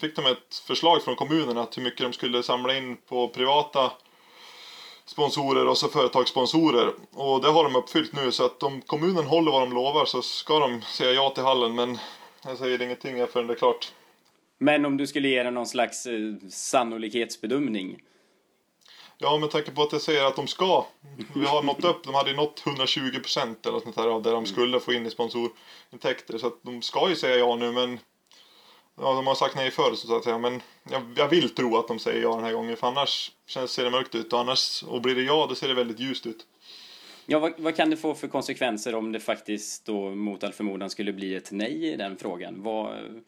fick 0.00 0.16
de 0.16 0.26
ett 0.26 0.62
förslag 0.66 1.02
från 1.02 1.16
kommunen 1.16 1.58
att 1.58 1.78
hur 1.78 1.82
mycket 1.82 2.00
de 2.00 2.12
skulle 2.12 2.42
samla 2.42 2.76
in 2.76 2.96
på 2.96 3.28
privata 3.28 3.92
sponsorer 5.06 5.66
och 5.66 5.78
så 5.78 5.88
företagssponsorer. 5.88 6.92
Och 7.12 7.40
det 7.40 7.48
har 7.48 7.64
de 7.64 7.76
uppfyllt 7.76 8.12
nu 8.12 8.32
så 8.32 8.44
att 8.44 8.62
om 8.62 8.80
kommunen 8.80 9.26
håller 9.26 9.52
vad 9.52 9.62
de 9.62 9.72
lovar 9.72 10.04
så 10.04 10.22
ska 10.22 10.58
de 10.58 10.82
säga 10.82 11.12
ja 11.12 11.30
till 11.30 11.44
hallen 11.44 11.74
men 11.74 11.98
jag 12.44 12.58
säger 12.58 12.82
ingenting 12.82 13.26
förrän 13.26 13.46
det 13.46 13.54
är 13.54 13.58
klart. 13.58 13.92
Men 14.58 14.84
om 14.84 14.96
du 14.96 15.06
skulle 15.06 15.28
ge 15.28 15.42
den 15.42 15.54
någon 15.54 15.66
slags 15.66 16.06
eh, 16.06 16.34
sannolikhetsbedömning? 16.50 17.98
Ja, 19.18 19.38
med 19.38 19.50
tanke 19.50 19.70
på 19.70 19.82
att 19.82 19.92
jag 19.92 20.00
säger 20.00 20.24
att 20.24 20.36
de 20.36 20.46
ska. 20.46 20.86
Vi 21.34 21.46
har 21.46 21.62
nått 21.62 21.84
upp, 21.84 22.04
de 22.04 22.14
hade 22.14 22.30
ju 22.30 22.36
nått 22.36 22.62
120 22.66 23.20
procent 23.20 23.66
eller 23.66 23.80
sånt 23.80 23.96
här 23.96 24.08
av 24.08 24.22
det 24.22 24.30
de 24.30 24.46
skulle 24.46 24.80
få 24.80 24.92
in 24.92 25.06
i 25.06 25.10
sponsorintäkter. 25.10 26.38
Så 26.38 26.46
att 26.46 26.62
de 26.62 26.82
ska 26.82 27.08
ju 27.08 27.16
säga 27.16 27.36
ja 27.36 27.56
nu 27.56 27.72
men 27.72 27.98
Ja, 28.96 29.14
de 29.14 29.26
har 29.26 29.34
sagt 29.34 29.56
nej 29.56 29.70
förr 29.70 29.94
så 29.94 30.16
att 30.16 30.24
säga. 30.24 30.38
Men 30.38 30.62
jag, 30.90 31.02
jag 31.16 31.28
vill 31.28 31.54
tro 31.54 31.76
att 31.76 31.88
de 31.88 31.98
säger 31.98 32.22
ja 32.22 32.34
den 32.34 32.44
här 32.44 32.52
gången 32.52 32.76
för 32.76 32.86
annars 32.86 33.32
känns, 33.46 33.70
ser 33.70 33.84
det 33.84 33.90
mörkt 33.90 34.14
ut. 34.14 34.32
Och, 34.32 34.40
annars, 34.40 34.82
och 34.82 35.00
blir 35.00 35.14
det 35.14 35.22
ja 35.22 35.46
då 35.48 35.54
ser 35.54 35.68
det 35.68 35.74
väldigt 35.74 36.00
ljust 36.00 36.26
ut. 36.26 36.46
Ja, 37.26 37.38
vad, 37.38 37.52
vad 37.58 37.76
kan 37.76 37.90
det 37.90 37.96
få 37.96 38.14
för 38.14 38.28
konsekvenser 38.28 38.94
om 38.94 39.12
det 39.12 39.20
faktiskt 39.20 39.86
då 39.86 40.10
mot 40.10 40.44
all 40.44 40.52
förmodan 40.52 40.90
skulle 40.90 41.12
bli 41.12 41.34
ett 41.34 41.50
nej 41.52 41.92
i 41.92 41.96
den 41.96 42.16
frågan? 42.16 42.62
Vad, 42.62 43.22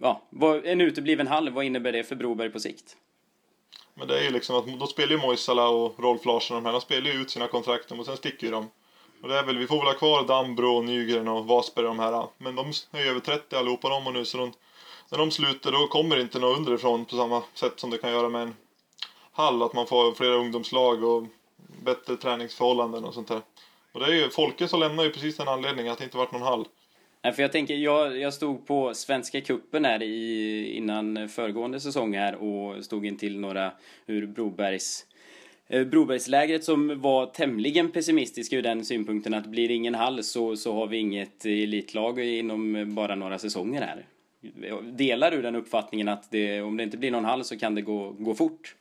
ja, 0.00 0.22
vad, 0.30 0.66
en 0.66 0.80
utebliven 0.80 1.26
hall, 1.26 1.50
vad 1.50 1.64
innebär 1.64 1.92
det 1.92 2.04
för 2.04 2.16
Broberg 2.16 2.50
på 2.50 2.60
sikt? 2.60 2.96
Men 3.94 4.08
det 4.08 4.18
är 4.18 4.24
ju 4.24 4.30
liksom 4.30 4.56
att 4.56 4.80
då 4.80 4.86
spelar 4.86 5.12
ju 5.12 5.18
Moisala 5.18 5.68
och 5.68 6.00
Rolf 6.00 6.24
Larsson 6.24 6.54
de 6.54 6.64
här. 6.64 6.72
De 6.72 6.80
spelar 6.80 7.10
ju 7.10 7.20
ut 7.20 7.30
sina 7.30 7.46
kontrakt 7.46 7.92
och 7.92 8.06
sen 8.06 8.16
sticker 8.16 8.46
ju 8.46 8.50
de. 8.50 8.70
Och 9.22 9.28
det 9.28 9.38
är 9.38 9.44
väl, 9.44 9.58
vi 9.58 9.66
får 9.66 9.78
väl 9.78 9.86
ha 9.86 9.94
kvar 9.94 10.26
Dambro, 10.26 10.82
Nygren 10.82 11.28
och 11.28 11.46
Wasberg 11.46 11.86
de 11.86 11.98
här. 11.98 12.26
Men 12.38 12.54
de 12.54 12.72
är 12.90 13.04
ju 13.04 13.10
över 13.10 13.20
30 13.20 13.56
allihopa 13.56 13.88
de 13.88 14.06
och 14.06 14.12
nu 14.12 14.24
så 14.24 14.38
de, 14.38 14.52
när 15.10 15.18
de 15.18 15.30
slutar 15.30 15.72
då 15.72 15.86
kommer 15.86 16.16
det 16.16 16.22
inte 16.22 16.38
något 16.38 16.58
underifrån 16.58 17.04
på 17.04 17.16
samma 17.16 17.42
sätt 17.54 17.80
som 17.80 17.90
det 17.90 17.98
kan 17.98 18.10
göra 18.10 18.28
med 18.28 18.42
en 18.42 18.54
hall. 19.32 19.62
Att 19.62 19.74
man 19.74 19.86
får 19.86 20.14
flera 20.14 20.34
ungdomslag 20.34 21.04
och 21.04 21.26
bättre 21.84 22.16
träningsförhållanden 22.16 23.04
och 23.04 23.14
sånt 23.14 23.28
där. 23.28 23.40
Och 23.92 24.00
det 24.00 24.06
är 24.06 24.14
ju, 24.14 24.30
Folke 24.30 24.68
så 24.68 24.76
lämnar 24.76 25.04
ju 25.04 25.10
precis 25.10 25.36
den 25.36 25.48
anledningen 25.48 25.92
att 25.92 25.98
det 25.98 26.04
inte 26.04 26.16
varit 26.16 26.32
någon 26.32 26.42
hall. 26.42 26.66
Nej, 27.22 27.32
för 27.32 27.42
jag 27.42 27.52
tänker, 27.52 27.74
jag, 27.74 28.18
jag 28.18 28.34
stod 28.34 28.66
på 28.66 28.94
Svenska 28.94 29.40
Kuppen 29.40 29.84
här 29.84 30.02
i, 30.02 30.72
innan 30.76 31.28
föregående 31.28 31.80
säsong 31.80 32.14
här 32.14 32.34
och 32.34 32.84
stod 32.84 33.06
in 33.06 33.16
till 33.16 33.40
några 33.40 33.72
ur 34.06 34.26
Brobergs 34.26 35.06
eh, 35.66 35.84
Brobergslägret 35.84 36.64
som 36.64 37.00
var 37.00 37.26
tämligen 37.26 37.90
pessimistiska 37.90 38.56
ur 38.56 38.62
den 38.62 38.84
synpunkten 38.84 39.34
att 39.34 39.46
blir 39.46 39.68
det 39.68 39.74
ingen 39.74 39.94
hall 39.94 40.24
så, 40.24 40.56
så 40.56 40.72
har 40.74 40.86
vi 40.86 40.96
inget 40.96 41.44
elitlag 41.44 42.20
inom 42.20 42.94
bara 42.94 43.14
några 43.14 43.38
säsonger 43.38 43.82
här. 43.82 44.06
Delar 44.82 45.30
du 45.30 45.42
den 45.42 45.56
uppfattningen 45.56 46.08
att 46.08 46.30
det, 46.30 46.62
om 46.62 46.76
det 46.76 46.82
inte 46.82 46.96
blir 46.96 47.10
någon 47.10 47.24
hall 47.24 47.44
så 47.44 47.58
kan 47.58 47.74
det 47.74 47.82
gå, 47.82 48.10
gå 48.10 48.34
fort? 48.34 48.74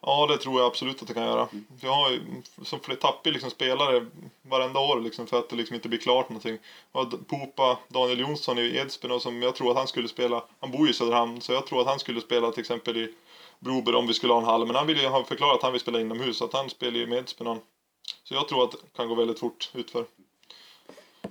Ja, 0.00 0.26
det 0.26 0.38
tror 0.38 0.60
jag 0.60 0.66
absolut 0.66 1.02
att 1.02 1.08
det 1.08 1.14
kan 1.14 1.26
göra. 1.26 1.48
Jag 1.80 1.92
har 1.92 2.10
ju 2.10 2.20
som 2.62 2.78
tappar 2.78 3.30
liksom 3.30 3.50
spelare 3.50 4.06
varenda 4.42 4.80
år 4.80 5.00
liksom 5.00 5.26
för 5.26 5.38
att 5.38 5.48
det 5.48 5.56
liksom 5.56 5.74
inte 5.74 5.88
blir 5.88 5.98
klart 5.98 6.28
någonting. 6.28 6.58
Har 6.92 7.04
Popa, 7.04 7.78
Daniel 7.88 8.20
Jonsson 8.20 8.58
i 8.58 8.76
Edsbyn 8.76 9.10
och 9.10 9.22
som 9.22 9.42
jag 9.42 9.54
tror 9.54 9.70
att 9.70 9.76
han 9.76 9.86
skulle 9.86 10.08
spela. 10.08 10.44
Han 10.60 10.70
bor 10.70 10.86
ju 10.86 10.90
i 10.90 10.94
Söderhamn 10.94 11.40
så 11.40 11.52
jag 11.52 11.66
tror 11.66 11.80
att 11.80 11.86
han 11.86 11.98
skulle 11.98 12.20
spela 12.20 12.50
till 12.50 12.60
exempel 12.60 12.96
i 12.96 13.14
Broberg 13.58 13.96
om 13.96 14.06
vi 14.06 14.14
skulle 14.14 14.32
ha 14.32 14.40
en 14.40 14.46
hall. 14.46 14.66
Men 14.66 14.76
han 14.76 14.86
vill 14.86 15.00
ju 15.00 15.06
ha 15.06 15.24
förklarat 15.24 15.56
att 15.56 15.62
han 15.62 15.72
vill 15.72 15.80
spela 15.80 16.00
inomhus 16.00 16.36
så 16.38 16.44
att 16.44 16.52
han 16.52 16.70
spelar 16.70 16.98
ju 16.98 17.06
med 17.06 17.18
Edsbyn. 17.18 17.58
Så 18.24 18.34
jag 18.34 18.48
tror 18.48 18.64
att 18.64 18.70
det 18.70 18.78
kan 18.96 19.08
gå 19.08 19.14
väldigt 19.14 19.38
fort 19.38 19.70
utför. 19.74 20.04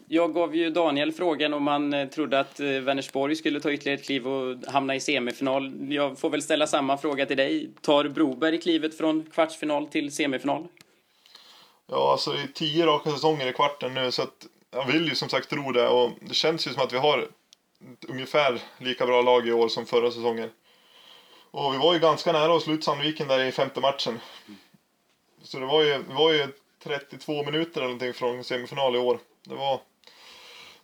Jag 0.10 0.34
gav 0.34 0.56
ju 0.56 0.70
Daniel 0.70 1.12
frågan 1.12 1.54
om 1.54 1.68
han 1.68 1.94
eh, 1.94 2.08
trodde 2.08 2.40
att 2.40 2.60
eh, 2.60 2.68
Vänersborg 2.68 3.36
skulle 3.36 3.60
ta 3.60 3.72
ytterligare 3.72 4.00
ett 4.00 4.06
kliv 4.06 4.28
och 4.28 4.58
hamna 4.68 4.96
i 4.96 5.00
semifinal. 5.00 5.94
Jag 5.94 6.20
får 6.20 6.30
väl 6.30 6.42
ställa 6.42 6.68
samma 6.68 6.98
fråga 6.98 7.26
till 7.26 7.38
dig. 7.38 7.70
Tar 7.82 8.08
Broberg 8.08 8.62
klivet 8.62 8.98
från 8.98 9.24
kvartsfinal 9.24 9.88
till 9.88 10.12
semifinal? 10.12 10.68
Ja, 11.88 12.12
alltså 12.12 12.32
det 12.32 12.42
är 12.42 12.48
tio 12.48 12.86
raka 12.86 13.12
säsonger 13.12 13.48
i 13.48 13.54
kvarten 13.54 13.94
nu 13.94 14.12
så 14.12 14.22
att 14.22 14.48
jag 14.72 14.86
vill 14.86 15.08
ju 15.08 15.16
som 15.16 15.30
sagt 15.30 15.50
tro 15.50 15.72
det 15.72 15.88
och 15.88 16.12
det 16.22 16.34
känns 16.34 16.68
ju 16.68 16.72
som 16.72 16.84
att 16.84 16.94
vi 16.94 16.98
har 16.98 17.20
ett 17.20 18.10
ungefär 18.10 18.62
lika 18.78 19.06
bra 19.06 19.22
lag 19.22 19.48
i 19.48 19.52
år 19.52 19.68
som 19.68 19.86
förra 19.86 20.12
säsongen. 20.12 20.50
Och 21.52 21.74
vi 21.74 21.78
var 21.78 21.94
ju 21.94 22.00
ganska 22.00 22.32
nära 22.32 22.56
att 22.56 22.64
sluta 22.64 22.82
Sandviken 22.82 23.28
där 23.28 23.40
i 23.40 23.52
femte 23.52 23.82
matchen. 23.82 24.20
Så 25.44 25.60
det 25.60 25.66
var 25.66 25.84
ju, 25.84 25.92
det 25.92 26.14
var 26.14 26.32
ju 26.32 26.48
32 26.84 27.44
minuter 27.44 27.82
eller 27.82 27.88
någonting 27.88 28.14
från 28.14 28.44
semifinal 28.44 28.96
i 28.96 29.00
år. 29.00 29.20
Det 29.44 29.56
var, 29.56 29.80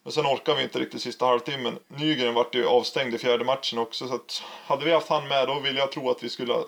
men 0.04 0.12
sen 0.12 0.26
orkar 0.26 0.56
vi 0.56 0.64
inte 0.64 0.80
riktigt 0.80 1.02
sista 1.02 1.26
halvtimmen. 1.26 1.80
Nygren 1.88 2.34
vart 2.34 2.56
ju 2.56 2.68
avstängd 2.68 3.14
i 3.14 3.18
fjärde 3.18 3.46
matchen 3.46 3.80
också 3.80 4.08
så 4.08 4.16
att 4.16 4.44
hade 4.66 4.86
vi 4.86 4.92
haft 4.92 5.10
han 5.10 5.28
med 5.28 5.48
då 5.48 5.60
vill 5.60 5.78
jag 5.78 5.92
tro 5.92 6.10
att 6.10 6.24
vi 6.24 6.30
skulle 6.30 6.54
ha 6.54 6.66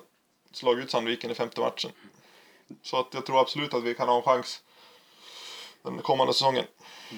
slagit 0.51 0.83
ut 0.83 0.91
Sandviken 0.91 1.31
i 1.31 1.33
femte 1.33 1.61
matchen. 1.61 1.91
Så 2.81 2.99
att 2.99 3.07
jag 3.13 3.25
tror 3.25 3.41
absolut 3.41 3.73
att 3.73 3.83
vi 3.83 3.93
kan 3.93 4.07
ha 4.07 4.15
en 4.15 4.21
chans 4.21 4.61
den 5.83 5.97
kommande 5.97 6.33
säsongen. 6.33 6.65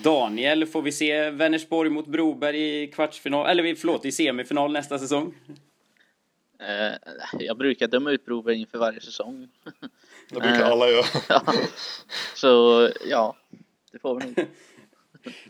Daniel, 0.03 0.65
får 0.65 0.82
vi 0.82 0.91
se 0.91 1.30
Vänersborg 1.30 1.89
mot 1.89 2.08
Broberg 2.08 2.84
i 2.84 2.88
kvartsfinal, 2.88 3.47
eller 3.47 3.75
förlåt, 3.75 4.06
i 4.06 4.12
semifinal 4.12 4.71
nästa 4.71 4.99
säsong? 4.99 5.34
Eh, 6.60 6.93
jag 7.39 7.58
brukar 7.58 7.88
döma 7.88 8.12
ut 8.12 8.25
Broberg 8.25 8.56
inför 8.56 8.77
varje 8.77 9.01
säsong. 9.01 9.47
Det 10.30 10.39
brukar 10.39 10.62
alla 10.62 10.89
göra. 10.89 11.06
ja. 11.30 11.43
Så 12.36 12.89
ja, 13.06 13.36
det 13.91 13.99
får 13.99 14.19
vi 14.19 14.25
nog. 14.25 14.36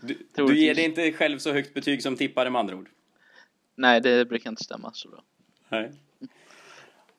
Du, 0.01 0.17
du 0.47 0.59
ger 0.59 0.75
dig 0.75 0.85
inte 0.85 1.11
själv 1.11 1.39
så 1.39 1.53
högt 1.53 1.73
betyg 1.73 2.03
som 2.03 2.15
tippare 2.15 2.49
med 2.49 2.59
andra 2.59 2.75
ord? 2.75 2.89
Nej, 3.75 4.01
det 4.01 4.29
brukar 4.29 4.49
inte 4.49 4.63
stämma 4.63 4.91
så 4.93 5.09
bra. 5.09 5.23
Nej. 5.69 5.91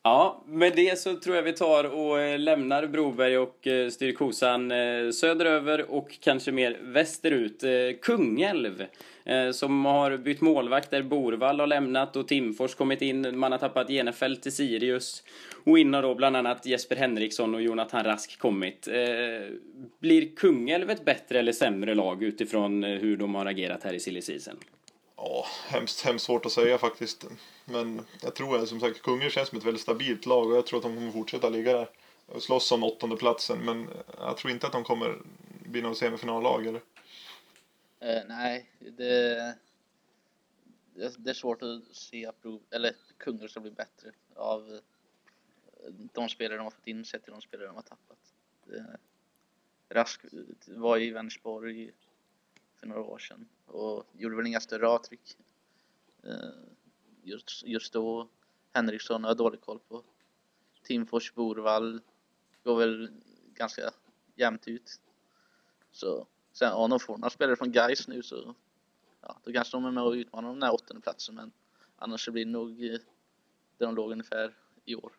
Ja, 0.08 0.42
med 0.46 0.72
det 0.76 0.98
så 0.98 1.16
tror 1.16 1.36
jag 1.36 1.42
vi 1.42 1.52
tar 1.52 1.84
och 1.84 2.20
eh, 2.20 2.38
lämnar 2.38 2.86
Broberg 2.86 3.38
och 3.38 3.66
eh, 3.66 3.88
styr 3.88 4.12
kosan 4.12 4.70
eh, 4.70 5.10
söderöver 5.10 5.90
och 5.90 6.18
kanske 6.20 6.52
mer 6.52 6.78
västerut. 6.82 7.64
Kungälv 8.02 8.84
som 9.52 9.84
har 9.84 10.16
bytt 10.16 10.40
målvakt 10.40 10.90
där 10.90 11.02
Borvall 11.02 11.60
har 11.60 11.66
lämnat 11.66 12.16
och 12.16 12.28
Timfors 12.28 12.74
kommit 12.74 13.02
in. 13.02 13.38
Man 13.38 13.52
har 13.52 13.58
tappat 13.58 13.88
Genefelt 13.90 14.42
till 14.42 14.52
Sirius. 14.52 15.22
Och 15.64 15.78
in 15.78 15.94
har 15.94 16.02
då 16.02 16.14
bland 16.14 16.36
annat 16.36 16.66
Jesper 16.66 16.96
Henriksson 16.96 17.54
och 17.54 17.62
Jonathan 17.62 18.04
Rask 18.04 18.38
kommit. 18.38 18.88
Blir 20.00 20.36
Kungälv 20.36 20.90
ett 20.90 21.04
bättre 21.04 21.38
eller 21.38 21.52
sämre 21.52 21.94
lag 21.94 22.22
utifrån 22.22 22.84
hur 22.84 23.16
de 23.16 23.34
har 23.34 23.46
agerat 23.46 23.84
här 23.84 23.92
i 23.92 24.00
silly 24.00 24.22
season? 24.22 24.56
Ja, 25.20 25.46
hemskt, 25.68 26.00
hemskt 26.00 26.24
svårt 26.24 26.46
att 26.46 26.52
säga 26.52 26.78
faktiskt. 26.78 27.26
Men 27.64 28.06
jag 28.22 28.34
tror 28.34 28.66
som 28.66 28.80
sagt 28.80 29.02
Kungälv 29.02 29.30
känns 29.30 29.48
som 29.48 29.58
ett 29.58 29.64
väldigt 29.64 29.82
stabilt 29.82 30.26
lag 30.26 30.50
och 30.50 30.56
jag 30.56 30.66
tror 30.66 30.78
att 30.78 30.82
de 30.82 30.94
kommer 30.94 31.12
fortsätta 31.12 31.48
ligga 31.48 31.72
där 31.72 31.90
och 32.26 32.42
slåss 32.42 32.72
om 32.72 32.84
åttonde 32.84 33.16
platsen 33.16 33.58
Men 33.64 33.88
jag 34.18 34.36
tror 34.36 34.52
inte 34.52 34.66
att 34.66 34.72
de 34.72 34.84
kommer 34.84 35.18
bli 35.60 35.82
någon 35.82 35.96
semifinallag 35.96 36.66
eller? 36.66 36.80
Eh, 38.00 38.22
nej, 38.28 38.70
det, 38.78 39.54
det 41.18 41.30
är 41.30 41.34
svårt 41.34 41.62
att 41.62 41.96
se 41.96 42.26
att 42.26 42.44
eller 42.70 42.94
Kungälv 43.16 43.48
ska 43.48 43.60
bli 43.60 43.70
bättre 43.70 44.12
av 44.36 44.80
de 46.12 46.28
spelare 46.28 46.58
de 46.58 46.64
har 46.64 46.70
fått 46.70 46.86
in 46.86 47.04
sett 47.04 47.24
till 47.24 47.32
de 47.32 47.40
spelare 47.40 47.66
de 47.66 47.76
har 47.76 47.82
tappat. 47.82 48.18
Det, 48.64 48.98
Rask 49.88 50.20
var 50.66 50.98
i 50.98 51.10
Vänersborg 51.10 51.92
för 52.80 52.86
några 52.86 53.02
år 53.02 53.18
sedan 53.18 53.48
och 53.66 54.06
gjorde 54.12 54.36
väl 54.36 54.46
inga 54.46 54.60
större 54.60 54.88
avtryck. 54.88 55.36
Eh, 56.22 56.34
just, 57.22 57.62
just 57.64 57.92
då, 57.92 58.28
Henriksson 58.72 59.24
har 59.24 59.30
jag 59.30 59.36
dålig 59.36 59.60
koll 59.60 59.78
på. 59.88 60.02
Timfors, 60.82 61.34
Borvall 61.34 62.00
går 62.64 62.76
väl 62.78 63.10
ganska 63.54 63.90
jämnt 64.34 64.68
ut. 64.68 65.00
Så 65.90 66.26
sen 66.52 66.72
om 66.72 66.90
de 66.90 67.00
får 67.00 67.18
några 67.18 67.30
spelare 67.30 67.56
från 67.56 67.72
Gais 67.72 68.08
nu 68.08 68.22
så 68.22 68.54
ja, 69.20 69.36
då 69.44 69.52
kanske 69.52 69.76
de 69.76 69.84
är 69.84 69.90
med 69.90 70.04
och 70.04 70.12
utmanar 70.12 70.52
den 70.52 70.62
här 70.62 70.74
åttonde 70.74 71.02
platsen 71.02 71.34
men 71.34 71.52
annars 71.96 72.24
så 72.24 72.32
blir 72.32 72.44
det 72.44 72.50
nog 72.50 72.84
eh, 72.84 72.98
där 73.78 73.86
de 73.86 73.94
låg 73.94 74.12
ungefär 74.12 74.54
i 74.84 74.94
år. 74.94 75.12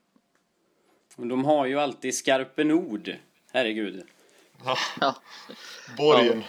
De 1.15 1.45
har 1.45 1.65
ju 1.65 1.80
alltid 1.80 2.15
Skarpen 2.15 2.72
Ord, 2.72 3.15
herregud. 3.52 4.04
Ja. 5.00 5.15
Borgen. 5.98 6.43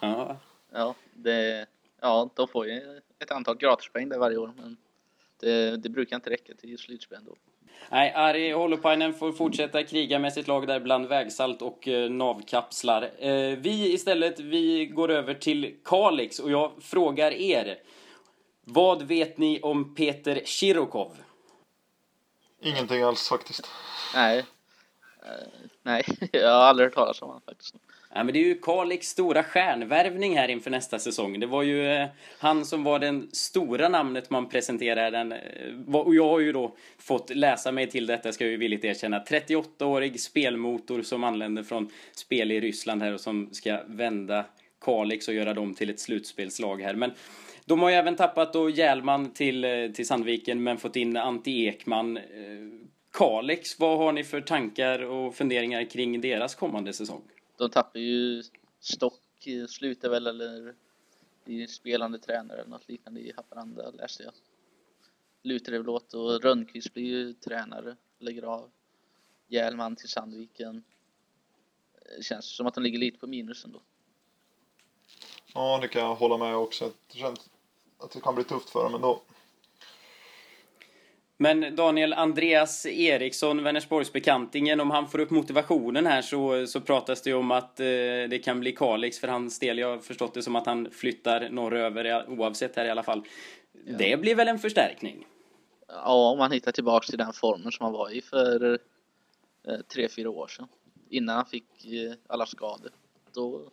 Ja. 0.00 0.40
Ja, 0.76 0.94
det, 1.14 1.66
ja, 2.00 2.30
de 2.34 2.48
får 2.48 2.66
ju 2.66 3.00
ett 3.18 3.30
antal 3.30 3.56
gratispoäng 3.56 4.08
där 4.08 4.18
varje 4.18 4.36
år, 4.36 4.52
men 4.56 4.76
det, 5.40 5.76
det 5.76 5.88
brukar 5.88 6.16
inte 6.16 6.30
räcka 6.30 6.54
till 6.54 6.78
slutspel 6.78 7.24
då. 7.24 7.36
Nej, 7.90 8.12
Ari 8.14 8.52
Holopainen 8.52 9.14
får 9.14 9.32
fortsätta 9.32 9.82
kriga 9.82 10.18
med 10.18 10.32
sitt 10.32 10.48
lag 10.48 10.66
där 10.66 10.80
bland 10.80 11.06
vägsalt 11.06 11.62
och 11.62 11.88
eh, 11.88 12.10
navkapslar. 12.10 13.10
Eh, 13.18 13.58
vi 13.58 13.92
istället, 13.92 14.40
vi 14.40 14.86
går 14.86 15.10
över 15.10 15.34
till 15.34 15.76
Kalix 15.84 16.38
och 16.38 16.50
jag 16.50 16.72
frågar 16.82 17.32
er. 17.32 17.78
Vad 18.64 19.02
vet 19.02 19.38
ni 19.38 19.60
om 19.60 19.94
Peter 19.94 20.42
Shirokov? 20.44 21.16
Ingenting 22.60 23.02
alls 23.02 23.28
faktiskt. 23.28 23.68
Nej. 24.14 24.38
Uh, 24.38 24.44
nej, 25.82 26.04
jag 26.32 26.48
har 26.48 26.64
aldrig 26.64 26.86
hört 26.86 26.94
talas 26.94 27.22
om 27.22 27.28
honom 27.28 27.42
faktiskt. 27.46 27.74
Ja, 28.16 28.24
men 28.24 28.32
det 28.32 28.38
är 28.38 28.44
ju 28.44 28.54
Kalix 28.54 29.08
stora 29.08 29.42
stjärnvärvning 29.42 30.36
här 30.36 30.48
inför 30.48 30.70
nästa 30.70 30.98
säsong. 30.98 31.40
Det 31.40 31.46
var 31.46 31.62
ju 31.62 31.86
eh, 31.86 32.06
han 32.38 32.64
som 32.64 32.84
var 32.84 32.98
den 32.98 33.28
stora 33.32 33.88
namnet 33.88 34.30
man 34.30 34.48
presenterade. 34.48 35.18
Den, 35.18 35.32
eh, 35.32 35.96
och 35.96 36.14
jag 36.14 36.28
har 36.28 36.40
ju 36.40 36.52
då 36.52 36.76
fått 36.98 37.30
läsa 37.34 37.72
mig 37.72 37.90
till 37.90 38.06
detta, 38.06 38.32
ska 38.32 38.44
jag 38.44 38.50
ju 38.50 38.56
villigt 38.56 38.84
erkänna. 38.84 39.18
38-årig 39.18 40.20
spelmotor 40.20 41.02
som 41.02 41.24
anländer 41.24 41.62
från 41.62 41.90
spel 42.12 42.52
i 42.52 42.60
Ryssland 42.60 43.02
här 43.02 43.14
och 43.14 43.20
som 43.20 43.48
ska 43.52 43.80
vända 43.86 44.44
Kalix 44.80 45.28
och 45.28 45.34
göra 45.34 45.54
dem 45.54 45.74
till 45.74 45.90
ett 45.90 46.00
slutspelslag 46.00 46.82
här. 46.82 46.94
Men 46.94 47.12
de 47.64 47.80
har 47.82 47.90
ju 47.90 47.96
även 47.96 48.16
tappat 48.16 48.52
då 48.52 48.70
Hjälman 48.70 49.32
till, 49.32 49.64
eh, 49.64 49.70
till 49.94 50.06
Sandviken 50.06 50.62
men 50.62 50.78
fått 50.78 50.96
in 50.96 51.16
Antti 51.16 51.66
Ekman. 51.66 52.16
Eh, 52.16 52.22
Kalix, 53.12 53.78
vad 53.78 53.98
har 53.98 54.12
ni 54.12 54.24
för 54.24 54.40
tankar 54.40 55.04
och 55.04 55.34
funderingar 55.34 55.90
kring 55.90 56.20
deras 56.20 56.54
kommande 56.54 56.92
säsong? 56.92 57.22
De 57.56 57.70
tappar 57.70 58.00
ju 58.00 58.42
Stock, 58.80 59.48
slutar 59.68 60.08
väl 60.08 60.26
eller 60.26 60.74
blir 61.44 61.66
spelande 61.66 62.18
tränare 62.18 62.60
eller 62.60 62.70
något 62.70 62.88
liknande 62.88 63.20
i 63.20 63.32
Haparanda 63.36 63.90
läste 63.90 64.22
jag. 64.22 64.32
Lutar 65.42 65.72
det 65.72 65.78
väl 65.78 65.88
åt 65.88 66.14
och 66.14 66.42
Rönnqvist 66.42 66.94
blir 66.94 67.04
ju 67.04 67.32
tränare, 67.32 67.96
lägger 68.18 68.42
av. 68.42 68.70
Hjälman 69.48 69.96
till 69.96 70.08
Sandviken. 70.08 70.84
Det 72.16 72.22
känns 72.22 72.56
som 72.56 72.66
att 72.66 72.74
de 72.74 72.82
ligger 72.82 72.98
lite 72.98 73.18
på 73.18 73.26
minus 73.26 73.64
ändå. 73.64 73.82
Ja, 75.54 75.78
det 75.82 75.88
kan 75.88 76.02
jag 76.02 76.14
hålla 76.14 76.36
med 76.36 76.56
också. 76.56 76.92
Det 77.06 77.18
känns 77.18 77.50
att 77.98 78.10
det 78.10 78.20
kan 78.20 78.34
bli 78.34 78.44
tufft 78.44 78.70
för 78.70 78.84
dem 78.84 78.94
ändå. 78.94 79.22
Men 81.38 81.76
Daniel, 81.76 82.12
Andreas 82.12 82.86
Eriksson, 82.86 83.62
Vänersborgsbekantingen, 83.62 84.80
om 84.80 84.90
han 84.90 85.08
får 85.08 85.18
upp 85.18 85.30
motivationen 85.30 86.06
här 86.06 86.22
så, 86.22 86.66
så 86.66 86.80
pratas 86.80 87.22
det 87.22 87.30
ju 87.30 87.36
om 87.36 87.50
att 87.50 87.80
eh, 87.80 87.84
det 88.30 88.42
kan 88.44 88.60
bli 88.60 88.72
Kalix 88.72 89.18
för 89.18 89.28
hans 89.28 89.58
del. 89.58 89.78
Jag 89.78 89.88
har 89.88 89.98
förstått 89.98 90.34
det 90.34 90.42
som 90.42 90.56
att 90.56 90.66
han 90.66 90.90
flyttar 90.90 91.48
norröver 91.48 92.30
oavsett 92.30 92.76
här 92.76 92.84
i 92.84 92.90
alla 92.90 93.02
fall. 93.02 93.22
Ja. 93.72 93.96
Det 93.98 94.20
blir 94.20 94.34
väl 94.34 94.48
en 94.48 94.58
förstärkning? 94.58 95.26
Ja, 95.88 96.30
om 96.30 96.40
han 96.40 96.52
hittar 96.52 96.72
tillbaks 96.72 97.06
till 97.06 97.18
den 97.18 97.32
formen 97.32 97.72
som 97.72 97.84
han 97.84 97.92
var 97.92 98.10
i 98.10 98.22
för 98.22 98.78
eh, 99.68 99.80
tre, 99.94 100.08
fyra 100.08 100.30
år 100.30 100.48
sedan. 100.48 100.68
Innan 101.08 101.36
han 101.36 101.46
fick 101.46 101.84
eh, 101.84 102.12
alla 102.26 102.46
skador. 102.46 102.90
Då, 103.32 103.70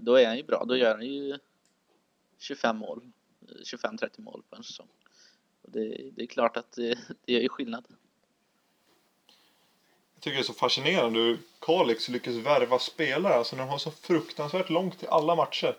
då 0.00 0.14
är 0.14 0.26
han 0.26 0.36
ju 0.36 0.42
bra. 0.42 0.64
Då 0.68 0.76
gör 0.76 0.94
han 0.94 1.06
ju 1.06 1.38
25 2.38 2.76
mål. 2.76 3.12
25-30 3.64 4.20
mål 4.20 4.42
på 4.50 4.56
en 4.56 4.62
säsong. 4.62 4.88
Det, 5.66 6.10
det, 6.16 6.22
är 6.22 6.26
klart 6.26 6.56
att 6.56 6.72
det, 6.72 6.98
det 7.24 7.32
gör 7.32 7.40
ju 7.40 7.48
skillnad. 7.48 7.84
Jag 10.14 10.22
tycker 10.22 10.36
det 10.36 10.42
är 10.42 10.44
så 10.44 10.52
fascinerande 10.52 11.18
hur 11.18 11.38
Kalix 11.58 12.08
lyckas 12.08 12.34
värva 12.34 12.78
spelare. 12.78 13.34
Alltså 13.34 13.56
de 13.56 13.68
har 13.68 13.78
så 13.78 13.90
fruktansvärt 13.90 14.70
långt 14.70 14.98
till 14.98 15.08
alla 15.08 15.36
matcher. 15.36 15.76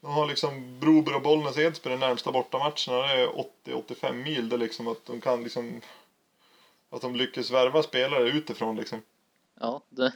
De 0.00 0.10
har 0.10 0.26
liksom 0.26 0.80
Broberg 0.80 1.14
och 1.14 1.22
Bollnäs 1.22 1.58
Edsbyn 1.58 1.92
de 1.92 2.06
närmsta 2.06 2.32
bortamatcherna. 2.32 3.06
Det 3.06 3.22
är 3.22 3.28
80-85 3.64 4.12
mil. 4.12 4.48
Det 4.48 4.56
liksom 4.56 4.88
att 4.88 5.06
de 5.06 5.20
kan 5.20 5.42
liksom... 5.42 5.80
Att 6.90 7.00
de 7.00 7.16
lyckas 7.16 7.50
värva 7.50 7.82
spelare 7.82 8.28
utifrån 8.28 8.76
liksom. 8.76 9.02
Ja, 9.60 9.82
det, 9.88 10.12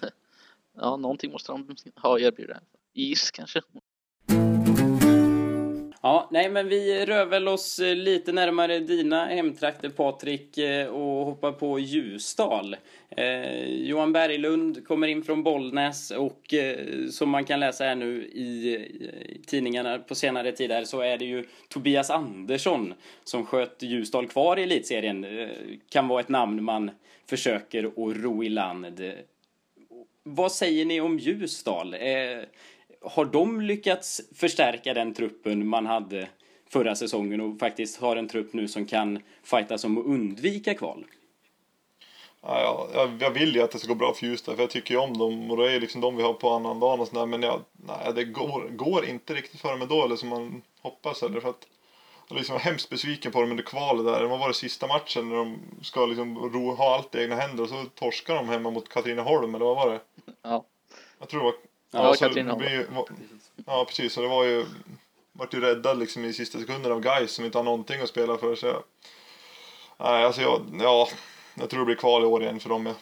ja 0.74 0.96
någonting 0.96 1.32
måste 1.32 1.52
de 1.52 1.76
ha 1.96 2.16
att 2.16 2.20
erbjuda. 2.20 2.60
Is 2.92 3.30
kanske? 3.30 3.62
Ja, 6.08 6.28
nej 6.30 6.50
men 6.50 6.68
vi 6.68 7.06
rör 7.06 7.26
väl 7.26 7.48
oss 7.48 7.78
eh, 7.78 7.96
lite 7.96 8.32
närmare 8.32 8.78
dina 8.78 9.26
hemtrakter 9.26 9.88
Patrik 9.88 10.58
eh, 10.58 10.86
och 10.86 11.26
hoppar 11.26 11.52
på 11.52 11.78
Ljusdal. 11.78 12.76
Eh, 13.10 13.64
Johan 13.68 14.12
Berglund 14.12 14.86
kommer 14.86 15.08
in 15.08 15.22
från 15.22 15.42
Bollnäs 15.42 16.10
och 16.10 16.54
eh, 16.54 17.08
som 17.10 17.30
man 17.30 17.44
kan 17.44 17.60
läsa 17.60 17.84
här 17.84 17.94
nu 17.94 18.24
i, 18.24 18.74
i 18.74 19.42
tidningarna 19.46 19.98
på 19.98 20.14
senare 20.14 20.52
tid 20.52 20.70
här 20.70 20.84
så 20.84 21.00
är 21.00 21.18
det 21.18 21.24
ju 21.24 21.44
Tobias 21.68 22.10
Andersson 22.10 22.94
som 23.24 23.46
sköt 23.46 23.82
Ljusdal 23.82 24.28
kvar 24.28 24.58
i 24.58 24.62
elitserien. 24.62 25.24
Eh, 25.24 25.48
kan 25.88 26.08
vara 26.08 26.20
ett 26.20 26.28
namn 26.28 26.64
man 26.64 26.90
försöker 27.26 27.84
att 27.84 28.16
ro 28.16 28.44
i 28.44 28.48
land. 28.48 29.02
Vad 30.22 30.52
säger 30.52 30.84
ni 30.84 31.00
om 31.00 31.18
Ljusdal? 31.18 31.94
Eh, 31.94 32.00
har 33.02 33.24
de 33.24 33.60
lyckats 33.60 34.20
förstärka 34.34 34.94
den 34.94 35.14
truppen 35.14 35.66
man 35.68 35.86
hade 35.86 36.28
förra 36.70 36.94
säsongen 36.94 37.40
och 37.40 37.58
faktiskt 37.58 38.00
har 38.00 38.16
en 38.16 38.28
trupp 38.28 38.52
nu 38.52 38.68
som 38.68 38.86
kan 38.86 39.22
fightas 39.42 39.84
om 39.84 39.98
att 39.98 40.04
undvika 40.04 40.74
kval? 40.74 41.04
Ja, 42.40 42.88
jag, 42.94 43.10
jag 43.20 43.30
vill 43.30 43.54
ju 43.54 43.62
att 43.62 43.70
det 43.70 43.78
ska 43.78 43.88
gå 43.88 43.94
bra 43.94 44.14
för 44.14 44.26
Ljusdal 44.26 44.56
för 44.56 44.62
jag 44.62 44.70
tycker 44.70 44.94
ju 44.94 45.00
om 45.00 45.18
dem 45.18 45.50
och 45.50 45.56
det 45.56 45.72
är 45.72 45.80
liksom 45.80 46.00
de 46.00 46.16
vi 46.16 46.22
har 46.22 46.34
på 46.34 46.50
annandagen 46.50 47.00
och 47.00 47.08
sådär 47.08 47.26
men 47.26 47.42
jag, 47.42 47.60
nej, 47.72 48.12
det 48.14 48.24
går, 48.24 48.68
går 48.68 49.04
inte 49.04 49.34
riktigt 49.34 49.60
för 49.60 49.78
dem 49.78 49.88
då 49.88 50.04
eller 50.04 50.16
som 50.16 50.28
man 50.28 50.62
hoppas 50.80 51.22
eller 51.22 51.40
för 51.40 51.48
att 51.48 51.66
jag 52.28 52.36
liksom 52.38 52.58
hemskt 52.58 52.90
besviken 52.90 53.32
på 53.32 53.40
dem 53.40 53.50
under 53.50 53.64
kvalet 53.64 54.06
där. 54.06 54.24
Vad 54.24 54.38
var 54.38 54.48
det 54.48 54.54
sista 54.54 54.86
matchen 54.86 55.28
när 55.28 55.36
de 55.36 55.58
ska 55.82 56.06
liksom 56.06 56.38
ro, 56.52 56.74
ha 56.74 56.94
allt 56.94 57.14
i 57.14 57.22
egna 57.22 57.36
händer 57.36 57.62
och 57.62 57.68
så 57.68 57.84
torskar 57.94 58.34
de 58.34 58.48
hemma 58.48 58.70
mot 58.70 58.88
Katrineholm 58.88 59.54
eller 59.54 59.64
vad 59.64 59.76
var 59.76 59.90
det? 59.90 60.00
Ja. 60.42 60.64
Jag 61.18 61.28
tror 61.28 61.40
det 61.40 61.44
var... 61.44 61.54
Ja, 61.90 62.14
så 62.18 62.24
blir 62.58 62.70
ju- 62.70 62.86
Ja 63.66 63.84
precis, 63.88 64.16
och 64.16 64.22
det 64.22 64.28
var 64.28 64.44
ju... 64.44 64.66
Vart 65.32 65.54
ju 65.54 65.60
räddad 65.60 65.98
liksom 65.98 66.24
i 66.24 66.32
sista 66.32 66.58
sekunden 66.58 66.92
av 66.92 67.00
guys 67.00 67.30
som 67.32 67.44
inte 67.44 67.58
har 67.58 67.62
någonting 67.64 68.00
att 68.00 68.08
spela 68.08 68.38
för 68.38 68.54
så 68.56 68.66
jag, 68.66 68.82
Nej 69.98 70.24
alltså 70.24 70.40
jag, 70.40 70.62
ja, 70.80 71.08
jag 71.54 71.70
tror 71.70 71.80
det 71.80 71.86
blir 71.86 71.94
kval 71.96 72.22
i 72.22 72.26
år 72.26 72.42
igen 72.42 72.60
för 72.60 72.68
dem 72.68 72.86
ja. 72.86 72.94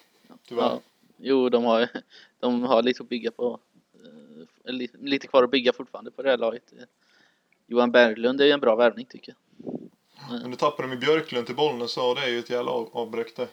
Tyvärr. 0.49 0.63
Ja. 0.63 0.81
Jo, 1.17 1.49
de 1.49 1.65
har, 1.65 1.89
de 2.41 2.63
har 2.63 2.83
lite 2.83 3.03
att 3.03 3.09
bygga 3.09 3.31
på. 3.31 3.61
eh, 4.65 4.73
li- 4.73 4.91
Lite 5.01 5.27
kvar 5.27 5.43
att 5.43 5.51
bygga 5.51 5.73
fortfarande 5.73 6.11
på 6.11 6.23
det 6.23 6.31
här 6.31 6.37
laget. 6.39 6.73
Eh, 6.79 6.85
Johan 7.67 7.91
Berglund 7.93 8.41
är 8.41 8.45
ju 8.45 8.51
en 8.53 8.61
bra 8.61 8.77
värvning 8.77 9.07
tycker 9.07 9.35
jag. 9.53 9.81
Men 10.31 10.51
nu 10.51 10.57
tappar 10.57 10.83
de 10.83 10.93
i 10.93 10.97
Björklund 10.97 11.47
till 11.47 11.57
Bollnäs 11.57 11.93
så 11.93 12.15
det 12.15 12.21
är 12.21 12.29
ju 12.29 12.39
ett 12.39 12.51
jävla 12.51 12.71
av- 12.71 12.89
avbräck 12.93 13.37
det. 13.37 13.49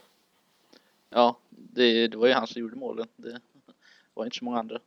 Ja, 1.10 1.38
det, 1.50 2.08
det 2.08 2.18
var 2.18 2.28
ju 2.28 2.34
han 2.34 2.48
som 2.48 2.62
gjorde 2.62 2.76
målen. 2.76 3.08
Det 3.16 3.40
var 4.14 4.26
inte 4.26 4.38
så 4.38 4.46
många 4.46 4.60
andra. 4.60 4.80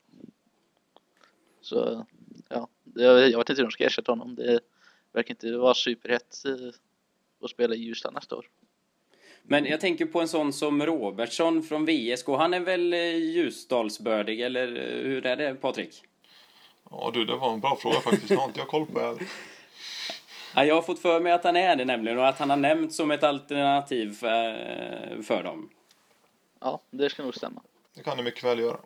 Så 1.67 2.07
ja, 2.49 2.69
jag 2.95 3.39
vet 3.39 3.51
inte 3.51 3.63
hur 3.63 3.63
de 3.63 3.71
ska 3.71 3.85
ersätta 3.85 4.13
honom. 4.13 4.35
Det 4.35 4.61
verkar 5.13 5.31
inte 5.31 5.57
vara 5.57 5.75
superhett 5.75 6.45
eh, 6.45 6.75
att 7.43 7.51
spela 7.51 7.75
i 7.75 7.79
Ljusdal 7.79 8.15
nästa 8.15 8.37
år. 8.37 8.49
Men 9.43 9.65
jag 9.65 9.81
tänker 9.81 10.07
på 10.07 10.21
en 10.21 10.29
sån 10.29 10.53
som 10.53 10.87
Robertsson 10.87 11.63
från 11.63 11.87
VSK. 11.87 12.27
Han 12.27 12.55
är 12.55 12.61
väl 12.61 12.93
eh, 12.93 13.17
Ljusdalsbördig, 13.17 14.41
eller 14.41 14.77
eh, 14.77 15.09
hur 15.09 15.27
är 15.27 15.37
det 15.37 15.55
Patrik? 15.55 16.03
Ja 16.91 17.11
du, 17.15 17.25
det 17.25 17.37
var 17.37 17.53
en 17.53 17.61
bra 17.61 17.77
fråga 17.77 18.01
faktiskt. 18.01 18.29
Det 18.29 18.37
har 18.37 18.45
inte 18.45 18.61
jag 18.61 18.69
koll 18.69 18.87
på 18.87 19.01
heller. 19.01 19.23
Ja, 20.55 20.65
jag 20.65 20.75
har 20.75 20.83
fått 20.83 20.99
för 20.99 21.21
mig 21.21 21.33
att 21.33 21.45
han 21.45 21.57
är 21.57 21.77
det 21.77 21.85
nämligen 21.85 22.19
och 22.19 22.29
att 22.29 22.39
han 22.39 22.51
har 22.51 22.57
nämnts 22.57 22.97
som 22.97 23.11
ett 23.11 23.23
alternativ 23.23 24.13
för, 24.13 25.23
för 25.23 25.43
dem. 25.43 25.71
Ja, 26.61 26.81
det 26.91 27.11
ska 27.11 27.23
nog 27.23 27.35
stämma. 27.35 27.63
Det 27.95 28.03
kan 28.03 28.17
det 28.17 28.23
mycket 28.23 28.45
väl 28.45 28.59
göra. 28.59 28.79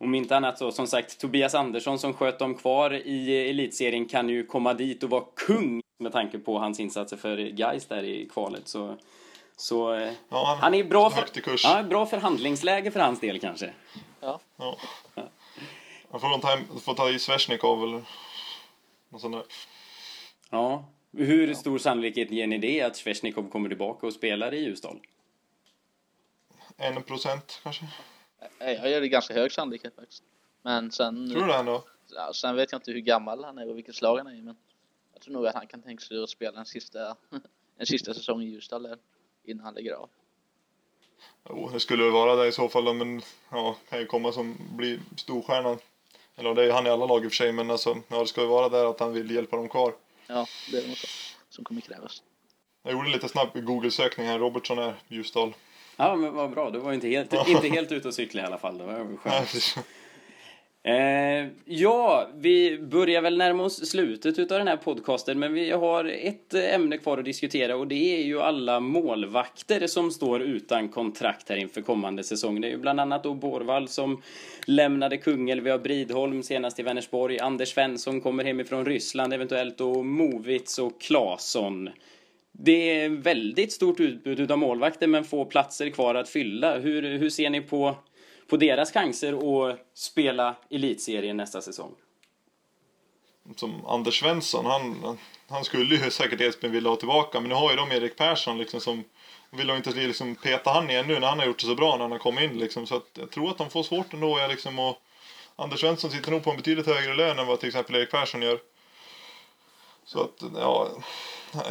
Om 0.00 0.14
inte 0.14 0.36
annat 0.36 0.58
så, 0.58 0.72
som 0.72 0.86
sagt, 0.86 1.20
Tobias 1.20 1.54
Andersson 1.54 1.98
som 1.98 2.14
sköt 2.14 2.38
dem 2.38 2.54
kvar 2.54 2.94
i 2.94 3.50
elitserien 3.50 4.06
kan 4.06 4.28
ju 4.28 4.46
komma 4.46 4.74
dit 4.74 5.02
och 5.02 5.10
vara 5.10 5.24
kung 5.46 5.82
med 5.98 6.12
tanke 6.12 6.38
på 6.38 6.58
hans 6.58 6.80
insatser 6.80 7.16
för 7.16 7.36
Gais 7.36 7.86
där 7.86 8.02
i 8.02 8.28
kvalet. 8.28 8.68
Så, 8.68 8.96
så 9.56 9.94
eh, 9.94 10.12
Ja, 10.28 10.58
han, 10.60 10.74
är 10.74 10.84
bra, 10.84 11.10
för, 11.10 11.24
ja, 11.62 11.82
bra 11.82 12.06
förhandlingsläge 12.06 12.90
för 12.90 13.00
hans 13.00 13.20
del 13.20 13.40
kanske. 13.40 13.72
Ja, 14.20 14.40
Ja. 14.56 14.76
Han 16.10 16.20
får 16.20 16.28
nog 16.28 16.42
ta, 16.42 16.58
får 16.80 16.94
ta 16.94 17.10
i 17.10 17.18
Svesjnikov 17.18 17.82
eller 17.82 18.02
något 19.08 19.20
sånt 19.20 19.34
där. 19.34 19.44
Ja. 20.50 20.84
Hur 21.12 21.54
stor 21.54 21.78
sannolikhet 21.78 22.30
ger 22.30 22.46
ni 22.46 22.58
det 22.58 22.82
att 22.82 22.96
Svesjnikov 22.96 23.50
kommer 23.50 23.68
tillbaka 23.68 24.06
och 24.06 24.12
spelar 24.12 24.54
i 24.54 24.64
Ljusdal? 24.64 25.00
En 26.76 27.02
procent 27.02 27.60
kanske? 27.62 27.86
Eh, 28.58 28.72
jag 28.72 28.90
gör 28.90 29.00
det 29.00 29.08
ganska 29.08 29.34
hög 29.34 29.52
sannolikhet 29.52 29.94
faktiskt. 29.94 30.22
Men 30.62 30.90
sen, 30.90 31.30
Tror 31.30 31.40
du 31.40 31.46
det 31.46 31.54
ändå? 31.54 31.84
ja, 32.14 32.32
sen 32.32 32.56
vet 32.56 32.72
jag 32.72 32.78
inte 32.78 32.92
hur 32.92 32.98
gammal 33.00 33.44
han 33.44 33.58
är 33.58 33.68
och 33.70 33.76
vilket 33.76 33.94
slag 33.94 34.18
han 34.18 34.26
är 34.26 34.34
i. 34.34 34.42
Men 34.42 34.56
jag 35.12 35.22
tror 35.22 35.34
nog 35.34 35.46
att 35.46 35.54
han 35.54 35.66
kan 35.66 35.82
tänka 35.82 36.00
sig 36.00 36.22
att 36.22 36.30
spela 36.30 36.58
en 36.58 36.66
sista, 36.66 37.16
en 37.78 37.86
sista 37.86 38.14
säsong 38.14 38.42
i 38.42 38.46
Ljusdal 38.46 38.96
innan 39.44 39.64
han 39.64 39.74
lägger 39.74 39.92
av. 39.92 40.10
Jo, 41.48 41.70
det 41.72 41.80
skulle 41.80 42.02
väl 42.02 42.12
vara 42.12 42.34
det 42.34 42.48
i 42.48 42.52
så 42.52 42.68
fall 42.68 42.94
men 42.94 43.22
ja, 43.50 43.76
kan 43.88 43.98
ju 43.98 44.06
komma 44.06 44.32
som 44.32 44.56
bli 44.76 45.00
storstjärnan. 45.16 45.78
Eller 46.36 46.54
det 46.54 46.62
är 46.62 46.66
ju 46.66 46.72
han 46.72 46.86
i 46.86 46.90
alla 46.90 47.06
lag 47.06 47.24
i 47.24 47.26
och 47.26 47.30
för 47.32 47.36
sig, 47.36 47.52
men 47.52 47.70
alltså, 47.70 47.96
ja, 48.08 48.20
det 48.20 48.26
ska 48.26 48.40
ju 48.40 48.46
vara 48.46 48.68
där 48.68 48.90
att 48.90 49.00
han 49.00 49.12
vill 49.12 49.30
hjälpa 49.30 49.56
dem 49.56 49.68
kvar. 49.68 49.94
Ja, 50.26 50.46
det 50.70 50.78
är 50.78 50.88
nog 50.88 50.96
så 50.96 51.06
som 51.48 51.64
kommer 51.64 51.80
krävas. 51.80 52.22
Jag 52.82 52.92
gjorde 52.92 53.08
lite 53.08 53.28
snabb 53.28 53.48
Google-sökning 53.54 54.26
här. 54.26 54.38
Robertson 54.38 54.78
är 54.78 54.94
Ljusdal. 55.08 55.54
Ja, 55.98 56.16
men 56.16 56.34
vad 56.34 56.50
bra. 56.50 56.70
Du 56.70 56.78
var 56.78 56.92
inte 56.92 57.08
helt, 57.08 57.32
inte 57.48 57.68
helt 57.68 57.92
ute 57.92 58.08
och 58.08 58.14
cykla 58.14 58.42
i 58.42 58.44
alla 58.44 58.58
fall. 58.58 58.78
Det 58.78 58.84
var 58.84 59.16
skönt. 59.16 59.86
Eh, 60.82 61.48
ja, 61.64 62.28
vi 62.34 62.78
börjar 62.78 63.22
väl 63.22 63.38
närma 63.38 63.62
oss 63.62 63.90
slutet 63.90 64.38
utav 64.38 64.58
den 64.58 64.68
här 64.68 64.76
podcasten, 64.76 65.38
men 65.38 65.52
vi 65.52 65.70
har 65.70 66.04
ett 66.04 66.54
eh, 66.54 66.74
ämne 66.74 66.98
kvar 66.98 67.18
att 67.18 67.24
diskutera 67.24 67.76
och 67.76 67.86
det 67.86 68.18
är 68.18 68.24
ju 68.24 68.40
alla 68.40 68.80
målvakter 68.80 69.86
som 69.86 70.10
står 70.10 70.42
utan 70.42 70.88
kontrakt 70.88 71.48
här 71.48 71.56
inför 71.56 71.80
kommande 71.80 72.24
säsong. 72.24 72.60
Det 72.60 72.68
är 72.68 72.70
ju 72.70 72.78
bland 72.78 73.00
annat 73.00 73.22
då 73.22 73.34
Borvall 73.34 73.88
som 73.88 74.22
lämnade 74.66 75.16
Kungälv, 75.16 75.64
vi 75.64 75.70
har 75.70 75.78
Bridholm 75.78 76.42
senast 76.42 76.78
i 76.78 76.82
Vänersborg, 76.82 77.38
Anders 77.38 77.68
Svensson 77.68 78.20
kommer 78.20 78.44
hemifrån 78.44 78.84
Ryssland 78.84 79.32
eventuellt 79.32 79.80
och 79.80 80.06
Movits 80.06 80.78
och 80.78 81.00
Claesson. 81.00 81.90
Det 82.60 83.00
är 83.00 83.08
väldigt 83.08 83.72
stort 83.72 84.00
utbud 84.00 84.50
av 84.50 84.58
målvakter 84.58 85.06
men 85.06 85.24
få 85.24 85.44
platser 85.44 85.90
kvar 85.90 86.14
att 86.14 86.28
fylla. 86.28 86.78
Hur, 86.78 87.18
hur 87.18 87.30
ser 87.30 87.50
ni 87.50 87.60
på 87.60 87.96
på 88.48 88.56
deras 88.56 88.92
chanser 88.92 89.68
att 89.70 89.78
spela 89.94 90.56
elitserien 90.70 91.36
nästa 91.36 91.62
säsong. 91.62 91.94
Som 93.56 93.86
Anders 93.86 94.20
Svensson, 94.20 94.66
han, 94.66 95.18
han 95.48 95.64
skulle 95.64 95.94
ju 95.94 96.10
säkert 96.10 96.40
Edsbyn 96.40 96.72
vilja 96.72 96.90
ha 96.90 96.96
tillbaka, 96.96 97.40
men 97.40 97.48
nu 97.48 97.54
har 97.54 97.70
ju 97.70 97.76
de 97.76 97.92
Erik 97.92 98.16
Persson 98.16 98.58
liksom 98.58 98.80
som 98.80 99.04
vill 99.50 99.66
de 99.66 99.76
inte 99.76 99.90
liksom 99.90 100.34
peta 100.34 100.70
han 100.70 100.90
igen 100.90 101.06
nu 101.06 101.18
när 101.18 101.28
han 101.28 101.38
har 101.38 101.46
gjort 101.46 101.58
det 101.58 101.66
så 101.66 101.74
bra 101.74 101.92
när 101.92 102.02
han 102.02 102.12
har 102.12 102.18
kommit 102.18 102.50
in 102.50 102.58
liksom. 102.58 102.86
Så 102.86 102.96
att 102.96 103.10
jag 103.14 103.30
tror 103.30 103.50
att 103.50 103.58
de 103.58 103.70
får 103.70 103.82
svårt 103.82 104.12
ändå. 104.12 104.38
Jag 104.38 104.50
liksom, 104.50 104.78
och 104.78 105.02
Anders 105.56 105.80
Svensson 105.80 106.10
sitter 106.10 106.30
nog 106.30 106.44
på 106.44 106.50
en 106.50 106.56
betydligt 106.56 106.86
högre 106.86 107.14
lön 107.14 107.38
än 107.38 107.46
vad 107.46 107.60
till 107.60 107.68
exempel 107.68 107.94
Erik 107.94 108.10
Persson 108.10 108.42
gör. 108.42 108.58
Så 110.04 110.20
att, 110.20 110.42
ja. 110.54 110.88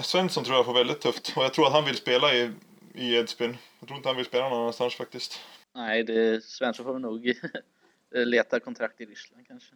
Svensson 0.04 0.44
tror 0.44 0.56
jag 0.56 0.66
får 0.66 0.74
väldigt 0.74 1.02
tufft. 1.02 1.34
Och 1.38 1.44
jag 1.44 1.54
tror 1.54 1.68
att 1.68 1.74
han 1.74 1.86
vill 1.86 1.96
spela 1.96 2.34
i, 2.34 2.52
i 2.94 3.16
Edsbyn. 3.16 3.58
Jag 3.80 3.88
tror 3.88 3.98
inte 3.98 4.10
han 4.10 4.16
vill 4.16 4.26
spela 4.26 4.50
någon 4.50 4.60
annanstans 4.60 4.96
faktiskt. 4.96 5.40
Nej, 5.74 6.04
det, 6.04 6.44
Svensson 6.44 6.86
får 6.86 7.00
nog 7.00 7.34
leta 8.12 8.60
kontrakt 8.60 9.02
i 9.02 9.06
Ryssland 9.06 9.48
kanske. 9.48 9.74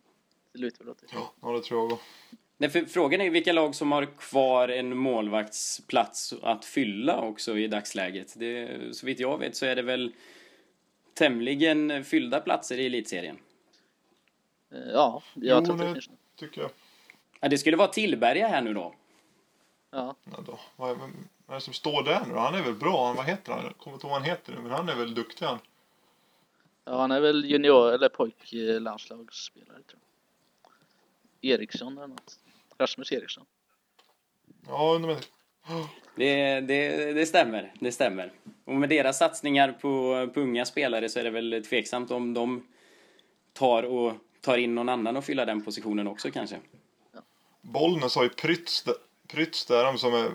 Det 0.53 0.59
lutar 0.59 0.79
väl 0.85 0.89
åt 0.91 0.99
det. 0.99 1.07
Ja, 1.41 1.51
det 1.51 1.63
tror 1.63 1.79
jag 1.79 1.91
också. 1.93 2.05
Nej, 2.57 2.69
för 2.69 2.85
frågan 2.85 3.21
är 3.21 3.29
vilka 3.29 3.53
lag 3.53 3.75
som 3.75 3.91
har 3.91 4.05
kvar 4.17 4.67
en 4.67 4.97
målvaktsplats 4.97 6.33
att 6.41 6.65
fylla 6.65 7.21
också 7.21 7.57
i 7.57 7.67
dagsläget. 7.67 8.33
Det, 8.39 8.79
så 8.95 9.05
vitt 9.05 9.19
jag 9.19 9.37
vet 9.37 9.55
så 9.55 9.65
är 9.65 9.75
det 9.75 9.81
väl 9.81 10.13
tämligen 11.13 12.03
fyllda 12.05 12.39
platser 12.39 12.77
i 12.77 12.85
elitserien. 12.85 13.37
Eh, 14.71 14.77
Ja, 14.93 15.23
jag 15.33 15.61
Jo, 15.61 15.65
tror 15.65 15.77
det- 15.77 15.93
det. 15.93 16.01
Tycker 16.35 16.61
jag. 16.61 16.71
Ja, 17.39 17.47
det 17.49 17.57
skulle 17.57 17.77
vara 17.77 17.87
Tillberga 17.87 18.47
här 18.47 18.61
nu 18.61 18.73
då. 18.73 18.95
Ja, 19.91 20.15
Ja, 20.23 20.43
då. 20.45 20.59
Vad, 20.75 20.91
är, 20.91 20.95
vem 20.95 21.27
är 21.47 21.53
det 21.53 21.61
som 21.61 21.73
står 21.73 22.03
där 22.03 22.25
nu? 22.27 22.33
Han 22.33 22.55
är 22.55 22.63
väl 22.63 22.75
bra? 22.75 23.07
Han, 23.07 23.15
vad 23.15 23.25
heter 23.25 23.53
han? 23.53 23.63
Jag 23.63 23.77
kommer 23.77 23.95
inte 23.95 24.07
ihåg 24.07 24.11
vad 24.11 24.21
han 24.21 24.29
heter 24.29 24.53
nu, 24.53 24.61
men 24.61 24.71
han 24.71 24.89
är 24.89 24.95
väl 24.95 25.13
duktig 25.13 25.45
han. 25.45 25.59
ja 26.85 27.01
han 27.01 27.11
är 27.11 27.21
väl 27.21 27.45
junior 27.45 27.93
eller 27.93 28.09
pojklandslagsspelare 28.09 29.81
tror 29.87 29.99
jag. 31.41 31.51
Eriksson 31.51 31.97
eller 31.97 32.07
något. 32.07 32.39
Rasmus 32.77 33.11
Eriksson. 33.11 33.45
Ja, 34.67 34.93
undrar 34.95 35.09
men, 35.09 35.21
Det, 36.15 36.59
det, 36.61 37.13
det 37.13 37.25
stämmer, 37.25 37.73
det 37.79 37.91
stämmer. 37.91 38.31
Och 38.65 38.75
med 38.75 38.89
deras 38.89 39.17
satsningar 39.17 39.71
på, 39.71 40.27
på 40.33 40.39
unga 40.39 40.65
spelare 40.65 41.09
så 41.09 41.19
är 41.19 41.23
det 41.23 41.29
väl 41.29 41.65
tveksamt 41.69 42.11
om 42.11 42.33
de 42.33 42.67
tar, 43.53 43.83
och, 43.83 44.13
tar 44.41 44.57
in 44.57 44.75
någon 44.75 44.89
annan 44.89 45.17
och 45.17 45.25
fylla 45.25 45.45
den 45.45 45.63
positionen 45.63 46.07
också 46.07 46.31
kanske. 46.31 46.59
Bollnäs 47.61 48.15
har 48.15 48.23
ju 48.23 48.29
Prytz, 48.29 48.85
Prytz 49.31 49.65
där 49.65 49.97
som 49.97 50.13
är 50.13 50.31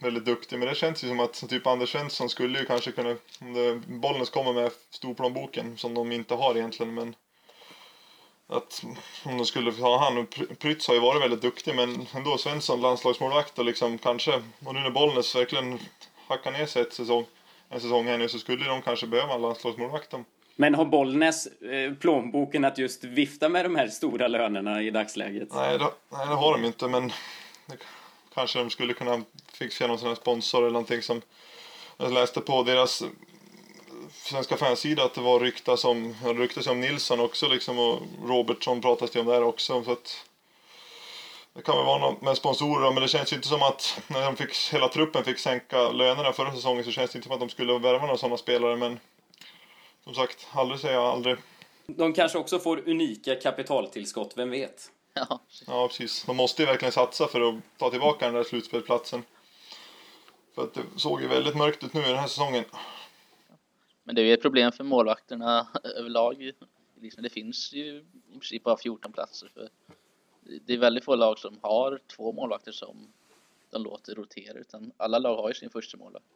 väldigt 0.00 0.24
duktig. 0.24 0.58
Men 0.58 0.68
det 0.68 0.74
känns 0.74 1.04
ju 1.04 1.08
som 1.08 1.20
att 1.20 1.48
typ 1.48 1.66
Anders 1.66 1.92
Svensson 1.92 2.28
skulle 2.28 2.58
ju 2.58 2.64
kanske 2.64 2.92
kunna... 2.92 3.16
Bollnäs 3.86 4.30
kommer 4.30 4.52
med 4.52 4.70
storplånboken 4.90 5.78
som 5.78 5.94
de 5.94 6.12
inte 6.12 6.34
har 6.34 6.56
egentligen. 6.56 6.94
Men 6.94 7.14
att 8.50 8.84
om 9.24 9.38
de 9.38 9.46
skulle 9.46 9.70
ha 9.70 9.98
han 9.98 10.26
Prytz 10.58 10.88
har 10.88 10.94
ju 10.94 11.00
varit 11.00 11.22
väldigt 11.22 11.42
duktig 11.42 11.74
men 11.74 12.06
ändå 12.14 12.38
Svensson 12.38 12.80
landslagsmålvakt 12.80 13.58
och 13.58 13.64
liksom 13.64 13.98
kanske 13.98 14.42
och 14.64 14.74
nu 14.74 14.80
när 14.80 14.90
Bollnäs 14.90 15.36
verkligen 15.36 15.78
hackar 16.28 16.50
ner 16.50 16.66
sig 16.66 16.82
ett 16.82 16.92
säsong, 16.92 17.24
en 17.68 17.80
säsong 17.80 18.06
här 18.06 18.18
nu 18.18 18.28
så 18.28 18.38
skulle 18.38 18.64
de 18.64 18.82
kanske 18.82 19.06
behöva 19.06 19.34
en 19.34 19.42
landslagsmålvakt. 19.42 20.14
Men 20.56 20.74
har 20.74 20.84
Bollnäs 20.84 21.46
eh, 21.46 21.94
plånboken 21.94 22.64
att 22.64 22.78
just 22.78 23.04
vifta 23.04 23.48
med 23.48 23.64
de 23.64 23.76
här 23.76 23.88
stora 23.88 24.28
lönerna 24.28 24.82
i 24.82 24.90
dagsläget? 24.90 25.48
Nej, 25.54 25.78
det, 25.78 25.84
nej, 26.12 26.26
det 26.28 26.34
har 26.34 26.52
de 26.52 26.64
inte, 26.64 26.88
men 26.88 27.12
kanske 28.34 28.58
de 28.58 28.70
skulle 28.70 28.92
kunna 28.92 29.22
fixa 29.52 29.86
någon 29.86 29.98
sån 29.98 30.08
här 30.08 30.14
sponsor 30.14 30.58
eller 30.58 30.70
någonting 30.70 31.02
som 31.02 31.22
jag 31.96 32.12
läste 32.12 32.40
på 32.40 32.62
deras 32.62 33.02
eh, 33.02 33.08
svenska 34.12 34.56
fansida 34.56 35.04
att 35.04 35.14
det 35.14 35.20
var 35.20 35.40
ryktas 35.40 35.84
om, 35.84 36.14
ryktas 36.24 36.66
om 36.66 36.80
Nilsson 36.80 37.20
också 37.20 37.48
liksom 37.48 37.78
och 37.78 38.02
Robertson 38.24 38.80
pratas 38.80 39.10
det 39.10 39.20
om 39.20 39.26
där 39.26 39.42
också 39.42 39.84
så 39.84 39.92
att 39.92 40.24
det 41.54 41.62
kan 41.62 41.76
väl 41.76 41.86
vara 41.86 41.98
något 41.98 42.22
med 42.22 42.36
sponsorer 42.36 42.84
då, 42.84 42.92
men 42.92 43.02
det 43.02 43.08
känns 43.08 43.32
ju 43.32 43.36
inte 43.36 43.48
som 43.48 43.62
att 43.62 44.02
när 44.08 44.24
de 44.24 44.36
fick, 44.36 44.54
hela 44.72 44.88
truppen 44.88 45.24
fick 45.24 45.38
sänka 45.38 45.90
lönerna 45.90 46.32
förra 46.32 46.52
säsongen 46.54 46.84
så 46.84 46.90
känns 46.90 47.10
det 47.10 47.16
inte 47.16 47.26
som 47.26 47.34
att 47.34 47.40
de 47.40 47.48
skulle 47.48 47.78
värva 47.78 48.00
några 48.00 48.16
sådana 48.16 48.36
spelare 48.36 48.76
men 48.76 49.00
som 50.04 50.14
sagt, 50.14 50.46
aldrig 50.52 50.80
säger 50.80 50.94
jag 50.94 51.04
aldrig. 51.04 51.36
De 51.86 52.12
kanske 52.12 52.38
också 52.38 52.58
får 52.58 52.88
unika 52.88 53.34
kapitaltillskott, 53.34 54.32
vem 54.36 54.50
vet? 54.50 54.90
Ja, 55.14 55.40
Ja, 55.66 55.88
precis. 55.88 56.24
De 56.24 56.36
måste 56.36 56.62
ju 56.62 56.66
verkligen 56.66 56.92
satsa 56.92 57.26
för 57.28 57.40
att 57.40 57.54
ta 57.78 57.90
tillbaka 57.90 58.24
den 58.26 58.34
där 58.34 58.44
slutspelsplatsen. 58.44 59.22
För 60.54 60.62
att 60.62 60.74
det 60.74 60.82
såg 60.96 61.20
ju 61.22 61.28
väldigt 61.28 61.56
mörkt 61.56 61.84
ut 61.84 61.94
nu 61.94 62.00
i 62.00 62.04
den 62.08 62.16
här 62.18 62.26
säsongen. 62.28 62.64
men 64.04 64.14
det 64.14 64.20
är 64.22 64.24
ju 64.26 64.32
ett 64.34 64.42
problem 64.42 64.72
för 64.72 64.84
målvakterna 64.84 65.66
överlag. 65.96 66.52
Liksom, 67.00 67.22
det 67.22 67.30
finns 67.30 67.72
ju 67.72 67.96
i 67.96 68.32
princip 68.32 68.62
bara 68.64 68.76
14 68.76 69.12
platser. 69.12 69.50
För 69.54 69.68
det 70.66 70.72
är 70.74 70.78
väldigt 70.78 71.04
få 71.04 71.14
lag 71.14 71.38
som 71.38 71.58
har 71.62 72.00
två 72.16 72.32
målvakter 72.32 72.72
som 72.72 73.12
de 73.70 73.82
låter 73.82 74.14
rotera. 74.14 74.58
Utan 74.58 74.92
alla 74.96 75.18
lag 75.18 75.36
har 75.36 75.48
ju 75.48 75.54
sin 75.54 75.70
första 75.70 75.96
målvakt. 75.96 76.26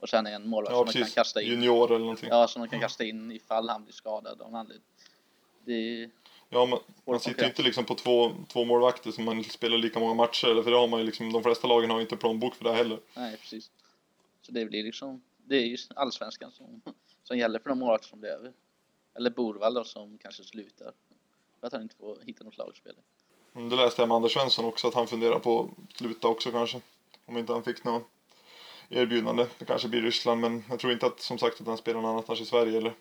Och 0.00 0.08
sen 0.08 0.26
en 0.26 0.48
målvakt 0.48 0.72
Ja, 0.72 0.76
som 0.78 0.86
de 0.86 0.92
kan 0.92 1.00
precis. 1.02 1.14
kasta 1.14 1.42
in. 1.42 1.48
Junior 1.50 1.86
eller 1.90 1.98
någonting. 1.98 2.28
Ja, 2.28 2.48
som 2.48 2.62
de 2.62 2.68
kan 2.68 2.80
kasta 2.80 3.04
in 3.04 3.32
ifall 3.32 3.68
han 3.68 3.84
blir 3.84 3.94
skadad 3.94 4.40
av 4.40 4.50
någon 4.50 4.60
anledning. 4.60 4.86
Det, 5.64 6.10
Ja, 6.52 6.66
man, 6.66 6.78
man 7.04 7.20
sitter 7.20 7.42
ju 7.42 7.48
inte 7.48 7.62
liksom 7.62 7.84
på 7.84 7.94
två, 7.94 8.32
två 8.48 8.64
målvakter 8.64 9.10
som 9.10 9.24
man 9.24 9.44
spelar 9.44 9.78
lika 9.78 10.00
många 10.00 10.14
matcher. 10.14 10.48
Eller 10.48 10.62
för 10.62 10.70
det 10.70 10.76
har 10.76 10.88
man 10.88 11.00
ju 11.00 11.06
liksom, 11.06 11.32
de 11.32 11.42
flesta 11.42 11.68
lagen 11.68 11.90
har 11.90 11.96
ju 11.96 12.02
inte 12.02 12.16
plånbok 12.16 12.54
för 12.54 12.64
det 12.64 12.72
heller. 12.72 13.00
nej, 13.14 13.36
precis. 13.36 13.70
Så 14.42 14.52
det 14.52 14.64
blir 14.64 14.84
liksom, 14.84 15.22
det 15.36 15.56
är 15.56 15.66
ju 15.66 15.76
allsvenskan 15.94 16.52
som, 16.52 16.82
som 17.22 17.38
gäller 17.38 17.58
för 17.58 17.68
de 17.68 17.78
målvakter 17.78 18.08
som 18.08 18.20
blir 18.20 18.30
över. 18.30 18.52
Eller 19.14 19.30
Borvall 19.30 19.74
då, 19.74 19.84
som 19.84 20.18
kanske 20.18 20.44
slutar. 20.44 20.92
För 21.60 21.66
att 21.66 21.72
han 21.72 21.82
inte 21.82 21.96
får 21.96 22.18
hitta 22.26 22.44
något 22.44 22.58
lagspel. 22.58 22.94
Det 23.52 23.76
läste 23.76 24.02
jag 24.02 24.08
med 24.08 24.16
Anders 24.16 24.32
Svensson 24.32 24.64
också, 24.64 24.88
att 24.88 24.94
han 24.94 25.06
funderar 25.06 25.38
på 25.38 25.62
att 25.62 25.96
sluta 25.96 26.28
också 26.28 26.50
kanske. 26.50 26.80
Om 27.26 27.38
inte 27.38 27.52
han 27.52 27.64
fick 27.64 27.84
något 27.84 28.02
erbjudande. 28.88 29.46
Det 29.58 29.64
kanske 29.64 29.88
blir 29.88 30.02
Ryssland, 30.02 30.40
men 30.40 30.64
jag 30.68 30.78
tror 30.78 30.92
inte 30.92 31.06
att, 31.06 31.20
som 31.20 31.38
sagt, 31.38 31.60
att 31.60 31.66
han 31.66 31.78
spelar 31.78 32.00
något 32.00 32.08
annat 32.08 32.26
kanske 32.26 32.42
i 32.42 32.46
Sverige 32.46 32.78
eller... 32.78 32.94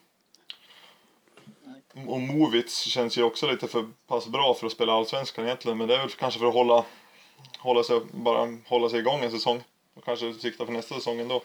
Och 1.94 2.22
Movits 2.22 2.84
känns 2.84 3.18
ju 3.18 3.24
också 3.24 3.52
lite 3.52 3.68
för 3.68 3.88
pass 4.08 4.28
bra 4.28 4.54
för 4.54 4.66
att 4.66 4.72
spela 4.72 4.94
Allsvenskan 4.94 5.46
egentligen, 5.46 5.78
men 5.78 5.88
det 5.88 5.96
är 5.96 6.00
väl 6.00 6.10
kanske 6.10 6.40
för 6.40 6.48
att 6.48 6.54
hålla, 6.54 6.86
hålla, 7.60 7.84
sig, 7.84 8.02
bara 8.12 8.58
hålla 8.68 8.90
sig 8.90 9.00
igång 9.00 9.24
en 9.24 9.32
säsong. 9.32 9.64
Och 9.94 10.04
kanske 10.04 10.34
sikta 10.34 10.66
för 10.66 10.74
nästa 10.74 10.96
säsong 10.96 11.20
ändå. 11.20 11.42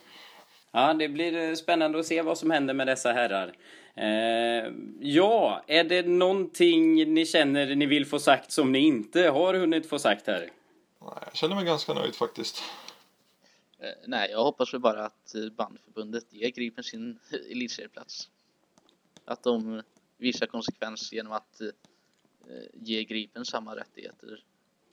Ja, 0.72 0.94
det 0.94 1.08
blir 1.08 1.48
eh, 1.48 1.54
spännande 1.54 1.98
att 1.98 2.06
se 2.06 2.22
vad 2.22 2.38
som 2.38 2.50
händer 2.50 2.74
med 2.74 2.86
dessa 2.86 3.12
herrar. 3.12 3.54
Eh, 3.94 4.72
ja, 5.00 5.64
är 5.66 5.84
det 5.84 6.06
någonting 6.06 7.14
ni 7.14 7.26
känner 7.26 7.74
ni 7.74 7.86
vill 7.86 8.06
få 8.06 8.18
sagt 8.18 8.52
som 8.52 8.72
ni 8.72 8.78
inte 8.78 9.22
har 9.22 9.54
hunnit 9.54 9.88
få 9.88 9.98
sagt 9.98 10.26
här? 10.26 10.50
Nej, 11.00 11.10
jag 11.26 11.36
känner 11.36 11.54
mig 11.54 11.64
ganska 11.64 11.94
nöjd 11.94 12.14
faktiskt. 12.14 12.62
Eh, 13.78 13.88
nej, 14.06 14.30
jag 14.30 14.44
hoppas 14.44 14.74
väl 14.74 14.80
bara 14.80 15.06
att 15.06 15.34
eh, 15.34 15.50
bandförbundet 15.56 16.24
ger 16.30 16.50
Gripen 16.50 16.84
sin 16.84 17.18
elitserieplats. 17.50 18.28
Att 19.24 19.42
de 19.42 19.82
visar 20.16 20.46
konsekvens 20.46 21.12
genom 21.12 21.32
att 21.32 21.60
eh, 21.60 21.68
ge 22.72 23.04
Gripen 23.04 23.44
samma 23.44 23.76
rättigheter 23.76 24.44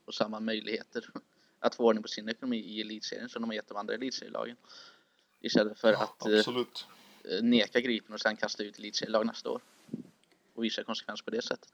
och 0.05 0.13
samma 0.13 0.39
möjligheter 0.39 1.05
att 1.59 1.76
få 1.76 1.86
ordning 1.86 2.01
på 2.01 2.07
sin 2.07 2.30
ekonomi 2.30 2.57
i 2.57 2.82
elitserien 2.82 3.30
som 3.30 3.41
de 3.41 3.49
har 3.49 3.55
gett 3.55 3.67
de 3.67 3.78
andra 3.78 3.93
elitserielagen. 3.93 4.55
Istället 5.41 5.80
för 5.80 5.93
att 5.93 6.26
eh, 6.26 6.38
Absolut. 6.38 6.88
eh, 7.24 7.43
neka 7.43 7.80
Gripen 7.80 8.13
och 8.13 8.22
sen 8.22 8.36
kasta 8.36 8.63
ut 8.63 8.80
elitserielag 8.80 9.26
nästa 9.26 9.49
år. 9.49 9.61
Och 10.53 10.63
visa 10.63 10.84
konsekvens 10.84 11.22
på 11.22 11.32
det 11.32 11.41
sättet. 11.41 11.69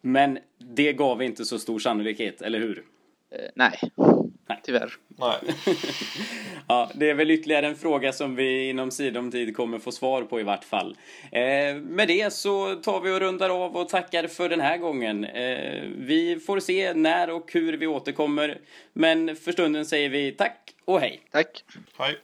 Men 0.00 0.38
det 0.58 0.92
gav 0.92 1.22
inte 1.22 1.44
så 1.44 1.58
stor 1.58 1.78
sannolikhet, 1.78 2.42
eller 2.42 2.58
hur? 2.58 2.86
Eh, 3.30 3.50
nej, 3.54 3.80
Nej. 4.48 4.58
tyvärr. 4.62 4.92
Nej. 5.16 5.38
Ja, 6.68 6.90
det 6.94 7.10
är 7.10 7.14
väl 7.14 7.30
ytterligare 7.30 7.66
en 7.66 7.76
fråga 7.76 8.12
som 8.12 8.36
vi 8.36 8.68
inom 8.68 8.90
sidom 8.90 9.30
tid 9.30 9.56
kommer 9.56 9.78
få 9.78 9.92
svar 9.92 10.22
på 10.22 10.40
i 10.40 10.42
vart 10.42 10.64
fall. 10.64 10.96
Eh, 11.32 11.74
med 11.74 12.08
det 12.08 12.32
så 12.32 12.74
tar 12.74 13.00
vi 13.00 13.10
och 13.10 13.20
rundar 13.20 13.50
av 13.64 13.76
och 13.76 13.88
tackar 13.88 14.26
för 14.26 14.48
den 14.48 14.60
här 14.60 14.76
gången. 14.76 15.24
Eh, 15.24 15.82
vi 15.98 16.40
får 16.46 16.60
se 16.60 16.94
när 16.94 17.30
och 17.30 17.52
hur 17.52 17.76
vi 17.76 17.86
återkommer. 17.86 18.58
Men 18.92 19.36
för 19.36 19.52
stunden 19.52 19.86
säger 19.86 20.08
vi 20.08 20.32
tack 20.32 20.74
och 20.84 21.00
hej! 21.00 21.20
Tack! 21.30 21.64
Hej. 21.98 22.18